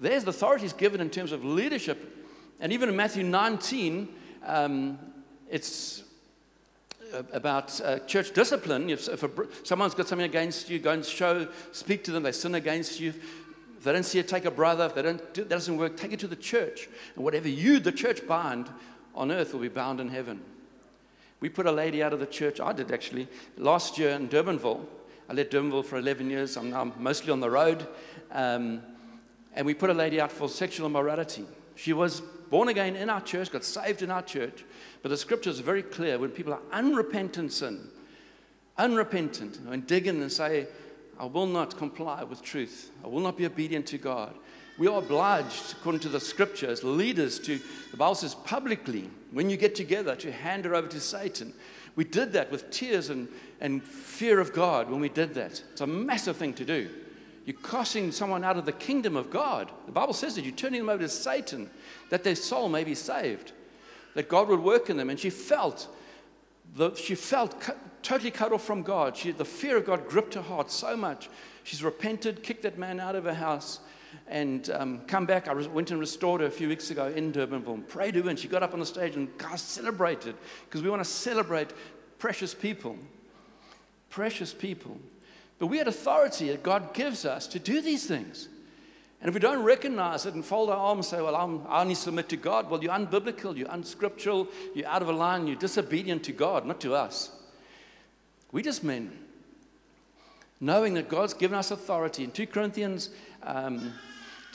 there's 0.00 0.24
the 0.24 0.30
authorities 0.30 0.72
given 0.72 1.00
in 1.00 1.10
terms 1.10 1.32
of 1.32 1.44
leadership. 1.44 2.26
And 2.60 2.72
even 2.72 2.88
in 2.88 2.96
Matthew 2.96 3.24
19, 3.24 4.08
um, 4.46 4.98
it's 5.50 6.04
about 7.32 7.80
uh, 7.80 7.98
church 8.00 8.32
discipline. 8.32 8.90
If, 8.90 9.08
if 9.08 9.22
a, 9.22 9.30
someone's 9.64 9.94
got 9.94 10.08
something 10.08 10.26
against 10.26 10.70
you, 10.70 10.78
go 10.78 10.92
and 10.92 11.04
show, 11.04 11.48
speak 11.72 12.04
to 12.04 12.12
them. 12.12 12.22
They 12.22 12.32
sin 12.32 12.54
against 12.54 13.00
you. 13.00 13.14
If 13.78 13.84
they 13.84 13.92
don't 13.92 14.04
see 14.04 14.18
it, 14.18 14.28
take 14.28 14.44
a 14.44 14.50
brother. 14.50 14.86
If 14.86 14.94
they 14.94 15.02
don't, 15.02 15.34
do, 15.34 15.42
that 15.42 15.50
doesn't 15.50 15.76
work, 15.76 15.96
take 15.96 16.12
it 16.12 16.20
to 16.20 16.28
the 16.28 16.36
church. 16.36 16.88
And 17.16 17.24
whatever 17.24 17.48
you, 17.48 17.80
the 17.80 17.92
church, 17.92 18.26
bind 18.26 18.68
on 19.14 19.30
earth 19.30 19.52
will 19.52 19.60
be 19.60 19.68
bound 19.68 20.00
in 20.00 20.08
heaven. 20.08 20.40
We 21.40 21.48
put 21.48 21.66
a 21.66 21.72
lady 21.72 22.02
out 22.02 22.12
of 22.12 22.20
the 22.20 22.26
church. 22.26 22.60
I 22.60 22.72
did 22.72 22.92
actually 22.92 23.26
last 23.56 23.98
year 23.98 24.10
in 24.10 24.28
Durbanville. 24.28 24.86
I 25.28 25.32
led 25.32 25.50
Durbanville 25.50 25.84
for 25.84 25.98
11 25.98 26.30
years. 26.30 26.56
I'm 26.56 26.70
now 26.70 26.92
mostly 26.96 27.32
on 27.32 27.40
the 27.40 27.50
road. 27.50 27.86
Um, 28.30 28.82
and 29.54 29.66
we 29.66 29.74
put 29.74 29.90
a 29.90 29.94
lady 29.94 30.20
out 30.20 30.30
for 30.30 30.48
sexual 30.48 30.86
immorality. 30.86 31.44
She 31.74 31.92
was 31.92 32.22
born 32.52 32.68
again 32.68 32.96
in 32.96 33.08
our 33.08 33.22
church, 33.22 33.50
got 33.50 33.64
saved 33.64 34.02
in 34.02 34.10
our 34.10 34.20
church. 34.20 34.62
But 35.00 35.08
the 35.08 35.16
scripture 35.16 35.48
is 35.48 35.60
very 35.60 35.82
clear 35.82 36.18
when 36.18 36.28
people 36.28 36.52
are 36.52 36.60
unrepentant 36.70 37.50
sin, 37.50 37.88
unrepentant, 38.76 39.58
and 39.70 39.86
dig 39.86 40.06
in 40.06 40.20
and 40.20 40.30
say, 40.30 40.66
I 41.18 41.24
will 41.24 41.46
not 41.46 41.78
comply 41.78 42.22
with 42.24 42.42
truth, 42.42 42.90
I 43.02 43.08
will 43.08 43.20
not 43.20 43.38
be 43.38 43.46
obedient 43.46 43.86
to 43.86 43.98
God. 43.98 44.34
We 44.78 44.86
are 44.86 44.98
obliged, 44.98 45.72
according 45.72 46.02
to 46.02 46.10
the 46.10 46.20
scripture, 46.20 46.68
as 46.68 46.84
leaders 46.84 47.38
to, 47.40 47.58
the 47.90 47.96
Bible 47.96 48.16
says 48.16 48.34
publicly, 48.34 49.08
when 49.30 49.48
you 49.48 49.56
get 49.56 49.74
together, 49.74 50.14
to 50.16 50.30
hand 50.30 50.66
her 50.66 50.74
over 50.74 50.88
to 50.88 51.00
Satan. 51.00 51.54
We 51.96 52.04
did 52.04 52.34
that 52.34 52.50
with 52.50 52.70
tears 52.70 53.08
and, 53.08 53.28
and 53.62 53.82
fear 53.82 54.40
of 54.40 54.52
God 54.52 54.90
when 54.90 55.00
we 55.00 55.08
did 55.08 55.32
that. 55.34 55.62
It's 55.72 55.80
a 55.80 55.86
massive 55.86 56.36
thing 56.36 56.52
to 56.54 56.66
do. 56.66 56.90
You're 57.44 57.56
casting 57.56 58.12
someone 58.12 58.44
out 58.44 58.56
of 58.56 58.66
the 58.66 58.72
kingdom 58.72 59.16
of 59.16 59.30
God. 59.30 59.70
The 59.86 59.92
Bible 59.92 60.14
says 60.14 60.36
that 60.36 60.44
you're 60.44 60.54
turning 60.54 60.80
them 60.80 60.88
over 60.88 61.02
to 61.02 61.08
Satan, 61.08 61.70
that 62.10 62.24
their 62.24 62.36
soul 62.36 62.68
may 62.68 62.84
be 62.84 62.94
saved 62.94 63.52
that 64.14 64.28
God 64.28 64.48
would 64.48 64.60
work 64.60 64.90
in 64.90 64.96
them. 64.96 65.10
And 65.10 65.18
she 65.18 65.30
felt, 65.30 65.88
the, 66.74 66.94
she 66.94 67.14
felt 67.14 67.60
cu- 67.60 67.74
totally 68.02 68.30
cut 68.30 68.52
off 68.52 68.64
from 68.64 68.82
God. 68.82 69.16
She, 69.16 69.32
the 69.32 69.44
fear 69.44 69.76
of 69.76 69.86
God 69.86 70.08
gripped 70.08 70.34
her 70.34 70.42
heart 70.42 70.70
so 70.70 70.96
much. 70.96 71.28
She's 71.64 71.82
repented, 71.82 72.42
kicked 72.42 72.62
that 72.62 72.78
man 72.78 73.00
out 73.00 73.14
of 73.14 73.24
her 73.24 73.34
house, 73.34 73.80
and 74.28 74.68
um, 74.70 75.00
come 75.06 75.26
back. 75.26 75.48
I 75.48 75.54
went 75.54 75.90
and 75.90 76.00
restored 76.00 76.40
her 76.40 76.46
a 76.46 76.50
few 76.50 76.68
weeks 76.68 76.90
ago 76.90 77.06
in 77.08 77.32
Durbanville. 77.32 77.86
Prayed 77.88 78.14
to 78.14 78.22
her, 78.22 78.30
and 78.30 78.38
she 78.38 78.48
got 78.48 78.62
up 78.62 78.74
on 78.74 78.80
the 78.80 78.86
stage 78.86 79.16
and 79.16 79.36
God 79.38 79.58
celebrated 79.58 80.34
because 80.64 80.82
we 80.82 80.90
want 80.90 81.02
to 81.02 81.08
celebrate 81.08 81.70
precious 82.18 82.54
people. 82.54 82.96
Precious 84.10 84.52
people. 84.52 84.98
But 85.62 85.68
we 85.68 85.78
had 85.78 85.86
authority 85.86 86.48
that 86.48 86.64
God 86.64 86.92
gives 86.92 87.24
us 87.24 87.46
to 87.46 87.60
do 87.60 87.80
these 87.80 88.04
things. 88.04 88.48
And 89.20 89.28
if 89.28 89.34
we 89.34 89.38
don't 89.38 89.62
recognize 89.62 90.26
it 90.26 90.34
and 90.34 90.44
fold 90.44 90.68
our 90.70 90.76
arms 90.76 91.12
and 91.12 91.20
say, 91.20 91.22
Well, 91.22 91.36
I'm, 91.36 91.64
I 91.68 91.82
only 91.82 91.94
submit 91.94 92.28
to 92.30 92.36
God, 92.36 92.68
well, 92.68 92.82
you're 92.82 92.92
unbiblical, 92.92 93.56
you're 93.56 93.70
unscriptural, 93.70 94.48
you're 94.74 94.88
out 94.88 95.02
of 95.02 95.08
line, 95.10 95.46
you're 95.46 95.54
disobedient 95.54 96.24
to 96.24 96.32
God, 96.32 96.66
not 96.66 96.80
to 96.80 96.96
us. 96.96 97.30
We 98.50 98.60
just 98.64 98.82
men, 98.82 99.16
knowing 100.60 100.94
that 100.94 101.08
God's 101.08 101.32
given 101.32 101.56
us 101.56 101.70
authority. 101.70 102.24
In 102.24 102.32
2 102.32 102.48
Corinthians 102.48 103.10
um, 103.44 103.92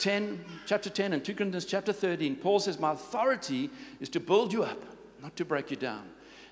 10, 0.00 0.44
chapter 0.66 0.90
10, 0.90 1.14
and 1.14 1.24
2 1.24 1.34
Corinthians 1.36 1.64
chapter 1.64 1.94
13, 1.94 2.36
Paul 2.36 2.60
says, 2.60 2.78
My 2.78 2.92
authority 2.92 3.70
is 3.98 4.10
to 4.10 4.20
build 4.20 4.52
you 4.52 4.62
up, 4.62 4.82
not 5.22 5.36
to 5.36 5.44
break 5.44 5.70
you 5.70 5.76
down. 5.76 6.04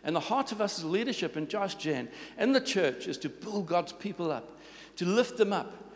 And 0.05 0.15
the 0.15 0.21
heart 0.21 0.53
of 0.53 0.61
us 0.61 0.79
as 0.79 0.85
leadership 0.85 1.37
in 1.37 1.49
Josh 1.49 1.75
Gen 1.75 2.09
and 2.39 2.55
the 2.55 2.61
church 2.61 3.07
is 3.07 3.19
to 3.19 3.29
build 3.29 3.67
God's 3.67 3.93
people 3.93 4.31
up, 4.31 4.59
to 4.97 5.05
lift 5.05 5.37
them 5.37 5.53
up 5.53 5.87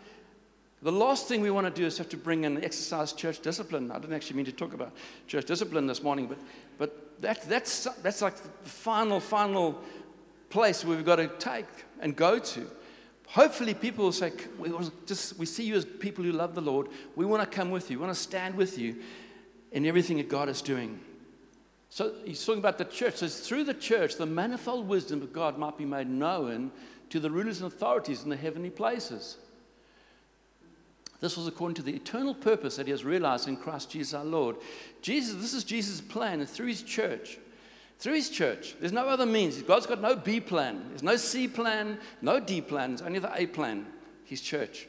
the 0.83 0.93
last 0.93 1.29
thing 1.29 1.43
we 1.43 1.51
want 1.51 1.67
to 1.67 1.71
do 1.71 1.87
is 1.87 1.99
have 1.99 2.09
to 2.09 2.17
bring 2.17 2.45
in 2.45 2.65
exercise 2.65 3.13
church 3.13 3.41
discipline. 3.41 3.91
I 3.91 3.99
didn't 3.99 4.15
actually 4.15 4.37
mean 4.37 4.47
to 4.47 4.53
talk 4.53 4.73
about 4.73 4.93
church 5.27 5.45
discipline 5.45 5.87
this 5.87 6.03
morning, 6.03 6.27
but, 6.27 6.39
but 6.79 7.21
that, 7.21 7.43
that's, 7.43 7.85
that's 8.03 8.23
like 8.23 8.37
the 8.37 8.69
final, 8.69 9.21
final 9.21 9.79
place 10.49 10.83
we've 10.83 11.05
got 11.05 11.17
to 11.17 11.29
take 11.39 11.67
and 12.01 12.17
go 12.17 12.39
to. 12.39 12.67
Hopefully, 13.27 13.75
people 13.75 14.07
will 14.07 14.13
say, 14.13 14.33
we, 14.59 14.73
just, 15.07 15.39
we 15.39 15.45
see 15.45 15.65
you 15.65 15.77
as 15.77 15.85
people 15.85 16.25
who 16.25 16.33
love 16.33 16.55
the 16.55 16.63
Lord. 16.63 16.89
We 17.15 17.27
want 17.27 17.43
to 17.43 17.49
come 17.49 17.71
with 17.71 17.91
you. 17.91 17.99
We 17.99 18.07
want 18.07 18.17
to 18.17 18.21
stand 18.21 18.55
with 18.55 18.79
you 18.79 18.97
in 19.73 19.85
everything 19.85 20.17
that 20.17 20.31
God 20.31 20.49
is 20.49 20.63
doing. 20.63 20.99
So 21.91 22.13
he's 22.25 22.45
talking 22.45 22.61
about 22.61 22.79
the 22.79 22.85
church. 22.85 23.17
So 23.17 23.29
through 23.29 23.65
the 23.65 23.75
church, 23.75 24.15
the 24.15 24.27
manifold 24.27 24.89
wisdom 24.89 25.23
of 25.23 25.33
God 25.33 25.59
might 25.59 25.77
be 25.77 25.85
made 25.85 26.09
known 26.09 26.71
to 27.11 27.19
the 27.19 27.31
rulers 27.31 27.61
and 27.61 27.71
authorities 27.71 28.23
in 28.23 28.31
the 28.31 28.37
heavenly 28.37 28.71
places. 28.71 29.37
This 31.19 31.37
was 31.37 31.47
according 31.47 31.75
to 31.75 31.83
the 31.83 31.95
eternal 31.95 32.35
purpose 32.35 32.77
that 32.77 32.87
he 32.87 32.93
has 32.93 33.05
realized 33.05 33.47
in 33.47 33.57
Christ 33.57 33.91
Jesus 33.91 34.15
our 34.15 34.25
Lord. 34.25 34.57
Jesus, 35.03 35.35
this 35.35 35.53
is 35.53 35.65
Jesus' 35.65 36.01
plan 36.01 36.47
through 36.47 36.69
his 36.69 36.83
church. 36.83 37.39
Through 37.99 38.15
his 38.15 38.31
church. 38.31 38.77
There's 38.81 38.93
no 38.93 39.07
other 39.07 39.27
means. 39.27 39.61
God's 39.61 39.85
got 39.87 40.01
no 40.01 40.17
B 40.17 40.41
plan. 40.41 40.83
There's 40.89 41.03
no 41.03 41.17
C 41.17 41.49
plan, 41.49 41.99
no 42.23 42.41
D 42.41 42.63
plan. 42.63 42.99
Only 43.05 43.19
the 43.19 43.33
A 43.35 43.47
plan, 43.47 43.85
his 44.25 44.41
church. 44.41 44.89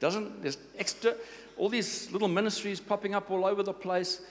Doesn't, 0.00 0.42
there's 0.42 0.58
extra, 0.76 1.14
all 1.56 1.68
these 1.68 2.10
little 2.10 2.26
ministries 2.26 2.80
popping 2.80 3.14
up 3.14 3.30
all 3.30 3.44
over 3.44 3.62
the 3.62 3.72
place. 3.72 4.22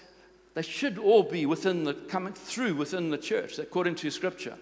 They 0.57 0.63
should 0.63 0.97
all 0.97 1.21
be 1.21 1.45
within 1.45 1.83
the, 1.83 1.93
coming 1.93 2.33
through 2.33 2.73
within 2.73 3.11
the 3.11 3.17
church, 3.19 3.59
according 3.59 3.93
to 3.97 4.09
scripture 4.09 4.57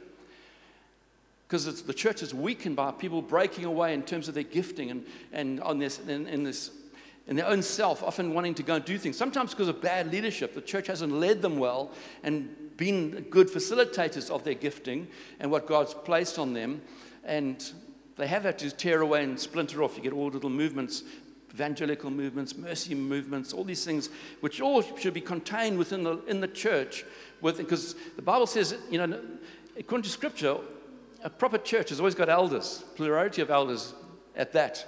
because 1.47 1.83
the 1.83 1.93
church 1.93 2.21
is 2.21 2.33
weakened 2.33 2.75
by 2.75 2.91
people 2.91 3.21
breaking 3.21 3.63
away 3.63 3.93
in 3.93 4.03
terms 4.03 4.27
of 4.27 4.33
their 4.33 4.43
gifting 4.43 4.91
and, 4.91 5.05
and 5.31 5.61
on 5.61 5.79
this, 5.79 5.99
in, 5.99 6.27
in, 6.27 6.43
this, 6.43 6.69
in 7.27 7.37
their 7.37 7.45
own 7.45 7.61
self, 7.61 8.03
often 8.03 8.33
wanting 8.33 8.53
to 8.55 8.61
go 8.61 8.75
and 8.75 8.83
do 8.83 8.97
things. 8.97 9.15
Sometimes 9.15 9.51
because 9.51 9.69
of 9.69 9.81
bad 9.81 10.11
leadership, 10.11 10.53
the 10.53 10.59
church 10.59 10.87
hasn't 10.87 11.13
led 11.13 11.41
them 11.41 11.59
well 11.59 11.91
and 12.23 12.53
been 12.75 13.27
good 13.29 13.47
facilitators 13.47 14.29
of 14.29 14.43
their 14.43 14.53
gifting 14.53 15.07
and 15.39 15.49
what 15.49 15.65
God's 15.65 15.93
placed 15.93 16.37
on 16.37 16.51
them. 16.51 16.81
And 17.23 17.63
they 18.17 18.27
have 18.27 18.43
had 18.43 18.59
to 18.59 18.69
tear 18.69 18.99
away 18.99 19.23
and 19.23 19.39
splinter 19.39 19.81
off. 19.81 19.95
You 19.95 20.03
get 20.03 20.11
all 20.11 20.27
little 20.27 20.49
movements 20.49 21.03
evangelical 21.55 22.11
movements, 22.11 22.57
mercy 22.57 22.93
movements, 22.93 23.53
all 23.53 23.63
these 23.63 23.85
things, 23.85 24.09
which 24.41 24.59
all 24.59 24.81
should 24.97 25.13
be 25.13 25.21
contained 25.21 25.77
within 25.77 26.03
the, 26.03 26.17
in 26.27 26.41
the 26.41 26.49
church. 26.49 27.05
Because 27.41 27.95
the 28.17 28.21
Bible 28.21 28.45
says, 28.45 28.75
you 28.89 28.97
know, 28.97 29.21
according 29.79 30.03
to 30.03 30.09
Scripture, 30.09 30.57
a 31.23 31.29
proper 31.29 31.57
church 31.57 31.89
has 31.89 31.99
always 32.01 32.13
got 32.13 32.27
elders, 32.27 32.83
plurality 32.97 33.41
of 33.41 33.49
elders 33.49 33.93
at 34.35 34.51
that. 34.51 34.85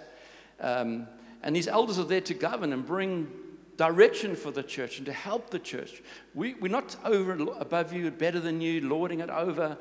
Um, 0.59 1.07
and 1.41 1.55
these 1.55 1.69
elders 1.69 1.99
are 1.99 2.03
there 2.03 2.19
to 2.21 2.33
govern 2.33 2.73
and 2.73 2.85
bring 2.85 3.31
direction 3.77 4.35
for 4.35 4.51
the 4.51 4.63
church 4.63 4.97
and 4.97 5.05
to 5.05 5.13
help 5.13 5.51
the 5.51 5.59
church. 5.59 6.01
We, 6.35 6.55
we're 6.55 6.67
not 6.67 6.97
over 7.05 7.31
above 7.59 7.93
you, 7.93 8.11
better 8.11 8.41
than 8.41 8.59
you, 8.59 8.81
lording 8.81 9.21
it 9.21 9.29
over, 9.29 9.77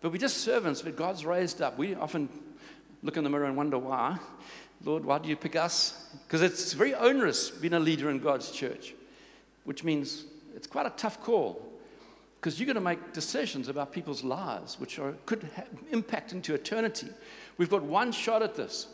but 0.00 0.12
we're 0.12 0.18
just 0.18 0.38
servants 0.38 0.82
that 0.82 0.96
God's 0.96 1.26
raised 1.26 1.60
up. 1.60 1.76
We 1.76 1.96
often 1.96 2.28
look 3.02 3.16
in 3.16 3.24
the 3.24 3.30
mirror 3.30 3.46
and 3.46 3.56
wonder 3.56 3.78
why. 3.78 4.18
Lord, 4.84 5.04
why 5.04 5.18
do 5.18 5.28
you 5.28 5.36
pick 5.36 5.56
us? 5.56 6.06
Because 6.26 6.42
it's 6.42 6.72
very 6.72 6.94
onerous 6.94 7.50
being 7.50 7.74
a 7.74 7.80
leader 7.80 8.10
in 8.10 8.18
God's 8.18 8.50
church, 8.50 8.94
which 9.64 9.84
means 9.84 10.24
it's 10.54 10.66
quite 10.66 10.86
a 10.86 10.90
tough 10.90 11.20
call 11.22 11.70
because 12.40 12.58
you're 12.58 12.66
going 12.66 12.74
to 12.76 12.80
make 12.80 13.12
decisions 13.12 13.68
about 13.68 13.92
people's 13.92 14.24
lives, 14.24 14.80
which 14.80 14.98
are, 14.98 15.12
could 15.26 15.42
have 15.56 15.68
impact 15.90 16.32
into 16.32 16.54
eternity. 16.54 17.08
We've 17.58 17.68
got 17.68 17.82
one 17.82 18.12
shot 18.12 18.42
at 18.42 18.54
this, 18.54 18.86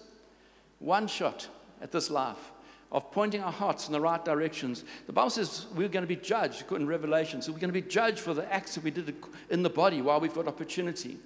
one 0.80 1.06
shot 1.06 1.46
at 1.80 1.92
this 1.92 2.10
life 2.10 2.50
of 2.90 3.12
pointing 3.12 3.42
our 3.42 3.52
hearts 3.52 3.86
in 3.86 3.92
the 3.92 4.00
right 4.00 4.24
directions. 4.24 4.84
The 5.06 5.12
Bible 5.12 5.30
says 5.30 5.66
we're 5.76 5.88
going 5.88 6.02
to 6.02 6.08
be 6.08 6.16
judged 6.16 6.64
in 6.72 6.88
Revelation. 6.88 7.40
So 7.40 7.52
we're 7.52 7.58
going 7.58 7.72
to 7.72 7.80
be 7.80 7.88
judged 7.88 8.18
for 8.18 8.34
the 8.34 8.52
acts 8.52 8.74
that 8.74 8.82
we 8.82 8.90
did 8.90 9.14
in 9.50 9.62
the 9.62 9.70
body 9.70 10.02
while 10.02 10.18
we've 10.18 10.34
got 10.34 10.48
opportunity. 10.48 11.18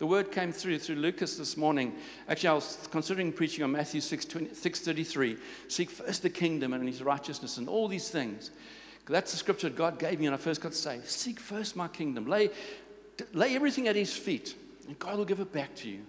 The 0.00 0.06
word 0.06 0.32
came 0.32 0.50
through 0.50 0.78
through 0.78 0.96
Lucas 0.96 1.36
this 1.36 1.58
morning. 1.58 1.94
Actually, 2.26 2.48
I 2.48 2.52
was 2.54 2.88
considering 2.90 3.32
preaching 3.32 3.64
on 3.64 3.72
Matthew 3.72 4.00
6, 4.00 4.24
20, 4.24 4.46
6.33. 4.46 5.38
Seek 5.68 5.90
first 5.90 6.22
the 6.22 6.30
kingdom 6.30 6.72
and 6.72 6.88
his 6.88 7.02
righteousness 7.02 7.58
and 7.58 7.68
all 7.68 7.86
these 7.86 8.08
things. 8.08 8.50
That's 9.06 9.32
the 9.32 9.36
scripture 9.36 9.68
God 9.68 9.98
gave 9.98 10.18
me 10.18 10.26
when 10.26 10.32
I 10.32 10.38
first 10.38 10.62
got 10.62 10.72
saved. 10.72 11.06
Seek 11.06 11.38
first 11.38 11.76
my 11.76 11.86
kingdom. 11.86 12.26
Lay, 12.26 12.48
lay 13.34 13.54
everything 13.54 13.88
at 13.88 13.96
his 13.96 14.16
feet, 14.16 14.54
and 14.86 14.98
God 14.98 15.18
will 15.18 15.26
give 15.26 15.40
it 15.40 15.52
back 15.52 15.74
to 15.76 15.90
you. 15.90 16.00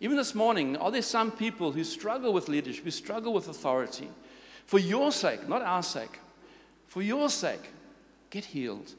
Even 0.00 0.18
this 0.18 0.34
morning, 0.34 0.76
are 0.76 0.90
there 0.90 1.00
some 1.00 1.30
people 1.30 1.72
who 1.72 1.82
struggle 1.82 2.34
with 2.34 2.48
leadership, 2.48 2.84
who 2.84 2.90
struggle 2.90 3.32
with 3.32 3.48
authority? 3.48 4.08
For 4.66 4.78
your 4.78 5.12
sake, 5.12 5.48
not 5.48 5.62
our 5.62 5.82
sake, 5.82 6.18
for 6.88 7.00
your 7.00 7.30
sake, 7.30 7.70
get 8.28 8.44
healed, 8.44 8.92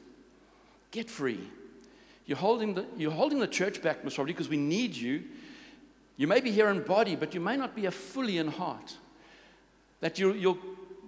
get 0.89 1.11
free. 1.11 1.41
You're 2.25 2.37
holding 2.37 2.75
the, 2.75 2.85
you're 2.97 3.11
holding 3.11 3.39
the 3.39 3.47
church 3.47 3.81
back, 3.81 4.03
Miss 4.03 4.17
Robbie, 4.17 4.33
because 4.33 4.49
we 4.49 4.57
need 4.57 4.95
you. 4.95 5.23
You 6.17 6.27
may 6.27 6.39
be 6.39 6.51
here 6.51 6.69
in 6.69 6.83
body, 6.83 7.15
but 7.15 7.33
you 7.33 7.39
may 7.39 7.57
not 7.57 7.75
be 7.75 7.85
a 7.85 7.91
fully 7.91 8.37
in 8.37 8.47
heart. 8.47 8.97
That 10.01 10.19
you, 10.19 10.33
you'll, 10.33 10.59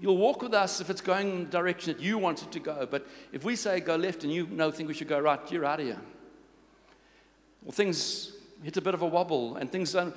you'll 0.02 0.18
walk 0.18 0.42
with 0.42 0.54
us 0.54 0.82
if 0.82 0.90
it's 0.90 1.02
going 1.02 1.30
in 1.30 1.44
the 1.46 1.50
direction 1.50 1.94
that 1.94 2.02
you 2.02 2.18
want 2.18 2.42
it 2.42 2.52
to 2.52 2.60
go. 2.60 2.88
But 2.90 3.08
if 3.32 3.44
we 3.44 3.56
say 3.56 3.80
go 3.80 3.96
left 3.96 4.24
and 4.24 4.34
you 4.34 4.48
know 4.48 4.72
think 4.72 4.88
we 4.88 4.96
should 4.96 5.08
go 5.08 5.20
right, 5.20 5.40
you're 5.52 5.66
out 5.66 5.80
of 5.80 5.86
here. 5.86 6.02
Well, 7.64 7.72
things 7.72 8.34
hit 8.64 8.78
a 8.78 8.82
bit 8.82 8.94
of 8.94 9.02
a 9.02 9.08
wobble 9.08 9.58
and 9.58 9.72
things 9.72 9.94
don't, 9.94 10.16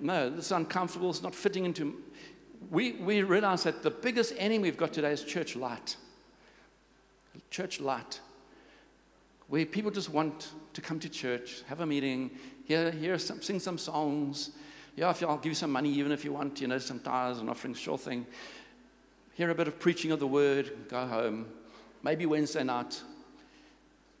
no, 0.00 0.30
this 0.30 0.46
is 0.46 0.52
uncomfortable, 0.52 1.10
it's 1.10 1.22
not 1.22 1.34
fitting 1.34 1.64
into. 1.64 2.02
We, 2.70 2.92
we 2.92 3.22
realize 3.22 3.64
that 3.64 3.82
the 3.82 3.90
biggest 3.90 4.34
enemy 4.36 4.64
we've 4.64 4.76
got 4.76 4.92
today 4.92 5.12
is 5.12 5.24
church 5.24 5.56
light. 5.56 5.96
Church 7.50 7.80
light. 7.80 8.20
Where 9.48 9.66
people 9.66 9.90
just 9.90 10.10
want 10.10 10.50
to 10.72 10.80
come 10.80 10.98
to 11.00 11.08
church, 11.08 11.62
have 11.68 11.80
a 11.80 11.86
meeting, 11.86 12.30
hear, 12.64 12.90
hear 12.90 13.18
some, 13.18 13.42
sing 13.42 13.60
some 13.60 13.78
songs. 13.78 14.50
Yeah, 14.96 15.10
if 15.10 15.22
I'll 15.22 15.36
give 15.36 15.50
you 15.50 15.54
some 15.54 15.72
money, 15.72 15.90
even 15.90 16.12
if 16.12 16.24
you 16.24 16.32
want, 16.32 16.60
you 16.60 16.68
know, 16.68 16.78
some 16.78 17.00
tithes 17.00 17.38
and 17.40 17.50
offerings, 17.50 17.78
sure 17.78 17.98
thing. 17.98 18.26
Hear 19.34 19.50
a 19.50 19.54
bit 19.54 19.68
of 19.68 19.78
preaching 19.78 20.12
of 20.12 20.20
the 20.20 20.26
word, 20.26 20.72
go 20.88 21.06
home. 21.06 21.46
Maybe 22.02 22.26
Wednesday 22.26 22.62
night. 22.62 23.02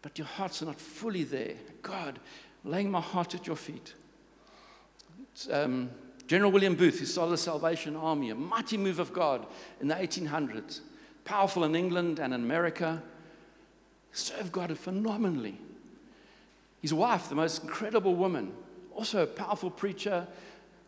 But 0.02 0.18
your 0.18 0.26
hearts 0.26 0.62
are 0.62 0.66
not 0.66 0.80
fully 0.80 1.24
there. 1.24 1.54
God, 1.82 2.18
laying 2.64 2.90
my 2.90 3.00
heart 3.00 3.34
at 3.34 3.46
your 3.46 3.56
feet. 3.56 3.94
Um, 5.50 5.90
General 6.26 6.50
William 6.50 6.74
Booth, 6.74 6.98
who 6.98 7.06
started 7.06 7.32
the 7.32 7.38
Salvation 7.38 7.96
Army, 7.96 8.30
a 8.30 8.34
mighty 8.34 8.76
move 8.76 8.98
of 8.98 9.12
God 9.12 9.46
in 9.80 9.88
the 9.88 9.94
1800s, 9.94 10.80
powerful 11.24 11.64
in 11.64 11.74
England 11.74 12.18
and 12.18 12.32
in 12.32 12.42
America, 12.42 13.02
served 14.14 14.52
God 14.52 14.76
phenomenally. 14.78 15.58
His 16.80 16.94
wife, 16.94 17.28
the 17.28 17.34
most 17.34 17.62
incredible 17.62 18.14
woman, 18.14 18.52
also 18.94 19.22
a 19.22 19.26
powerful 19.26 19.70
preacher, 19.70 20.26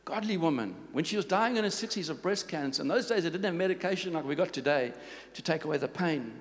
godly 0.04 0.36
woman. 0.36 0.74
When 0.92 1.04
she 1.04 1.16
was 1.16 1.24
dying 1.24 1.56
in 1.56 1.64
her 1.64 1.70
60s 1.70 2.08
of 2.08 2.22
breast 2.22 2.48
cancer, 2.48 2.82
in 2.82 2.88
those 2.88 3.06
days 3.06 3.24
they 3.24 3.30
didn't 3.30 3.44
have 3.44 3.54
medication 3.54 4.12
like 4.12 4.24
we 4.24 4.34
got 4.34 4.52
today 4.52 4.92
to 5.34 5.42
take 5.42 5.64
away 5.64 5.78
the 5.78 5.88
pain. 5.88 6.32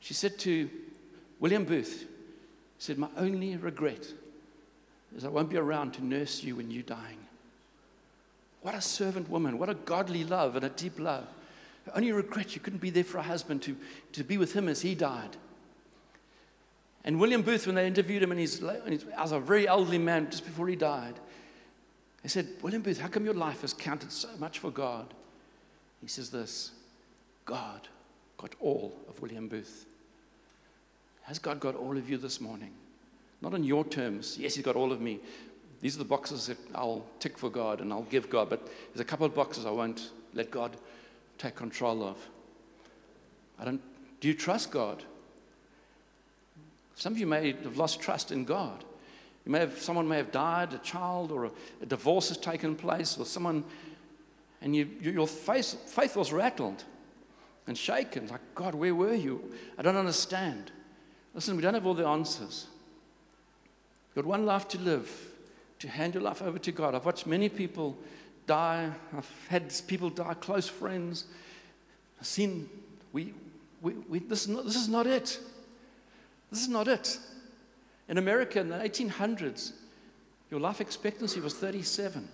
She 0.00 0.14
said 0.14 0.38
to 0.40 0.70
William 1.38 1.64
Booth, 1.64 2.06
said, 2.78 2.98
My 2.98 3.08
only 3.16 3.56
regret 3.56 4.06
is 5.16 5.24
I 5.24 5.28
won't 5.28 5.50
be 5.50 5.56
around 5.56 5.92
to 5.94 6.04
nurse 6.04 6.42
you 6.42 6.56
when 6.56 6.70
you're 6.70 6.82
dying. 6.82 7.18
What 8.62 8.74
a 8.74 8.80
servant 8.80 9.28
woman. 9.28 9.58
What 9.58 9.68
a 9.68 9.74
godly 9.74 10.24
love 10.24 10.56
and 10.56 10.64
a 10.64 10.68
deep 10.68 10.98
love. 10.98 11.26
Only 11.94 12.12
regret 12.12 12.54
you 12.54 12.60
couldn't 12.60 12.80
be 12.80 12.90
there 12.90 13.04
for 13.04 13.18
her 13.18 13.24
husband 13.24 13.62
to, 13.62 13.76
to 14.12 14.22
be 14.22 14.38
with 14.38 14.52
him 14.54 14.68
as 14.68 14.82
he 14.82 14.94
died. 14.94 15.36
And 17.04 17.18
William 17.18 17.42
Booth, 17.42 17.66
when 17.66 17.74
they 17.74 17.86
interviewed 17.86 18.22
him, 18.22 18.30
and 18.30 18.38
he's, 18.38 18.62
as 19.18 19.32
a 19.32 19.40
very 19.40 19.66
elderly 19.66 19.98
man 19.98 20.30
just 20.30 20.44
before 20.44 20.68
he 20.68 20.76
died, 20.76 21.14
they 22.22 22.28
said, 22.28 22.48
William 22.62 22.82
Booth, 22.82 23.00
how 23.00 23.08
come 23.08 23.24
your 23.24 23.34
life 23.34 23.62
has 23.62 23.74
counted 23.74 24.12
so 24.12 24.28
much 24.38 24.60
for 24.60 24.70
God? 24.70 25.12
He 26.00 26.08
says 26.08 26.30
this 26.30 26.72
God 27.44 27.88
got 28.38 28.54
all 28.60 28.92
of 29.08 29.20
William 29.20 29.48
Booth. 29.48 29.86
Has 31.22 31.38
God 31.38 31.60
got 31.60 31.74
all 31.74 31.96
of 31.96 32.08
you 32.08 32.16
this 32.16 32.40
morning? 32.40 32.72
Not 33.40 33.54
on 33.54 33.64
your 33.64 33.84
terms. 33.84 34.36
Yes, 34.38 34.54
He's 34.54 34.64
got 34.64 34.76
all 34.76 34.92
of 34.92 35.00
me. 35.00 35.20
These 35.80 35.96
are 35.96 35.98
the 35.98 36.04
boxes 36.04 36.46
that 36.46 36.58
I'll 36.74 37.04
tick 37.18 37.36
for 37.36 37.50
God 37.50 37.80
and 37.80 37.92
I'll 37.92 38.02
give 38.02 38.30
God, 38.30 38.48
but 38.48 38.64
there's 38.66 39.00
a 39.00 39.04
couple 39.04 39.26
of 39.26 39.34
boxes 39.34 39.66
I 39.66 39.70
won't 39.70 40.10
let 40.32 40.50
God 40.50 40.76
take 41.38 41.56
control 41.56 42.04
of. 42.04 42.16
I 43.58 43.64
don't, 43.64 43.80
do 44.20 44.28
you 44.28 44.34
trust 44.34 44.70
God? 44.70 45.02
Some 46.94 47.14
of 47.14 47.18
you 47.18 47.26
may 47.26 47.52
have 47.52 47.76
lost 47.76 48.00
trust 48.00 48.32
in 48.32 48.44
God. 48.44 48.84
You 49.44 49.52
may 49.52 49.60
have, 49.60 49.78
someone 49.80 50.06
may 50.06 50.18
have 50.18 50.30
died, 50.30 50.72
a 50.72 50.78
child, 50.78 51.32
or 51.32 51.46
a, 51.46 51.50
a 51.80 51.86
divorce 51.86 52.28
has 52.28 52.38
taken 52.38 52.76
place, 52.76 53.16
or 53.18 53.26
someone, 53.26 53.64
and 54.60 54.76
you, 54.76 54.88
you, 55.00 55.10
your 55.10 55.26
faith, 55.26 55.90
faith 55.90 56.14
was 56.16 56.32
rattled 56.32 56.84
and 57.66 57.76
shaken. 57.76 58.28
Like, 58.28 58.40
God, 58.54 58.74
where 58.74 58.94
were 58.94 59.14
you? 59.14 59.52
I 59.76 59.82
don't 59.82 59.96
understand. 59.96 60.70
Listen, 61.34 61.56
we 61.56 61.62
don't 61.62 61.74
have 61.74 61.86
all 61.86 61.94
the 61.94 62.06
answers. 62.06 62.66
You've 64.08 64.24
got 64.24 64.28
one 64.28 64.46
life 64.46 64.68
to 64.68 64.78
live, 64.78 65.10
to 65.80 65.88
hand 65.88 66.14
your 66.14 66.22
life 66.22 66.42
over 66.42 66.58
to 66.58 66.72
God. 66.72 66.94
I've 66.94 67.04
watched 67.04 67.26
many 67.26 67.48
people 67.48 67.96
die. 68.46 68.90
I've 69.16 69.30
had 69.48 69.72
people 69.86 70.10
die, 70.10 70.34
close 70.34 70.68
friends. 70.68 71.24
I've 72.20 72.26
seen, 72.26 72.68
we, 73.12 73.32
we, 73.80 73.94
we, 74.08 74.18
this, 74.20 74.42
is 74.42 74.48
not, 74.48 74.64
this 74.64 74.76
is 74.76 74.88
not 74.88 75.06
it. 75.06 75.40
This 76.52 76.60
is 76.60 76.68
not 76.68 76.86
it. 76.86 77.18
In 78.10 78.18
America 78.18 78.60
in 78.60 78.68
the 78.68 78.76
1800s, 78.76 79.72
your 80.50 80.60
life 80.60 80.82
expectancy 80.82 81.40
was 81.40 81.54
37. 81.54 82.28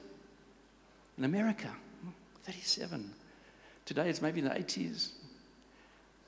In 1.19 1.25
America, 1.25 1.69
hmm, 2.03 2.11
37. 2.43 3.15
Today 3.87 4.11
it's 4.11 4.21
maybe 4.21 4.41
in 4.41 4.47
the 4.47 4.51
80s. 4.51 5.11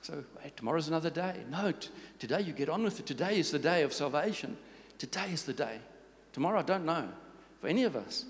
So 0.01 0.23
hey, 0.39 0.53
tomorrow's 0.55 0.87
another 0.87 1.09
day. 1.09 1.35
No, 1.51 1.73
t- 1.73 1.89
today 2.17 2.39
you 2.39 2.53
get 2.53 2.69
on 2.69 2.81
with 2.81 2.97
it. 3.01 3.05
Today 3.05 3.37
is 3.37 3.51
the 3.51 3.59
day 3.59 3.83
of 3.83 3.91
salvation. 3.91 4.55
Today 4.97 5.29
is 5.33 5.43
the 5.43 5.53
day. 5.53 5.79
Tomorrow, 6.31 6.59
I 6.59 6.63
don't 6.63 6.85
know 6.85 7.09
for 7.59 7.67
any 7.67 7.83
of 7.83 7.97
us. 7.97 8.23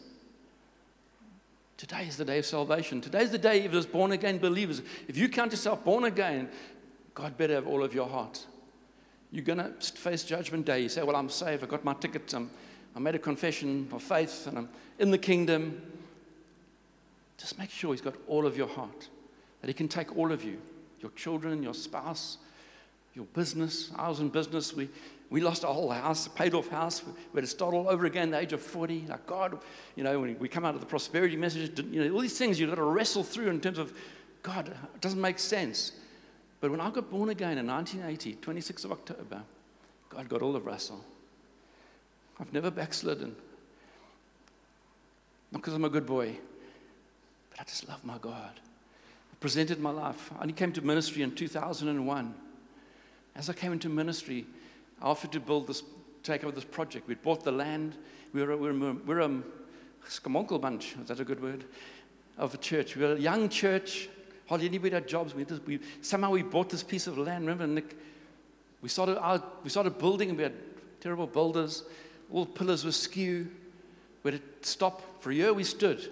Today 1.78 2.08
is 2.08 2.18
the 2.18 2.26
day 2.26 2.40
of 2.40 2.48
salvation. 2.48 3.00
Today 3.00 3.22
is 3.22 3.32
the 3.32 3.38
day 3.38 3.64
of 3.64 3.72
those 3.72 3.86
born 3.86 4.12
again 4.12 4.40
believers. 4.40 4.82
If 5.08 5.18
you 5.18 5.30
count 5.30 5.52
yourself 5.52 5.84
born 5.84 6.04
again, 6.06 6.50
God 7.14 7.38
better 7.38 7.54
have 7.54 7.68
all 7.68 7.84
of 7.84 7.94
your 7.94 8.10
heart. 8.10 8.48
You're 9.32 9.46
going 9.46 9.60
to 9.60 9.72
face 9.80 10.24
judgment 10.24 10.66
day. 10.66 10.82
You 10.82 10.90
say, 10.90 11.04
Well, 11.04 11.16
I'm 11.16 11.30
saved. 11.30 11.64
I 11.64 11.68
got 11.68 11.84
my 11.84 11.94
ticket. 11.94 12.34
I'm, 12.34 12.50
I 12.96 13.00
made 13.00 13.16
a 13.16 13.20
confession 13.20 13.88
of 13.92 14.04
faith 14.04 14.48
and 14.48 14.58
I'm 14.58 14.70
in 15.00 15.12
the 15.12 15.18
kingdom. 15.18 15.82
Just 17.38 17.58
make 17.58 17.70
sure 17.70 17.94
He's 17.94 18.02
got 18.02 18.16
all 18.28 18.46
of 18.46 18.58
your 18.58 18.68
heart, 18.68 19.10
that 19.62 19.68
He 19.68 19.74
can 19.74 19.88
take 19.88 20.18
all 20.18 20.32
of 20.32 20.44
you 20.44 20.60
your 21.02 21.12
children, 21.12 21.64
your 21.64 21.74
spouse, 21.74 22.38
your 23.16 23.26
business. 23.26 23.92
I 23.96 24.08
was 24.08 24.20
in 24.20 24.30
business. 24.30 24.74
We, 24.74 24.90
we 25.30 25.42
lost 25.42 25.66
our 25.66 25.74
whole 25.74 25.90
house, 25.90 26.28
paid 26.28 26.54
off 26.54 26.68
house. 26.70 27.04
We 27.04 27.38
had 27.38 27.42
to 27.42 27.48
start 27.48 27.74
all 27.74 27.90
over 27.90 28.06
again 28.06 28.30
at 28.30 28.32
the 28.32 28.40
age 28.40 28.54
of 28.54 28.62
40. 28.62 29.08
Like, 29.08 29.26
God, 29.26 29.60
you 29.96 30.04
know, 30.04 30.20
when 30.20 30.38
we 30.40 30.48
come 30.48 30.66
out 30.66 30.76
of 30.76 30.82
the 30.82 30.88
prosperity 30.88 31.36
message, 31.36 31.80
you 31.90 32.04
know, 32.04 32.14
all 32.14 32.22
these 32.22 32.38
things 32.38 32.60
you've 32.60 32.70
got 32.70 32.76
to 32.76 32.84
wrestle 32.84 33.24
through 33.24 33.50
in 33.50 33.60
terms 33.60 33.78
of, 33.78 33.94
God, 34.44 34.68
it 34.68 35.02
doesn't 35.02 35.20
make 35.20 35.40
sense. 35.40 35.94
But 36.62 36.70
when 36.70 36.80
I 36.80 36.92
got 36.92 37.10
born 37.10 37.30
again 37.30 37.58
in 37.58 37.66
1980, 37.66 38.36
26th 38.36 38.86
of 38.86 38.92
October, 38.92 39.42
God 40.10 40.30
got 40.30 40.44
all 40.44 40.56
of 40.56 40.66
Russell. 40.66 41.04
I've 42.40 42.54
never 42.54 42.70
backslidden. 42.70 43.36
Not 45.52 45.62
because 45.62 45.74
I'm 45.74 45.84
a 45.84 45.90
good 45.90 46.06
boy, 46.06 46.38
but 47.50 47.60
I 47.60 47.64
just 47.64 47.88
love 47.90 48.06
my 48.06 48.20
God. 48.20 48.52
I 48.56 49.36
presented 49.40 49.80
my 49.80 49.90
life. 49.90 50.32
I 50.40 50.48
came 50.52 50.72
to 50.74 50.82
ministry 50.82 51.24
in 51.24 51.34
2001. 51.34 52.34
As 53.36 53.50
I 53.50 53.54
came 53.54 53.72
into 53.74 53.90
ministry, 53.90 54.46
I 55.02 55.06
offered 55.06 55.32
to 55.32 55.40
build 55.40 55.68
this, 55.68 55.82
take 56.22 56.44
over 56.44 56.54
this 56.54 56.64
project. 56.64 57.08
We'd 57.08 57.24
bought 57.24 57.44
the 57.44 57.52
land. 57.52 57.98
We 58.34 58.44
were, 58.44 58.56
we 58.56 58.72
were, 58.72 58.94
we 58.94 59.16
were 59.16 59.20
a 59.22 59.42
skamonkel 60.08 60.62
bunch, 60.62 60.96
is 61.02 61.08
that 61.08 61.20
a 61.20 61.26
good 61.26 61.42
word? 61.42 61.64
Of 62.38 62.54
a 62.54 62.58
church. 62.58 62.96
We 62.96 63.04
were 63.04 63.14
a 63.14 63.20
young 63.20 63.50
church. 63.50 64.10
Hardly 64.52 64.68
anybody 64.68 64.94
had 64.94 65.08
jobs. 65.08 65.34
We, 65.34 65.46
just, 65.46 65.66
we 65.66 65.80
somehow 66.02 66.32
we 66.32 66.42
bought 66.42 66.70
this 66.70 66.84
piece 66.84 67.08
of 67.08 67.18
land. 67.18 67.48
Remember, 67.48 67.66
Nick? 67.66 67.96
We 68.82 68.90
started, 68.90 69.18
we 69.64 69.70
started 69.70 69.98
building 69.98 70.28
and 70.28 70.38
we 70.38 70.44
had 70.44 70.56
terrible 71.00 71.26
builders. 71.26 71.86
All 72.30 72.46
pillars 72.46 72.84
were 72.84 72.92
skew. 72.92 73.50
We 74.24 74.34
had 74.34 74.42
to 74.62 74.70
stop. 74.70 75.22
For 75.22 75.32
a 75.32 75.34
year 75.34 75.54
we 75.54 75.64
stood. 75.64 76.06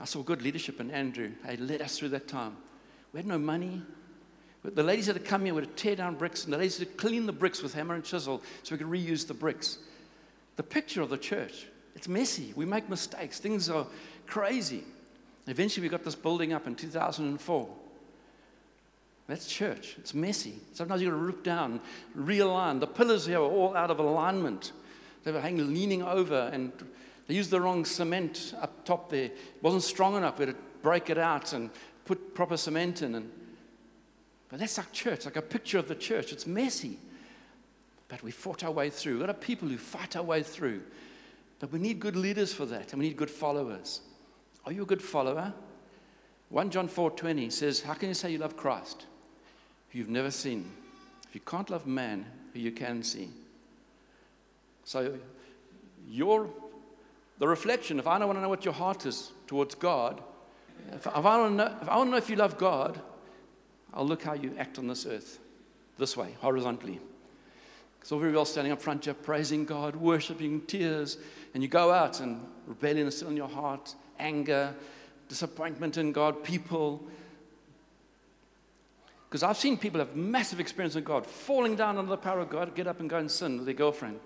I 0.00 0.06
saw 0.06 0.22
good 0.22 0.40
leadership 0.40 0.80
in 0.80 0.90
Andrew. 0.90 1.32
He 1.46 1.58
led 1.58 1.82
us 1.82 1.98
through 1.98 2.08
that 2.08 2.26
time. 2.26 2.56
We 3.12 3.18
had 3.18 3.26
no 3.26 3.38
money. 3.38 3.82
The 4.64 4.82
ladies 4.82 5.04
had 5.04 5.16
to 5.16 5.20
come 5.20 5.44
here, 5.44 5.52
we 5.52 5.60
had 5.60 5.76
to 5.76 5.82
tear 5.82 5.94
down 5.94 6.14
bricks, 6.14 6.44
and 6.44 6.54
the 6.54 6.56
ladies 6.56 6.78
had 6.78 6.88
to 6.88 6.94
clean 6.94 7.26
the 7.26 7.32
bricks 7.32 7.62
with 7.62 7.74
hammer 7.74 7.94
and 7.94 8.02
chisel 8.02 8.42
so 8.62 8.74
we 8.74 8.78
could 8.78 8.86
reuse 8.86 9.26
the 9.26 9.34
bricks. 9.34 9.76
The 10.56 10.62
picture 10.62 11.02
of 11.02 11.10
the 11.10 11.18
church, 11.18 11.66
it's 11.94 12.08
messy. 12.08 12.54
We 12.56 12.64
make 12.64 12.88
mistakes. 12.88 13.38
Things 13.38 13.68
are 13.68 13.86
crazy. 14.26 14.84
Eventually, 15.48 15.86
we 15.86 15.88
got 15.88 16.04
this 16.04 16.14
building 16.14 16.52
up 16.52 16.66
in 16.66 16.74
2004. 16.74 17.68
That's 19.28 19.46
church. 19.46 19.96
It's 19.98 20.14
messy. 20.14 20.54
Sometimes 20.72 21.02
you've 21.02 21.10
got 21.10 21.18
to 21.18 21.22
rip 21.22 21.42
down, 21.42 21.80
realign. 22.16 22.80
The 22.80 22.86
pillars 22.86 23.26
here 23.26 23.40
were 23.40 23.46
all 23.46 23.76
out 23.76 23.90
of 23.90 23.98
alignment. 23.98 24.72
They 25.24 25.32
were 25.32 25.40
hanging, 25.40 25.72
leaning 25.72 26.02
over, 26.02 26.50
and 26.52 26.72
they 27.26 27.34
used 27.34 27.50
the 27.50 27.60
wrong 27.60 27.84
cement 27.84 28.54
up 28.60 28.84
top 28.84 29.10
there. 29.10 29.26
It 29.26 29.36
wasn't 29.62 29.82
strong 29.82 30.16
enough. 30.16 30.38
We 30.38 30.46
had 30.46 30.54
to 30.54 30.60
break 30.82 31.10
it 31.10 31.18
out 31.18 31.52
and 31.52 31.70
put 32.04 32.34
proper 32.34 32.56
cement 32.56 33.02
in. 33.02 33.14
And, 33.14 33.30
but 34.48 34.60
that's 34.60 34.78
like 34.78 34.92
church, 34.92 35.26
like 35.26 35.36
a 35.36 35.42
picture 35.42 35.78
of 35.78 35.88
the 35.88 35.94
church. 35.94 36.32
It's 36.32 36.46
messy. 36.46 36.98
But 38.08 38.22
we 38.22 38.30
fought 38.30 38.64
our 38.64 38.70
way 38.70 38.88
through. 38.88 39.18
We've 39.18 39.26
got 39.26 39.30
a 39.30 39.34
people 39.34 39.68
who 39.68 39.76
fight 39.76 40.16
our 40.16 40.22
way 40.22 40.42
through. 40.42 40.82
But 41.58 41.70
we 41.72 41.78
need 41.78 42.00
good 42.00 42.16
leaders 42.16 42.54
for 42.54 42.64
that, 42.66 42.92
and 42.92 43.00
we 43.00 43.08
need 43.08 43.16
good 43.16 43.30
followers. 43.30 44.00
Are 44.64 44.72
you 44.72 44.82
a 44.82 44.86
good 44.86 45.02
follower? 45.02 45.52
1 46.50 46.70
John 46.70 46.88
4:20 46.88 47.52
says, 47.52 47.82
How 47.82 47.94
can 47.94 48.08
you 48.08 48.14
say 48.14 48.32
you 48.32 48.38
love 48.38 48.56
Christ 48.56 49.06
who 49.90 49.98
you've 49.98 50.08
never 50.08 50.30
seen? 50.30 50.70
If 51.28 51.34
you 51.34 51.40
can't 51.40 51.68
love 51.70 51.86
man 51.86 52.26
who 52.52 52.60
you 52.60 52.72
can 52.72 53.02
see. 53.02 53.30
So, 54.84 55.18
your 56.08 56.48
the 57.38 57.46
reflection, 57.46 57.98
if 57.98 58.06
I 58.06 58.18
don't 58.18 58.26
want 58.26 58.38
to 58.38 58.42
know 58.42 58.48
what 58.48 58.64
your 58.64 58.74
heart 58.74 59.06
is 59.06 59.30
towards 59.46 59.74
God, 59.74 60.20
if, 60.92 61.06
I 61.06 61.20
want 61.20 61.52
to 61.52 61.56
know, 61.56 61.76
if 61.80 61.88
I 61.88 61.96
want 61.96 62.08
to 62.08 62.10
know 62.12 62.16
if 62.16 62.30
you 62.30 62.36
love 62.36 62.58
God, 62.58 63.00
I'll 63.94 64.06
look 64.06 64.22
how 64.22 64.32
you 64.32 64.54
act 64.58 64.78
on 64.78 64.88
this 64.88 65.06
earth, 65.06 65.38
this 65.98 66.16
way, 66.16 66.34
horizontally. 66.40 67.00
All 68.10 68.18
very 68.18 68.32
well 68.32 68.46
standing 68.46 68.72
up 68.72 68.80
front 68.80 69.04
here, 69.04 69.12
praising 69.12 69.66
God, 69.66 69.94
worshiping, 69.94 70.62
tears, 70.62 71.18
and 71.52 71.62
you 71.62 71.68
go 71.68 71.92
out 71.92 72.20
and 72.20 72.40
rebellion 72.66 73.06
is 73.06 73.16
still 73.16 73.28
in 73.28 73.36
your 73.36 73.48
heart, 73.48 73.94
anger, 74.18 74.74
disappointment 75.28 75.96
in 75.96 76.12
God, 76.12 76.42
people. 76.44 77.02
Because 79.28 79.42
I've 79.42 79.58
seen 79.58 79.76
people 79.76 80.00
have 80.00 80.16
massive 80.16 80.60
experience 80.60 80.96
in 80.96 81.04
God, 81.04 81.26
falling 81.26 81.76
down 81.76 81.98
under 81.98 82.10
the 82.10 82.16
power 82.16 82.40
of 82.40 82.50
God, 82.50 82.74
get 82.74 82.86
up 82.86 83.00
and 83.00 83.10
go 83.10 83.18
and 83.18 83.30
sin 83.30 83.56
with 83.56 83.66
their 83.66 83.74
girlfriend 83.74 84.20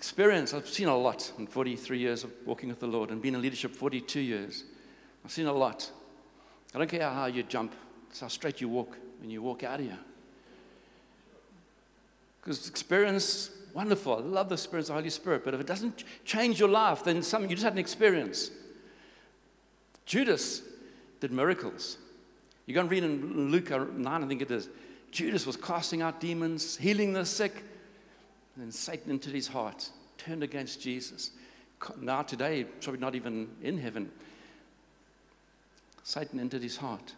experience, 0.00 0.54
I've 0.54 0.66
seen 0.66 0.88
a 0.88 0.96
lot 0.96 1.30
in 1.36 1.46
43 1.46 1.98
years 1.98 2.24
of 2.24 2.32
walking 2.46 2.70
with 2.70 2.80
the 2.80 2.86
Lord 2.86 3.10
and 3.10 3.20
being 3.20 3.34
in 3.34 3.42
leadership 3.42 3.76
42 3.76 4.18
years. 4.18 4.64
I've 5.22 5.30
seen 5.30 5.44
a 5.44 5.52
lot. 5.52 5.90
I 6.74 6.78
don't 6.78 6.88
care 6.88 7.02
how 7.10 7.26
you 7.26 7.42
jump, 7.42 7.74
it's 8.08 8.20
how 8.20 8.28
straight 8.28 8.62
you 8.62 8.70
walk 8.70 8.96
when 9.20 9.28
you 9.28 9.42
walk 9.42 9.62
out 9.62 9.78
of 9.78 9.84
here. 9.84 9.98
Because 12.40 12.66
experience, 12.66 13.50
wonderful. 13.74 14.16
I 14.16 14.20
love 14.20 14.48
the 14.48 14.54
experience 14.54 14.88
of 14.88 14.94
the 14.94 15.00
Holy 15.00 15.10
Spirit, 15.10 15.44
but 15.44 15.54
if 15.54 15.60
it 15.60 15.66
doesn't 15.66 16.04
change 16.24 16.58
your 16.58 16.68
life, 16.68 17.04
then 17.04 17.22
something 17.22 17.48
you 17.48 17.56
just 17.56 17.64
had 17.64 17.74
an 17.74 17.78
experience. 17.78 18.50
Judas 20.06 20.62
did 21.20 21.32
miracles. 21.32 21.98
You 22.66 22.74
go 22.74 22.80
and 22.80 22.90
read 22.90 23.04
in 23.04 23.50
Luke 23.50 23.70
uh, 23.70 23.84
9, 23.92 24.24
I 24.24 24.26
think 24.26 24.42
it 24.42 24.50
is. 24.50 24.68
Judas 25.10 25.46
was 25.46 25.56
casting 25.56 26.02
out 26.02 26.20
demons, 26.20 26.76
healing 26.76 27.12
the 27.12 27.24
sick, 27.24 27.64
and 28.54 28.64
then 28.64 28.72
Satan 28.72 29.10
entered 29.10 29.34
his 29.34 29.48
heart, 29.48 29.90
turned 30.18 30.42
against 30.42 30.80
Jesus. 30.80 31.32
Now, 32.00 32.22
today, 32.22 32.64
probably 32.64 33.00
not 33.00 33.14
even 33.14 33.48
in 33.62 33.78
heaven. 33.78 34.10
Satan 36.02 36.38
entered 36.38 36.62
his 36.62 36.76
heart. 36.76 37.14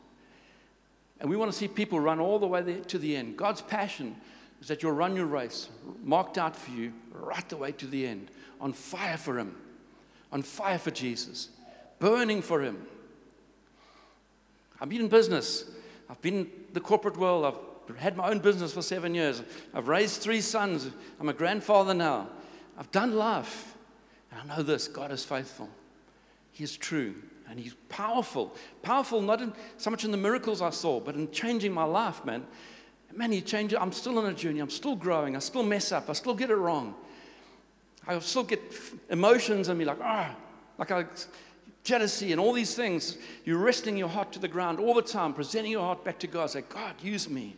And 1.20 1.28
we 1.30 1.36
want 1.36 1.52
to 1.52 1.56
see 1.56 1.68
people 1.68 2.00
run 2.00 2.20
all 2.20 2.38
the 2.38 2.46
way 2.46 2.62
to 2.62 2.98
the 2.98 3.16
end. 3.16 3.36
God's 3.36 3.62
passion 3.62 4.16
is 4.62 4.68
that 4.68 4.80
you'll 4.82 4.92
run 4.92 5.16
your 5.16 5.26
race, 5.26 5.68
marked 6.04 6.38
out 6.38 6.54
for 6.54 6.70
you, 6.70 6.92
right 7.12 7.46
the 7.48 7.56
way 7.56 7.72
to 7.72 7.86
the 7.86 8.06
end, 8.06 8.30
on 8.60 8.72
fire 8.72 9.16
for 9.16 9.36
Him, 9.36 9.56
on 10.30 10.42
fire 10.42 10.78
for 10.78 10.92
Jesus, 10.92 11.48
burning 11.98 12.40
for 12.40 12.62
Him. 12.62 12.86
I've 14.80 14.88
been 14.88 15.00
in 15.00 15.08
business, 15.08 15.64
I've 16.08 16.22
been 16.22 16.34
in 16.34 16.50
the 16.72 16.80
corporate 16.80 17.16
world, 17.16 17.44
I've 17.44 17.96
had 17.96 18.16
my 18.16 18.30
own 18.30 18.38
business 18.38 18.72
for 18.72 18.82
seven 18.82 19.16
years. 19.16 19.42
I've 19.74 19.88
raised 19.88 20.22
three 20.22 20.40
sons. 20.40 20.88
I'm 21.18 21.28
a 21.28 21.34
grandfather 21.34 21.92
now. 21.92 22.28
I've 22.78 22.90
done 22.92 23.16
life. 23.16 23.74
And 24.30 24.40
I 24.40 24.56
know 24.56 24.62
this 24.62 24.86
God 24.86 25.10
is 25.10 25.24
faithful. 25.24 25.68
He 26.52 26.62
is 26.62 26.76
true. 26.76 27.16
And 27.50 27.58
He's 27.58 27.74
powerful. 27.88 28.54
Powerful 28.82 29.20
not 29.20 29.42
in, 29.42 29.52
so 29.76 29.90
much 29.90 30.04
in 30.04 30.12
the 30.12 30.16
miracles 30.16 30.62
I 30.62 30.70
saw, 30.70 31.00
but 31.00 31.16
in 31.16 31.32
changing 31.32 31.72
my 31.72 31.84
life, 31.84 32.24
man. 32.24 32.46
Man, 33.16 33.32
He 33.32 33.40
changed 33.40 33.74
it. 33.74 33.80
I'm 33.80 33.92
still 33.92 34.18
on 34.18 34.26
a 34.26 34.34
journey. 34.34 34.60
I'm 34.60 34.70
still 34.70 34.96
growing. 34.96 35.36
I 35.36 35.38
still 35.40 35.62
mess 35.62 35.92
up. 35.92 36.08
I 36.08 36.12
still 36.12 36.34
get 36.34 36.50
it 36.50 36.56
wrong. 36.56 36.94
I 38.06 38.18
still 38.18 38.44
get 38.44 38.60
emotions 39.10 39.68
and 39.68 39.78
be 39.78 39.84
like, 39.84 39.98
ah, 40.02 40.30
oh, 40.32 40.36
like 40.78 40.90
I 40.90 41.04
jealousy 41.84 42.32
and 42.32 42.40
all 42.40 42.52
these 42.52 42.74
things. 42.74 43.16
You're 43.44 43.58
resting 43.58 43.96
your 43.96 44.08
heart 44.08 44.32
to 44.32 44.38
the 44.38 44.48
ground 44.48 44.78
all 44.80 44.94
the 44.94 45.02
time, 45.02 45.34
presenting 45.34 45.72
your 45.72 45.82
heart 45.82 46.04
back 46.04 46.18
to 46.20 46.26
God. 46.26 46.50
Say, 46.50 46.62
God, 46.62 46.94
use 47.02 47.28
me. 47.28 47.56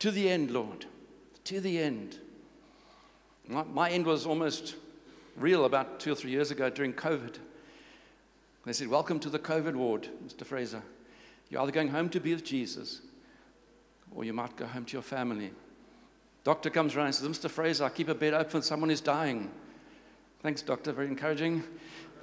To 0.00 0.10
the 0.10 0.28
end, 0.28 0.50
Lord. 0.50 0.86
To 1.44 1.60
the 1.60 1.78
end. 1.78 2.18
My, 3.48 3.62
my 3.62 3.90
end 3.90 4.06
was 4.06 4.26
almost 4.26 4.76
real 5.36 5.64
about 5.64 6.00
two 6.00 6.12
or 6.12 6.14
three 6.14 6.30
years 6.30 6.50
ago 6.50 6.70
during 6.70 6.92
COVID. 6.92 7.36
They 8.64 8.72
said, 8.72 8.88
Welcome 8.88 9.20
to 9.20 9.30
the 9.30 9.38
COVID 9.38 9.74
ward, 9.74 10.08
Mr. 10.26 10.44
Fraser. 10.44 10.82
You're 11.50 11.60
either 11.60 11.72
going 11.72 11.88
home 11.88 12.08
to 12.10 12.20
be 12.20 12.34
with 12.34 12.44
Jesus 12.44 13.02
or 14.14 14.24
you 14.24 14.32
might 14.32 14.56
go 14.56 14.66
home 14.66 14.84
to 14.84 14.92
your 14.92 15.02
family. 15.02 15.50
Doctor 16.44 16.70
comes 16.70 16.94
around 16.94 17.06
and 17.06 17.14
says, 17.14 17.28
Mr. 17.28 17.50
Fraser, 17.50 17.84
I 17.84 17.88
keep 17.88 18.08
a 18.08 18.14
bed 18.14 18.34
open, 18.34 18.62
someone 18.62 18.90
is 18.90 19.00
dying. 19.00 19.50
Thanks, 20.42 20.62
doctor, 20.62 20.92
very 20.92 21.08
encouraging. 21.08 21.64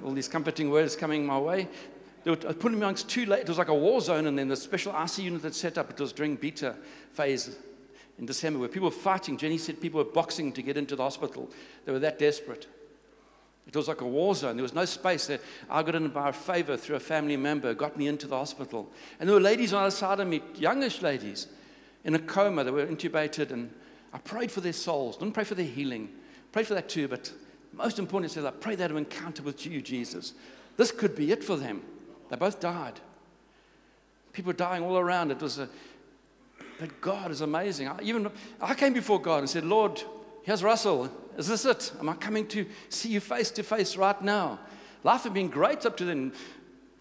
All 0.03 0.13
these 0.13 0.27
comforting 0.27 0.69
words 0.69 0.95
coming 0.95 1.25
my 1.25 1.39
way. 1.39 1.67
They 2.23 2.31
were 2.31 2.37
uh, 2.47 2.53
putting 2.53 2.77
me 2.77 2.83
amongst 2.83 3.09
two, 3.09 3.31
it 3.31 3.47
was 3.47 3.57
like 3.57 3.67
a 3.67 3.73
war 3.73 3.99
zone, 3.99 4.27
and 4.27 4.37
then 4.37 4.47
the 4.47 4.55
special 4.55 4.93
IC 4.93 5.19
unit 5.19 5.41
that 5.41 5.55
set 5.55 5.77
up, 5.77 5.89
it 5.89 5.99
was 5.99 6.13
during 6.13 6.35
beta 6.35 6.75
phase 7.13 7.57
in 8.19 8.27
December, 8.27 8.59
where 8.59 8.69
people 8.69 8.89
were 8.89 8.95
fighting. 8.95 9.37
Jenny 9.37 9.57
said 9.57 9.81
people 9.81 9.97
were 9.97 10.11
boxing 10.11 10.51
to 10.53 10.61
get 10.61 10.77
into 10.77 10.95
the 10.95 11.01
hospital. 11.01 11.49
They 11.85 11.91
were 11.91 11.99
that 11.99 12.19
desperate. 12.19 12.67
It 13.67 13.75
was 13.75 13.87
like 13.87 14.01
a 14.01 14.07
war 14.07 14.35
zone. 14.35 14.55
There 14.55 14.63
was 14.63 14.73
no 14.73 14.85
space 14.85 15.27
there. 15.27 15.39
I 15.69 15.81
got 15.81 15.95
in 15.95 16.07
by 16.09 16.29
a 16.29 16.33
favor 16.33 16.77
through 16.77 16.97
a 16.97 16.99
family 16.99 17.37
member, 17.37 17.73
got 17.73 17.97
me 17.97 18.07
into 18.07 18.27
the 18.27 18.37
hospital. 18.37 18.91
And 19.19 19.27
there 19.27 19.35
were 19.35 19.41
ladies 19.41 19.73
on 19.73 19.85
the 19.85 19.91
side 19.91 20.19
of 20.19 20.27
me, 20.27 20.41
youngish 20.55 21.01
ladies, 21.01 21.47
in 22.03 22.15
a 22.15 22.19
coma. 22.19 22.63
They 22.63 22.71
were 22.71 22.85
intubated, 22.85 23.51
and 23.51 23.71
I 24.13 24.17
prayed 24.17 24.51
for 24.51 24.61
their 24.61 24.73
souls. 24.73 25.17
Didn't 25.17 25.33
pray 25.33 25.43
for 25.43 25.55
their 25.55 25.65
healing. 25.65 26.09
Prayed 26.51 26.67
for 26.67 26.73
that 26.73 26.89
too, 26.89 27.07
but 27.07 27.31
most 27.73 27.99
importantly, 27.99 28.33
I 28.33 28.43
said, 28.43 28.53
I 28.53 28.57
pray 28.57 28.75
they 28.75 28.83
have 28.83 28.91
an 28.91 28.97
encounter 28.97 29.43
with 29.43 29.65
you, 29.65 29.81
Jesus. 29.81 30.33
This 30.77 30.91
could 30.91 31.15
be 31.15 31.31
it 31.31 31.43
for 31.43 31.55
them. 31.55 31.81
They 32.29 32.35
both 32.35 32.59
died. 32.59 32.99
People 34.33 34.53
dying 34.53 34.83
all 34.83 34.97
around. 34.97 35.31
It 35.31 35.41
was 35.41 35.59
a, 35.59 35.69
but 36.79 36.99
God 37.01 37.31
is 37.31 37.41
amazing. 37.41 37.87
I, 37.87 37.99
even 38.01 38.29
I 38.59 38.73
came 38.73 38.93
before 38.93 39.21
God 39.21 39.39
and 39.39 39.49
said, 39.49 39.65
Lord, 39.65 40.01
here's 40.43 40.63
Russell. 40.63 41.09
Is 41.37 41.47
this 41.47 41.65
it? 41.65 41.91
Am 41.99 42.09
I 42.09 42.13
coming 42.15 42.47
to 42.47 42.65
see 42.89 43.09
you 43.09 43.19
face 43.19 43.51
to 43.51 43.63
face 43.63 43.95
right 43.95 44.21
now? 44.21 44.59
Life 45.03 45.23
had 45.23 45.33
been 45.33 45.49
great 45.49 45.85
up 45.85 45.95
to 45.97 46.05
then. 46.05 46.33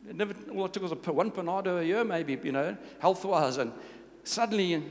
It 0.09 0.17
never, 0.17 0.35
all 0.55 0.67
it 0.67 0.73
took 0.73 0.83
was 0.83 0.93
a, 0.93 1.13
one 1.13 1.31
Panado 1.31 1.81
a 1.81 1.85
year, 1.85 2.05
maybe, 2.05 2.39
you 2.43 2.53
know, 2.53 2.77
health 2.99 3.25
wise. 3.25 3.59
And 3.59 3.73
suddenly, 4.25 4.83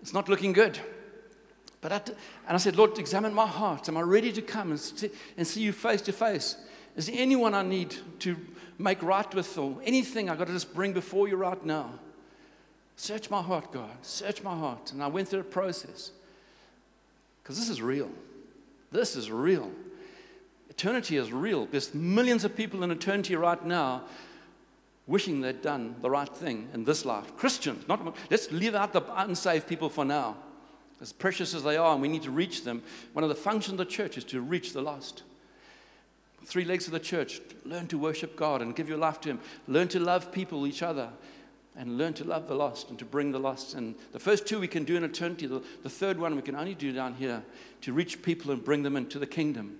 it's 0.00 0.12
not 0.12 0.28
looking 0.28 0.52
good. 0.52 0.78
But 1.80 1.92
I, 1.92 2.00
and 2.46 2.54
I 2.54 2.56
said, 2.56 2.76
Lord, 2.76 2.98
examine 2.98 3.32
my 3.32 3.46
heart. 3.46 3.88
Am 3.88 3.96
I 3.96 4.00
ready 4.00 4.32
to 4.32 4.42
come 4.42 4.70
and 4.70 4.80
see, 4.80 5.10
and 5.36 5.46
see 5.46 5.60
you 5.60 5.72
face 5.72 6.02
to 6.02 6.12
face? 6.12 6.56
Is 6.96 7.06
there 7.06 7.16
anyone 7.18 7.54
I 7.54 7.62
need 7.62 7.94
to 8.20 8.36
make 8.78 9.02
right 9.02 9.32
with 9.34 9.56
or 9.56 9.78
anything 9.84 10.28
I've 10.28 10.38
got 10.38 10.48
to 10.48 10.52
just 10.52 10.74
bring 10.74 10.92
before 10.92 11.28
you 11.28 11.36
right 11.36 11.64
now? 11.64 11.92
Search 12.96 13.30
my 13.30 13.40
heart, 13.40 13.70
God. 13.72 13.96
Search 14.02 14.42
my 14.42 14.56
heart. 14.56 14.90
And 14.90 15.02
I 15.02 15.06
went 15.06 15.28
through 15.28 15.40
a 15.40 15.44
process. 15.44 16.10
Because 17.42 17.56
this 17.56 17.68
is 17.68 17.80
real. 17.80 18.10
This 18.90 19.14
is 19.14 19.30
real. 19.30 19.70
Eternity 20.68 21.16
is 21.16 21.32
real. 21.32 21.66
There's 21.66 21.94
millions 21.94 22.44
of 22.44 22.56
people 22.56 22.82
in 22.82 22.90
eternity 22.90 23.36
right 23.36 23.64
now 23.64 24.02
wishing 25.08 25.40
they'd 25.40 25.62
done 25.62 25.96
the 26.02 26.10
right 26.10 26.28
thing 26.28 26.68
in 26.72 26.84
this 26.84 27.04
life. 27.04 27.36
Christians, 27.36 27.88
not, 27.88 28.14
let's 28.30 28.52
leave 28.52 28.74
out 28.74 28.92
the 28.92 29.02
unsaved 29.20 29.66
people 29.66 29.88
for 29.88 30.04
now. 30.04 30.36
As 31.00 31.12
precious 31.12 31.54
as 31.54 31.62
they 31.62 31.76
are, 31.76 31.92
and 31.92 32.02
we 32.02 32.08
need 32.08 32.24
to 32.24 32.30
reach 32.30 32.64
them, 32.64 32.82
one 33.14 33.22
of 33.22 33.28
the 33.28 33.34
functions 33.34 33.72
of 33.72 33.78
the 33.78 33.84
church 33.92 34.18
is 34.18 34.24
to 34.24 34.40
reach 34.40 34.72
the 34.72 34.82
lost. 34.82 35.22
Three 36.44 36.64
legs 36.64 36.86
of 36.86 36.92
the 36.92 37.00
church 37.00 37.40
learn 37.64 37.86
to 37.88 37.98
worship 37.98 38.36
God 38.36 38.62
and 38.62 38.76
give 38.76 38.88
your 38.88 38.98
life 38.98 39.20
to 39.22 39.30
Him, 39.30 39.40
learn 39.66 39.88
to 39.88 40.00
love 40.00 40.30
people, 40.30 40.66
each 40.66 40.82
other, 40.82 41.10
and 41.76 41.96
learn 41.96 42.12
to 42.14 42.24
love 42.24 42.48
the 42.48 42.54
lost 42.54 42.90
and 42.90 42.98
to 42.98 43.04
bring 43.04 43.32
the 43.32 43.38
lost. 43.38 43.74
And 43.74 43.94
the 44.12 44.18
first 44.18 44.46
two 44.46 44.58
we 44.58 44.66
can 44.66 44.84
do 44.84 44.96
in 44.96 45.04
eternity, 45.04 45.46
the, 45.46 45.62
the 45.82 45.90
third 45.90 46.18
one 46.18 46.34
we 46.36 46.42
can 46.42 46.56
only 46.56 46.74
do 46.74 46.92
down 46.92 47.14
here 47.14 47.42
to 47.82 47.92
reach 47.92 48.20
people 48.22 48.50
and 48.50 48.62
bring 48.62 48.82
them 48.82 48.96
into 48.96 49.18
the 49.18 49.26
kingdom. 49.26 49.78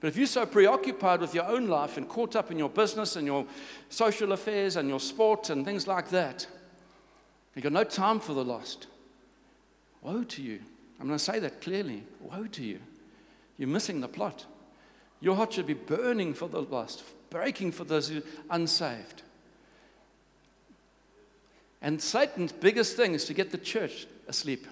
But 0.00 0.08
if 0.08 0.16
you're 0.16 0.26
so 0.26 0.44
preoccupied 0.44 1.20
with 1.20 1.34
your 1.34 1.46
own 1.46 1.68
life 1.68 1.96
and 1.96 2.08
caught 2.08 2.36
up 2.36 2.50
in 2.50 2.58
your 2.58 2.68
business 2.68 3.16
and 3.16 3.26
your 3.26 3.46
social 3.88 4.32
affairs 4.32 4.76
and 4.76 4.88
your 4.88 5.00
sport 5.00 5.48
and 5.50 5.64
things 5.64 5.86
like 5.86 6.10
that, 6.10 6.46
you've 7.54 7.62
got 7.62 7.72
no 7.72 7.84
time 7.84 8.20
for 8.20 8.34
the 8.34 8.44
lost. 8.44 8.86
Woe 10.02 10.22
to 10.24 10.42
you. 10.42 10.60
I'm 11.00 11.06
going 11.06 11.18
to 11.18 11.24
say 11.24 11.38
that 11.38 11.60
clearly. 11.60 12.04
Woe 12.20 12.46
to 12.46 12.62
you. 12.62 12.78
You're 13.58 13.68
missing 13.68 14.00
the 14.00 14.08
plot. 14.08 14.44
Your 15.20 15.34
heart 15.34 15.54
should 15.54 15.66
be 15.66 15.74
burning 15.74 16.34
for 16.34 16.48
the 16.48 16.62
lost, 16.62 17.02
breaking 17.30 17.72
for 17.72 17.84
those 17.84 18.08
who 18.08 18.18
are 18.18 18.22
unsaved. 18.50 19.22
And 21.80 22.00
Satan's 22.00 22.52
biggest 22.52 22.96
thing 22.96 23.14
is 23.14 23.24
to 23.26 23.34
get 23.34 23.50
the 23.50 23.58
church 23.58 24.06
asleep. 24.28 24.66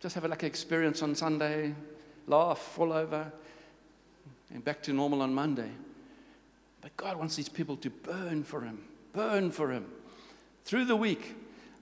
Just 0.00 0.14
have 0.14 0.24
a 0.24 0.28
like 0.28 0.44
experience 0.44 1.02
on 1.02 1.14
Sunday, 1.14 1.74
laugh, 2.26 2.58
fall 2.58 2.92
over, 2.92 3.30
and 4.52 4.64
back 4.64 4.82
to 4.82 4.92
normal 4.92 5.22
on 5.22 5.34
Monday. 5.34 5.70
But 6.80 6.96
God 6.96 7.16
wants 7.16 7.36
these 7.36 7.48
people 7.48 7.76
to 7.78 7.90
burn 7.90 8.42
for 8.42 8.60
Him, 8.60 8.84
burn 9.12 9.50
for 9.50 9.70
Him. 9.70 9.86
Through 10.64 10.84
the 10.84 10.96
week, 10.96 11.34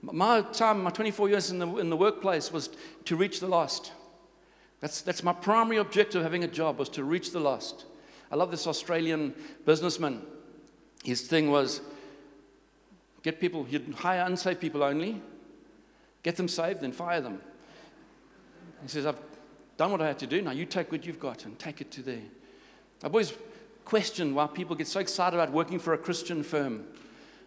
my 0.02 0.42
time, 0.42 0.82
my 0.82 0.90
24 0.90 1.28
years 1.28 1.50
in 1.50 1.58
the, 1.58 1.76
in 1.76 1.90
the 1.90 1.96
workplace 1.96 2.52
was 2.52 2.70
to 3.04 3.16
reach 3.16 3.40
the 3.40 3.46
lost. 3.46 3.92
That's, 4.80 5.00
that's 5.00 5.22
my 5.22 5.32
primary 5.32 5.76
objective 5.76 6.16
of 6.16 6.22
having 6.24 6.42
a 6.42 6.48
job 6.48 6.78
was 6.78 6.88
to 6.90 7.04
reach 7.04 7.30
the 7.30 7.40
lost. 7.40 7.84
I 8.30 8.36
love 8.36 8.50
this 8.50 8.66
Australian 8.66 9.34
businessman. 9.64 10.22
His 11.04 11.22
thing 11.22 11.50
was 11.50 11.80
get 13.22 13.40
people, 13.40 13.64
he'd 13.64 13.94
hire 13.94 14.24
unsaved 14.24 14.60
people 14.60 14.82
only, 14.82 15.22
get 16.22 16.36
them 16.36 16.48
saved, 16.48 16.80
then 16.80 16.92
fire 16.92 17.20
them. 17.20 17.40
He 18.82 18.88
says, 18.88 19.06
I've 19.06 19.20
done 19.76 19.92
what 19.92 20.00
I 20.00 20.08
had 20.08 20.18
to 20.20 20.26
do. 20.26 20.42
Now 20.42 20.50
you 20.50 20.66
take 20.66 20.90
what 20.90 21.06
you've 21.06 21.20
got 21.20 21.44
and 21.44 21.56
take 21.58 21.80
it 21.80 21.90
to 21.92 22.02
there. 22.02 22.22
I've 23.02 23.12
always 23.12 23.32
questioned 23.84 24.34
why 24.34 24.46
people 24.46 24.76
get 24.76 24.86
so 24.86 25.00
excited 25.00 25.36
about 25.36 25.52
working 25.52 25.78
for 25.78 25.92
a 25.92 25.98
Christian 25.98 26.42
firm. 26.42 26.84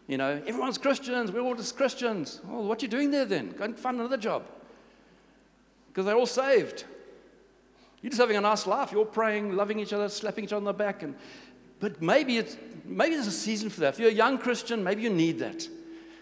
You 0.08 0.18
know, 0.18 0.42
everyone's 0.46 0.78
Christians, 0.78 1.32
we're 1.32 1.42
all 1.42 1.56
just 1.56 1.76
Christians. 1.78 2.42
Well, 2.46 2.64
what 2.64 2.82
are 2.82 2.86
you 2.86 2.90
doing 2.90 3.12
there 3.12 3.26
then? 3.26 3.52
Go 3.52 3.64
and 3.64 3.80
find 3.80 4.00
another 4.00 4.18
job. 4.18 4.44
Because 5.88 6.06
they're 6.06 6.16
all 6.16 6.26
saved. 6.26 6.84
You're 8.02 8.12
just 8.12 8.20
having 8.20 8.38
a 8.38 8.42
nice 8.42 8.68
life. 8.68 8.92
You're 8.92 9.06
praying, 9.06 9.56
loving 9.56 9.80
each 9.80 9.94
other, 9.94 10.10
slapping 10.10 10.44
each 10.44 10.52
other 10.52 10.58
on 10.58 10.66
the 10.66 10.74
back. 10.74 11.02
And, 11.02 11.16
but 11.80 12.02
maybe, 12.02 12.38
it's, 12.38 12.58
maybe 12.84 13.16
there's 13.16 13.28
a 13.28 13.32
season 13.32 13.70
for 13.70 13.80
that. 13.80 13.94
If 13.94 14.00
you're 14.00 14.10
a 14.10 14.14
young 14.14 14.38
Christian, 14.38 14.84
maybe 14.84 15.02
you 15.02 15.10
need 15.10 15.40
that. 15.40 15.68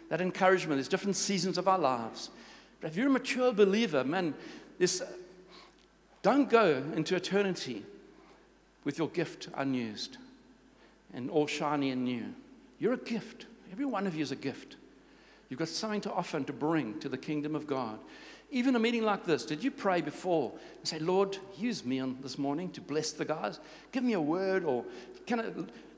That 0.10 0.22
encouragement. 0.22 0.78
There's 0.78 0.88
different 0.88 1.18
seasons 1.18 1.58
of 1.58 1.68
our 1.68 1.80
lives. 1.80 2.30
But 2.80 2.92
if 2.92 2.96
you're 2.96 3.08
a 3.08 3.12
mature 3.12 3.52
believer, 3.52 4.04
man, 4.04 4.36
this, 4.78 5.02
don't 6.22 6.50
go 6.50 6.84
into 6.96 7.16
eternity 7.16 7.84
with 8.84 8.98
your 8.98 9.08
gift 9.10 9.50
unused 9.56 10.18
and 11.14 11.30
all 11.30 11.48
shiny 11.48 11.92
and 11.92 12.04
new. 12.04 12.34
You're 12.80 12.94
a 12.94 12.98
gift. 12.98 13.46
Every 13.72 13.86
one 13.86 14.08
of 14.08 14.16
you 14.16 14.24
is 14.24 14.32
a 14.32 14.36
gift. 14.36 14.76
You've 15.50 15.60
got 15.60 15.68
something 15.68 16.02
to 16.02 16.12
offer 16.12 16.38
and 16.38 16.48
to 16.48 16.54
bring 16.54 17.00
to 17.00 17.10
the 17.10 17.18
kingdom 17.18 17.56
of 17.56 17.68
God. 17.68 18.00
Even 18.52 18.76
a 18.76 18.80
meeting 18.80 19.04
like 19.04 19.26
this, 19.26 19.46
did 19.46 19.64
you 19.64 19.72
pray 19.72 20.02
before 20.02 20.52
and 20.78 20.88
say, 20.88 21.00
Lord, 21.00 21.38
use 21.58 21.84
me 21.84 22.00
on 22.00 22.18
this 22.22 22.38
morning 22.38 22.70
to 22.72 22.82
bless 22.82 23.12
the 23.12 23.26
guys? 23.26 23.60
Give 23.92 24.04
me 24.04 24.14
a 24.14 24.22
word 24.22 24.64
or 24.64 24.86
can 25.26 25.40
I, 25.40 25.46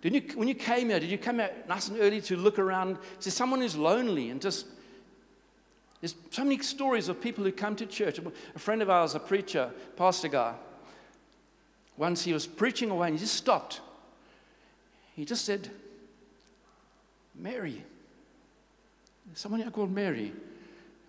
did 0.02 0.13
you, 0.13 0.38
when 0.38 0.48
you 0.48 0.56
came 0.56 0.89
here, 0.89 1.00
did 1.00 1.10
you 1.10 1.17
come 1.17 1.39
out 1.39 1.67
nice 1.67 1.88
and 1.89 2.00
early 2.00 2.21
to 2.21 2.38
look 2.38 2.60
around? 2.60 2.98
There 3.21 3.32
someone 3.32 3.62
who's 3.62 3.76
lonely 3.76 4.30
and 4.30 4.41
just, 4.41 4.67
there's 6.00 6.15
so 6.30 6.43
many 6.43 6.60
stories 6.60 7.10
of 7.10 7.19
people 7.19 7.43
who 7.43 7.52
come 7.52 7.76
to 7.78 7.86
church. 7.86 8.19
A 8.56 8.60
friend 8.60 8.82
of 8.82 8.89
ours, 8.89 9.15
a 9.15 9.19
preacher, 9.19 9.71
pastor 9.98 10.28
guy, 10.28 10.54
once 11.97 12.23
he 12.23 12.34
was 12.34 12.45
preaching 12.45 12.89
away 12.89 13.08
and 13.08 13.17
he 13.17 13.23
just 13.23 13.36
stopped. 13.36 13.81
He 15.15 15.25
just 15.25 15.45
said, 15.45 15.69
Mary. 17.34 17.84
Someone 19.34 19.62
here 19.62 19.71
called 19.71 19.91
Mary. 19.91 20.34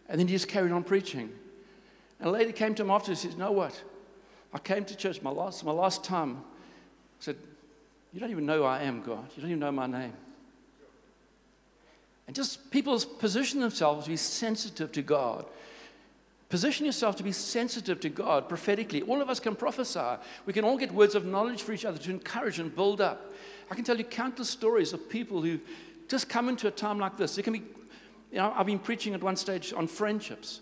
And 0.09 0.19
then 0.19 0.29
he 0.29 0.35
just 0.35 0.49
carried 0.49 0.73
on 0.73 0.85
preaching. 0.85 1.31
And 2.21 2.29
a 2.29 2.33
lady 2.33 2.53
came 2.53 2.75
to 2.77 2.83
him 2.83 2.91
after 2.91 3.13
and 3.13 3.25
You 3.25 3.37
know 3.37 3.53
what? 3.53 3.83
I 4.53 4.59
came 4.59 4.85
to 4.85 4.97
church 4.97 5.21
my 5.23 5.31
last, 5.31 5.65
my 5.65 5.73
last 5.73 6.05
time. 6.05 6.39
I 6.39 7.21
said, 7.21 7.37
You 8.13 8.21
don't 8.21 8.31
even 8.31 8.47
know 8.47 8.65
I 8.65 8.83
am, 8.83 9.03
God. 9.03 9.27
You 9.37 9.43
don't 9.43 9.51
even 9.51 9.61
know 9.61 9.73
my 9.73 9.87
name. 9.87 10.13
And 12.27 12.35
just 12.35 12.71
people 12.71 12.99
position 12.99 13.61
themselves 13.61 14.05
to 14.05 14.11
be 14.11 14.17
sensitive 14.17 14.91
to 14.93 15.03
God. 15.03 15.47
Position 16.49 16.87
yourself 16.87 17.17
to 17.17 17.25
be 17.25 17.33
sensitive 17.33 17.99
to 18.01 18.09
God 18.09 18.49
prophetically. 18.49 19.03
All 19.03 19.21
of 19.21 19.29
us 19.29 19.41
can 19.41 19.57
prophesy. 19.57 20.17
We 20.45 20.53
can 20.53 20.65
all 20.65 20.79
get 20.79 20.93
words 20.93 21.15
of 21.15 21.25
knowledge 21.25 21.63
for 21.63 21.73
each 21.73 21.85
other 21.85 21.99
to 21.99 22.11
encourage 22.11 22.61
and 22.61 22.75
build 22.75 23.01
up. 23.01 23.33
I 23.71 23.75
can 23.75 23.83
tell 23.83 23.99
you 23.99 24.05
countless 24.05 24.49
stories 24.49 24.93
of 24.93 25.09
people 25.09 25.43
who 25.43 25.59
just 26.09 26.29
come 26.29 26.49
into 26.49 26.69
a 26.69 26.71
time 26.71 27.01
like 27.01 27.17
this. 27.17 27.37
It 27.37 27.43
can 27.43 27.53
be 27.53 27.63
you 28.31 28.39
know, 28.39 28.53
I've 28.55 28.67
been 28.67 28.79
preaching 28.79 29.15
at 29.15 29.23
one 29.23 29.37
stage 29.37 29.73
on 29.73 29.87
friendships. 29.87 30.61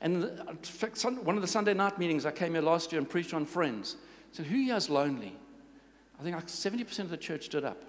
And 0.00 0.24
uh, 0.24 0.54
fact, 0.62 1.04
one 1.04 1.36
of 1.36 1.42
the 1.42 1.48
Sunday 1.48 1.74
night 1.74 1.98
meetings 1.98 2.24
I 2.24 2.30
came 2.30 2.52
here 2.52 2.62
last 2.62 2.92
year 2.92 3.00
and 3.00 3.08
preached 3.08 3.34
on 3.34 3.44
friends. 3.44 3.96
I 4.32 4.36
said, 4.36 4.46
Who 4.46 4.56
here 4.56 4.76
is 4.76 4.88
lonely? 4.88 5.36
I 6.18 6.22
think 6.22 6.34
like 6.34 6.46
70% 6.46 6.98
of 7.00 7.10
the 7.10 7.16
church 7.16 7.44
stood 7.46 7.64
up. 7.64 7.82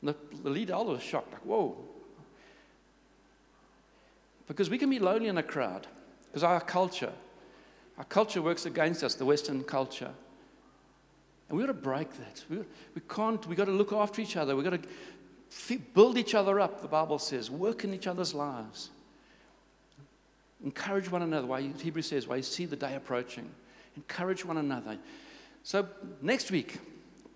And 0.00 0.10
the, 0.10 0.16
the 0.42 0.50
lead 0.50 0.70
elder 0.70 0.92
was 0.92 1.02
shocked, 1.02 1.32
like, 1.32 1.44
Whoa. 1.44 1.76
Because 4.50 4.68
we 4.68 4.78
can 4.78 4.90
be 4.90 4.98
lonely 4.98 5.28
in 5.28 5.38
a 5.38 5.44
crowd, 5.44 5.86
because 6.26 6.42
our 6.42 6.60
culture, 6.60 7.12
our 7.96 8.02
culture 8.02 8.42
works 8.42 8.66
against 8.66 9.04
us, 9.04 9.14
the 9.14 9.24
Western 9.24 9.62
culture. 9.62 10.10
And 11.48 11.56
we've 11.56 11.68
got 11.68 11.72
to 11.72 11.80
break 11.80 12.10
that. 12.14 12.44
We, 12.50 12.56
we 12.96 13.00
can't, 13.08 13.46
we've 13.46 13.56
got 13.56 13.66
to 13.66 13.70
look 13.70 13.92
after 13.92 14.20
each 14.20 14.36
other. 14.36 14.56
We've 14.56 14.64
got 14.64 14.82
to 14.82 15.78
build 15.94 16.18
each 16.18 16.34
other 16.34 16.58
up, 16.58 16.82
the 16.82 16.88
Bible 16.88 17.20
says, 17.20 17.48
work 17.48 17.84
in 17.84 17.94
each 17.94 18.08
other's 18.08 18.34
lives. 18.34 18.90
Encourage 20.64 21.08
one 21.12 21.22
another, 21.22 21.46
why 21.46 21.62
Hebrews 21.62 22.08
says, 22.08 22.26
why 22.26 22.34
you 22.34 22.42
see 22.42 22.64
the 22.64 22.74
day 22.74 22.96
approaching. 22.96 23.48
Encourage 23.96 24.44
one 24.44 24.56
another. 24.56 24.98
So 25.62 25.86
next 26.22 26.50
week, 26.50 26.80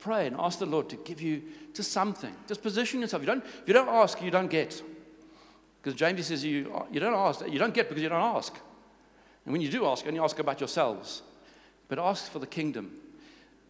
pray 0.00 0.26
and 0.26 0.34
ask 0.36 0.58
the 0.58 0.66
Lord 0.66 0.88
to 0.88 0.96
give 0.96 1.22
you 1.22 1.42
just 1.74 1.92
something. 1.92 2.34
Just 2.48 2.60
position 2.60 3.02
yourself. 3.02 3.22
You 3.22 3.26
don't, 3.26 3.44
if 3.44 3.68
you 3.68 3.72
don't 3.72 3.88
ask, 3.88 4.20
you 4.20 4.32
don't 4.32 4.50
get. 4.50 4.82
Because 5.84 5.98
James 5.98 6.26
says 6.26 6.42
you, 6.42 6.82
you 6.90 6.98
don't 6.98 7.12
ask, 7.12 7.46
you 7.46 7.58
don't 7.58 7.74
get 7.74 7.90
because 7.90 8.02
you 8.02 8.08
don't 8.08 8.36
ask. 8.36 8.58
And 9.44 9.52
when 9.52 9.60
you 9.60 9.68
do 9.68 9.84
ask, 9.84 10.06
only 10.06 10.18
ask 10.18 10.38
about 10.38 10.58
yourselves. 10.58 11.20
But 11.88 11.98
ask 11.98 12.32
for 12.32 12.38
the 12.38 12.46
kingdom. 12.46 12.90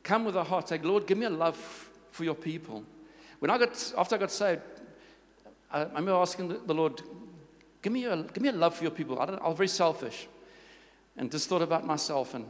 Come 0.05 0.24
with 0.24 0.37
a 0.37 0.44
heart, 0.44 0.68
say, 0.68 0.79
Lord, 0.79 1.09
give 1.09 1.18
me 1.18 1.27
a 1.27 1.31
love 1.31 1.57
for 2.12 2.22
your 2.22 2.37
people. 2.37 2.85
When 3.40 3.50
I 3.50 3.59
got, 3.59 3.92
after 3.98 4.14
I 4.14 4.18
got 4.18 4.31
saved, 4.31 4.61
I, 5.72 5.83
remember 5.83 6.12
asking 6.12 6.48
the, 6.50 6.61
the, 6.64 6.72
Lord, 6.72 7.03
give 7.83 7.92
me, 7.92 8.05
a, 8.05 8.16
give 8.22 8.44
me 8.44 8.50
a 8.50 8.53
love 8.53 8.77
for 8.77 8.85
your 8.85 8.92
people. 8.92 9.18
I, 9.18 9.24
I 9.24 9.48
was 9.48 9.57
very 9.57 9.66
selfish 9.66 10.29
and 11.16 11.33
just 11.33 11.48
thought 11.48 11.62
about 11.62 11.85
myself. 11.85 12.35
And 12.35 12.48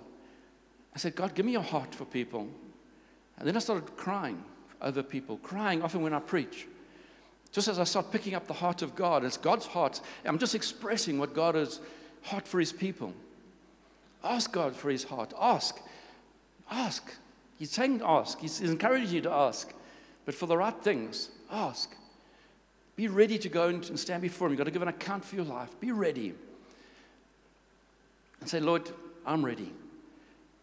I 0.94 0.98
said, 0.98 1.14
God, 1.14 1.34
give 1.34 1.46
me 1.46 1.52
your 1.52 1.62
heart 1.62 1.94
for 1.94 2.04
people. 2.04 2.48
And 3.38 3.48
then 3.48 3.56
I 3.56 3.60
started 3.60 3.96
crying 3.96 4.44
over 4.82 5.02
people, 5.02 5.38
crying 5.38 5.80
often 5.80 6.02
when 6.02 6.12
I 6.12 6.20
preach. 6.20 6.66
Just 7.54 7.68
as 7.68 7.78
I 7.78 7.84
start 7.84 8.10
picking 8.10 8.34
up 8.34 8.48
the 8.48 8.52
heart 8.52 8.82
of 8.82 8.96
God, 8.96 9.24
it's 9.24 9.36
God's 9.36 9.66
heart. 9.66 10.00
I'm 10.24 10.38
just 10.38 10.56
expressing 10.56 11.20
what 11.20 11.34
God 11.34 11.54
is 11.54 11.78
heart 12.22 12.48
for 12.48 12.58
his 12.58 12.72
people. 12.72 13.14
Ask 14.24 14.50
God 14.50 14.74
for 14.74 14.90
his 14.90 15.04
heart. 15.04 15.32
Ask. 15.40 15.78
Ask. 16.68 17.14
He's 17.56 17.70
saying 17.70 18.02
ask. 18.04 18.40
He's 18.40 18.60
encouraging 18.60 19.14
you 19.14 19.20
to 19.20 19.30
ask. 19.30 19.72
But 20.24 20.34
for 20.34 20.46
the 20.46 20.56
right 20.56 20.74
things, 20.82 21.28
ask. 21.48 21.94
Be 22.96 23.06
ready 23.06 23.38
to 23.38 23.48
go 23.48 23.68
and 23.68 24.00
stand 24.00 24.22
before 24.22 24.48
Him. 24.48 24.54
You've 24.54 24.58
got 24.58 24.64
to 24.64 24.70
give 24.72 24.82
an 24.82 24.88
account 24.88 25.24
for 25.24 25.36
your 25.36 25.44
life. 25.44 25.78
Be 25.78 25.92
ready. 25.92 26.34
And 28.40 28.48
say, 28.48 28.58
Lord, 28.58 28.90
I'm 29.24 29.44
ready. 29.44 29.72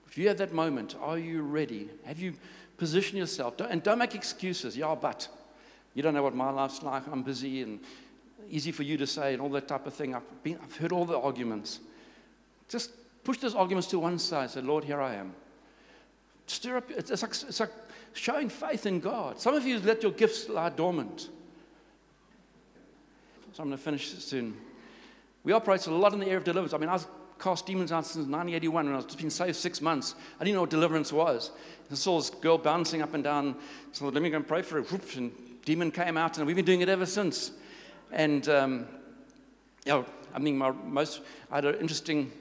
If 0.07 0.17
you 0.17 0.27
have 0.27 0.37
that 0.39 0.51
moment, 0.53 0.97
are 1.01 1.17
you 1.17 1.41
ready? 1.41 1.89
Have 2.05 2.19
you 2.19 2.33
positioned 2.77 3.17
yourself? 3.17 3.55
Don't, 3.55 3.71
and 3.71 3.81
don't 3.81 3.97
make 3.97 4.13
excuses. 4.13 4.75
Yeah, 4.75 4.93
but 4.99 5.29
you 5.93 6.01
don't 6.01 6.13
know 6.13 6.23
what 6.23 6.35
my 6.35 6.49
life's 6.49 6.81
like. 6.83 7.03
I'm 7.11 7.23
busy 7.23 7.61
and 7.61 7.79
easy 8.49 8.71
for 8.71 8.83
you 8.83 8.97
to 8.97 9.07
say 9.07 9.33
and 9.33 9.41
all 9.41 9.49
that 9.49 9.67
type 9.67 9.85
of 9.85 9.93
thing. 9.93 10.15
I've, 10.15 10.43
been, 10.43 10.57
I've 10.61 10.75
heard 10.77 10.91
all 10.91 11.05
the 11.05 11.19
arguments. 11.19 11.79
Just 12.69 12.91
push 13.23 13.37
those 13.37 13.55
arguments 13.55 13.87
to 13.89 13.99
one 13.99 14.19
side. 14.19 14.51
Say, 14.51 14.61
Lord, 14.61 14.83
here 14.83 15.01
I 15.01 15.15
am. 15.15 15.33
Stir 16.47 16.77
up. 16.77 16.89
It's 16.91 17.21
like, 17.21 17.31
it's 17.31 17.59
like 17.59 17.71
showing 18.13 18.49
faith 18.49 18.85
in 18.85 18.99
God. 18.99 19.39
Some 19.39 19.55
of 19.55 19.65
you 19.65 19.79
let 19.79 20.03
your 20.03 20.11
gifts 20.11 20.49
lie 20.49 20.69
dormant. 20.69 21.29
So 23.53 23.63
I'm 23.63 23.69
going 23.69 23.77
to 23.77 23.83
finish 23.83 24.13
soon. 24.13 24.55
We 25.43 25.53
operate 25.53 25.85
a 25.87 25.91
lot 25.91 26.13
in 26.13 26.19
the 26.19 26.25
area 26.25 26.37
of 26.37 26.43
deliverance. 26.43 26.73
I 26.73 26.77
mean, 26.77 26.89
I 26.89 26.93
was 26.93 27.07
cast 27.39 27.65
demons 27.65 27.91
out 27.91 28.05
since 28.05 28.27
1981 28.27 28.85
when 28.85 28.93
I 28.93 28.97
was 28.97 29.15
been 29.15 29.29
saved 29.29 29.55
six 29.55 29.81
months. 29.81 30.15
I 30.39 30.43
didn't 30.43 30.55
know 30.55 30.61
what 30.61 30.69
deliverance 30.69 31.11
was. 31.11 31.51
I 31.91 31.95
saw 31.95 32.17
this 32.17 32.29
girl 32.29 32.57
bouncing 32.57 33.01
up 33.01 33.13
and 33.13 33.23
down. 33.23 33.55
So 33.91 34.07
let 34.07 34.21
me 34.21 34.29
go 34.29 34.37
and 34.37 34.47
pray 34.47 34.61
for 34.61 34.81
her. 34.81 34.97
And 35.17 35.31
demon 35.65 35.91
came 35.91 36.17
out, 36.17 36.37
and 36.37 36.47
we've 36.47 36.55
been 36.55 36.65
doing 36.65 36.81
it 36.81 36.89
ever 36.89 37.05
since. 37.05 37.51
And 38.11 38.47
um, 38.49 38.87
yeah, 39.85 40.03
I 40.33 40.39
mean, 40.39 40.57
my 40.57 40.71
most 40.71 41.21
I 41.51 41.55
had 41.55 41.65
an 41.65 41.75
interesting. 41.75 42.31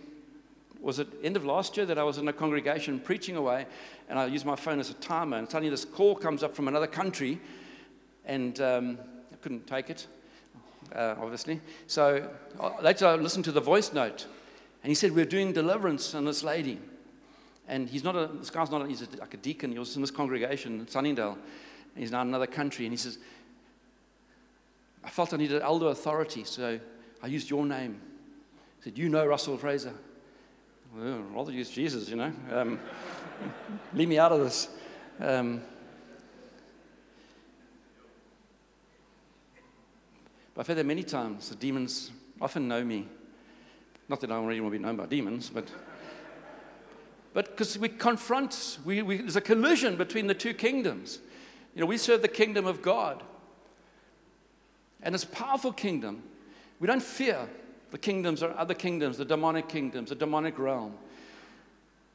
Was 0.80 0.98
it 0.98 1.08
end 1.22 1.36
of 1.36 1.44
last 1.44 1.76
year 1.76 1.84
that 1.86 1.98
I 1.98 2.02
was 2.02 2.16
in 2.16 2.26
a 2.28 2.32
congregation 2.32 3.00
preaching 3.00 3.36
away, 3.36 3.66
and 4.08 4.18
I 4.18 4.26
used 4.26 4.46
my 4.46 4.56
phone 4.56 4.80
as 4.80 4.88
a 4.88 4.94
timer, 4.94 5.36
and 5.36 5.48
suddenly 5.48 5.68
this 5.68 5.84
call 5.84 6.14
comes 6.14 6.42
up 6.42 6.54
from 6.54 6.68
another 6.68 6.86
country, 6.86 7.38
and 8.24 8.58
um, 8.60 8.98
I 9.30 9.36
couldn't 9.42 9.66
take 9.66 9.90
it, 9.90 10.06
uh, 10.94 11.16
obviously. 11.20 11.60
So 11.86 12.30
uh, 12.58 12.70
later 12.80 13.06
I 13.06 13.16
listened 13.16 13.44
to 13.44 13.52
the 13.52 13.60
voice 13.60 13.92
note, 13.92 14.26
and 14.82 14.90
he 14.90 14.94
said, 14.94 15.14
We're 15.14 15.24
doing 15.26 15.52
deliverance 15.52 16.14
on 16.14 16.24
this 16.24 16.42
lady. 16.42 16.78
And 17.68 17.88
he's 17.88 18.02
not 18.02 18.16
a, 18.16 18.26
this 18.26 18.50
guy's 18.50 18.70
not 18.70 18.82
a, 18.82 18.88
he's 18.88 19.02
a, 19.02 19.06
like 19.18 19.34
a 19.34 19.36
deacon. 19.36 19.70
He 19.70 19.78
was 19.78 19.94
in 19.94 20.00
this 20.00 20.10
congregation 20.10 20.80
in 20.80 20.88
Sunningdale. 20.88 21.38
He's 22.00 22.10
now 22.10 22.22
in 22.22 22.28
another 22.28 22.46
country. 22.46 22.86
And 22.86 22.94
he 22.94 22.96
says, 22.96 23.18
I 25.04 25.10
felt 25.10 25.34
I 25.34 25.36
needed 25.36 25.60
elder 25.60 25.88
authority, 25.88 26.44
so 26.44 26.80
I 27.22 27.26
used 27.26 27.50
your 27.50 27.66
name. 27.66 28.00
He 28.78 28.84
said, 28.84 28.98
You 28.98 29.10
know 29.10 29.26
Russell 29.26 29.58
Fraser. 29.58 29.92
Well, 30.96 31.18
I'd 31.18 31.34
rather 31.34 31.52
use 31.52 31.68
Jesus, 31.68 32.08
you 32.08 32.16
know. 32.16 32.32
Um, 32.50 32.80
leave 33.94 34.08
me 34.08 34.18
out 34.18 34.32
of 34.32 34.40
this. 34.40 34.70
Um, 35.20 35.60
but 40.54 40.62
I've 40.62 40.66
had 40.68 40.78
that 40.78 40.86
many 40.86 41.02
times. 41.02 41.50
The 41.50 41.56
demons 41.56 42.12
often 42.40 42.66
know 42.66 42.82
me. 42.82 43.08
Not 44.08 44.22
that 44.22 44.32
I 44.32 44.36
already 44.36 44.60
want 44.60 44.72
to 44.72 44.78
be 44.78 44.82
known 44.82 44.96
by 44.96 45.04
demons, 45.04 45.50
but 45.50 45.68
but 47.34 47.50
because 47.50 47.78
we 47.78 47.90
confront, 47.90 48.78
we, 48.84 49.02
we, 49.02 49.18
there's 49.18 49.36
a 49.36 49.40
collision 49.40 49.94
between 49.96 50.26
the 50.26 50.34
two 50.34 50.52
kingdoms. 50.52 51.20
You 51.74 51.80
know, 51.80 51.86
we 51.86 51.96
serve 51.96 52.22
the 52.22 52.28
kingdom 52.28 52.66
of 52.66 52.82
God, 52.82 53.22
and 55.02 55.14
it's 55.14 55.24
a 55.24 55.28
powerful 55.28 55.72
kingdom. 55.72 56.22
We 56.78 56.86
don't 56.86 57.02
fear 57.02 57.48
the 57.90 57.98
kingdoms 57.98 58.42
or 58.42 58.52
other 58.56 58.74
kingdoms, 58.74 59.18
the 59.18 59.24
demonic 59.24 59.68
kingdoms, 59.68 60.10
the 60.10 60.14
demonic 60.14 60.58
realm. 60.58 60.94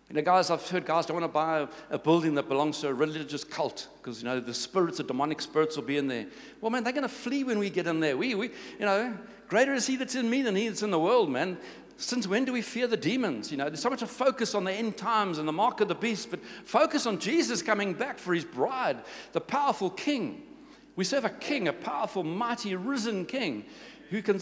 You 0.09 0.15
know, 0.17 0.21
guys, 0.21 0.51
I've 0.51 0.67
heard 0.69 0.85
guys 0.85 1.07
don't 1.07 1.19
want 1.19 1.23
to 1.23 1.33
buy 1.33 1.61
a, 1.61 1.67
a 1.95 1.97
building 1.97 2.35
that 2.35 2.47
belongs 2.47 2.79
to 2.81 2.89
a 2.89 2.93
religious 2.93 3.43
cult 3.43 3.87
because, 3.97 4.21
you 4.21 4.25
know, 4.25 4.39
the 4.39 4.53
spirits, 4.53 4.97
the 4.97 5.03
demonic 5.03 5.41
spirits 5.41 5.75
will 5.75 5.83
be 5.83 5.97
in 5.97 6.07
there. 6.07 6.27
Well, 6.61 6.69
man, 6.69 6.83
they're 6.83 6.93
going 6.93 7.03
to 7.03 7.09
flee 7.09 7.43
when 7.43 7.57
we 7.57 7.71
get 7.71 7.87
in 7.87 7.99
there. 7.99 8.15
We, 8.15 8.35
we, 8.35 8.49
you 8.79 8.85
know, 8.85 9.17
greater 9.47 9.73
is 9.73 9.87
he 9.87 9.95
that's 9.95 10.13
in 10.13 10.29
me 10.29 10.43
than 10.43 10.55
he 10.55 10.67
that's 10.67 10.83
in 10.83 10.91
the 10.91 10.99
world, 10.99 11.31
man. 11.31 11.57
Since 11.97 12.27
when 12.27 12.43
do 12.43 12.51
we 12.51 12.61
fear 12.61 12.87
the 12.87 12.97
demons? 12.97 13.51
You 13.51 13.57
know, 13.57 13.65
there's 13.65 13.81
so 13.81 13.89
much 13.89 14.01
of 14.01 14.09
focus 14.09 14.53
on 14.53 14.65
the 14.65 14.71
end 14.71 14.97
times 14.97 15.37
and 15.37 15.47
the 15.47 15.53
mark 15.53 15.79
of 15.79 15.87
the 15.87 15.95
beast, 15.95 16.29
but 16.29 16.43
focus 16.65 17.05
on 17.05 17.19
Jesus 17.19 17.61
coming 17.61 17.93
back 17.93 18.17
for 18.17 18.33
his 18.33 18.43
bride, 18.43 18.97
the 19.31 19.41
powerful 19.41 19.89
king. 19.89 20.43
We 20.95 21.03
serve 21.03 21.25
a 21.25 21.29
king, 21.29 21.67
a 21.67 21.73
powerful, 21.73 22.23
mighty, 22.23 22.75
risen 22.75 23.25
king 23.25 23.65
who 24.09 24.21
can, 24.21 24.41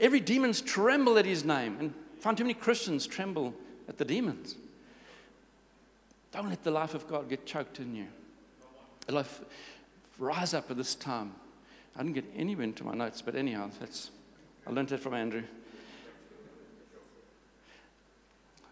every 0.00 0.20
demon's 0.20 0.60
tremble 0.60 1.18
at 1.18 1.26
his 1.26 1.44
name. 1.44 1.76
And 1.78 1.94
find 2.20 2.36
too 2.36 2.44
many 2.44 2.54
Christians 2.54 3.06
tremble 3.06 3.54
at 3.88 3.98
the 3.98 4.04
demons. 4.04 4.56
Don't 6.32 6.48
let 6.48 6.64
the 6.64 6.70
life 6.70 6.94
of 6.94 7.08
God 7.08 7.28
get 7.28 7.46
choked 7.46 7.78
in 7.78 7.94
you. 7.94 8.06
Life, 9.08 9.40
rise 10.18 10.54
up 10.54 10.70
at 10.70 10.76
this 10.76 10.94
time. 10.94 11.32
I 11.94 12.02
didn't 12.02 12.14
get 12.14 12.24
anywhere 12.36 12.64
into 12.64 12.84
my 12.84 12.94
notes, 12.94 13.22
but 13.22 13.34
anyhow, 13.34 13.70
that's, 13.80 14.10
I 14.66 14.70
learned 14.70 14.88
that 14.88 15.00
from 15.00 15.14
Andrew. 15.14 15.44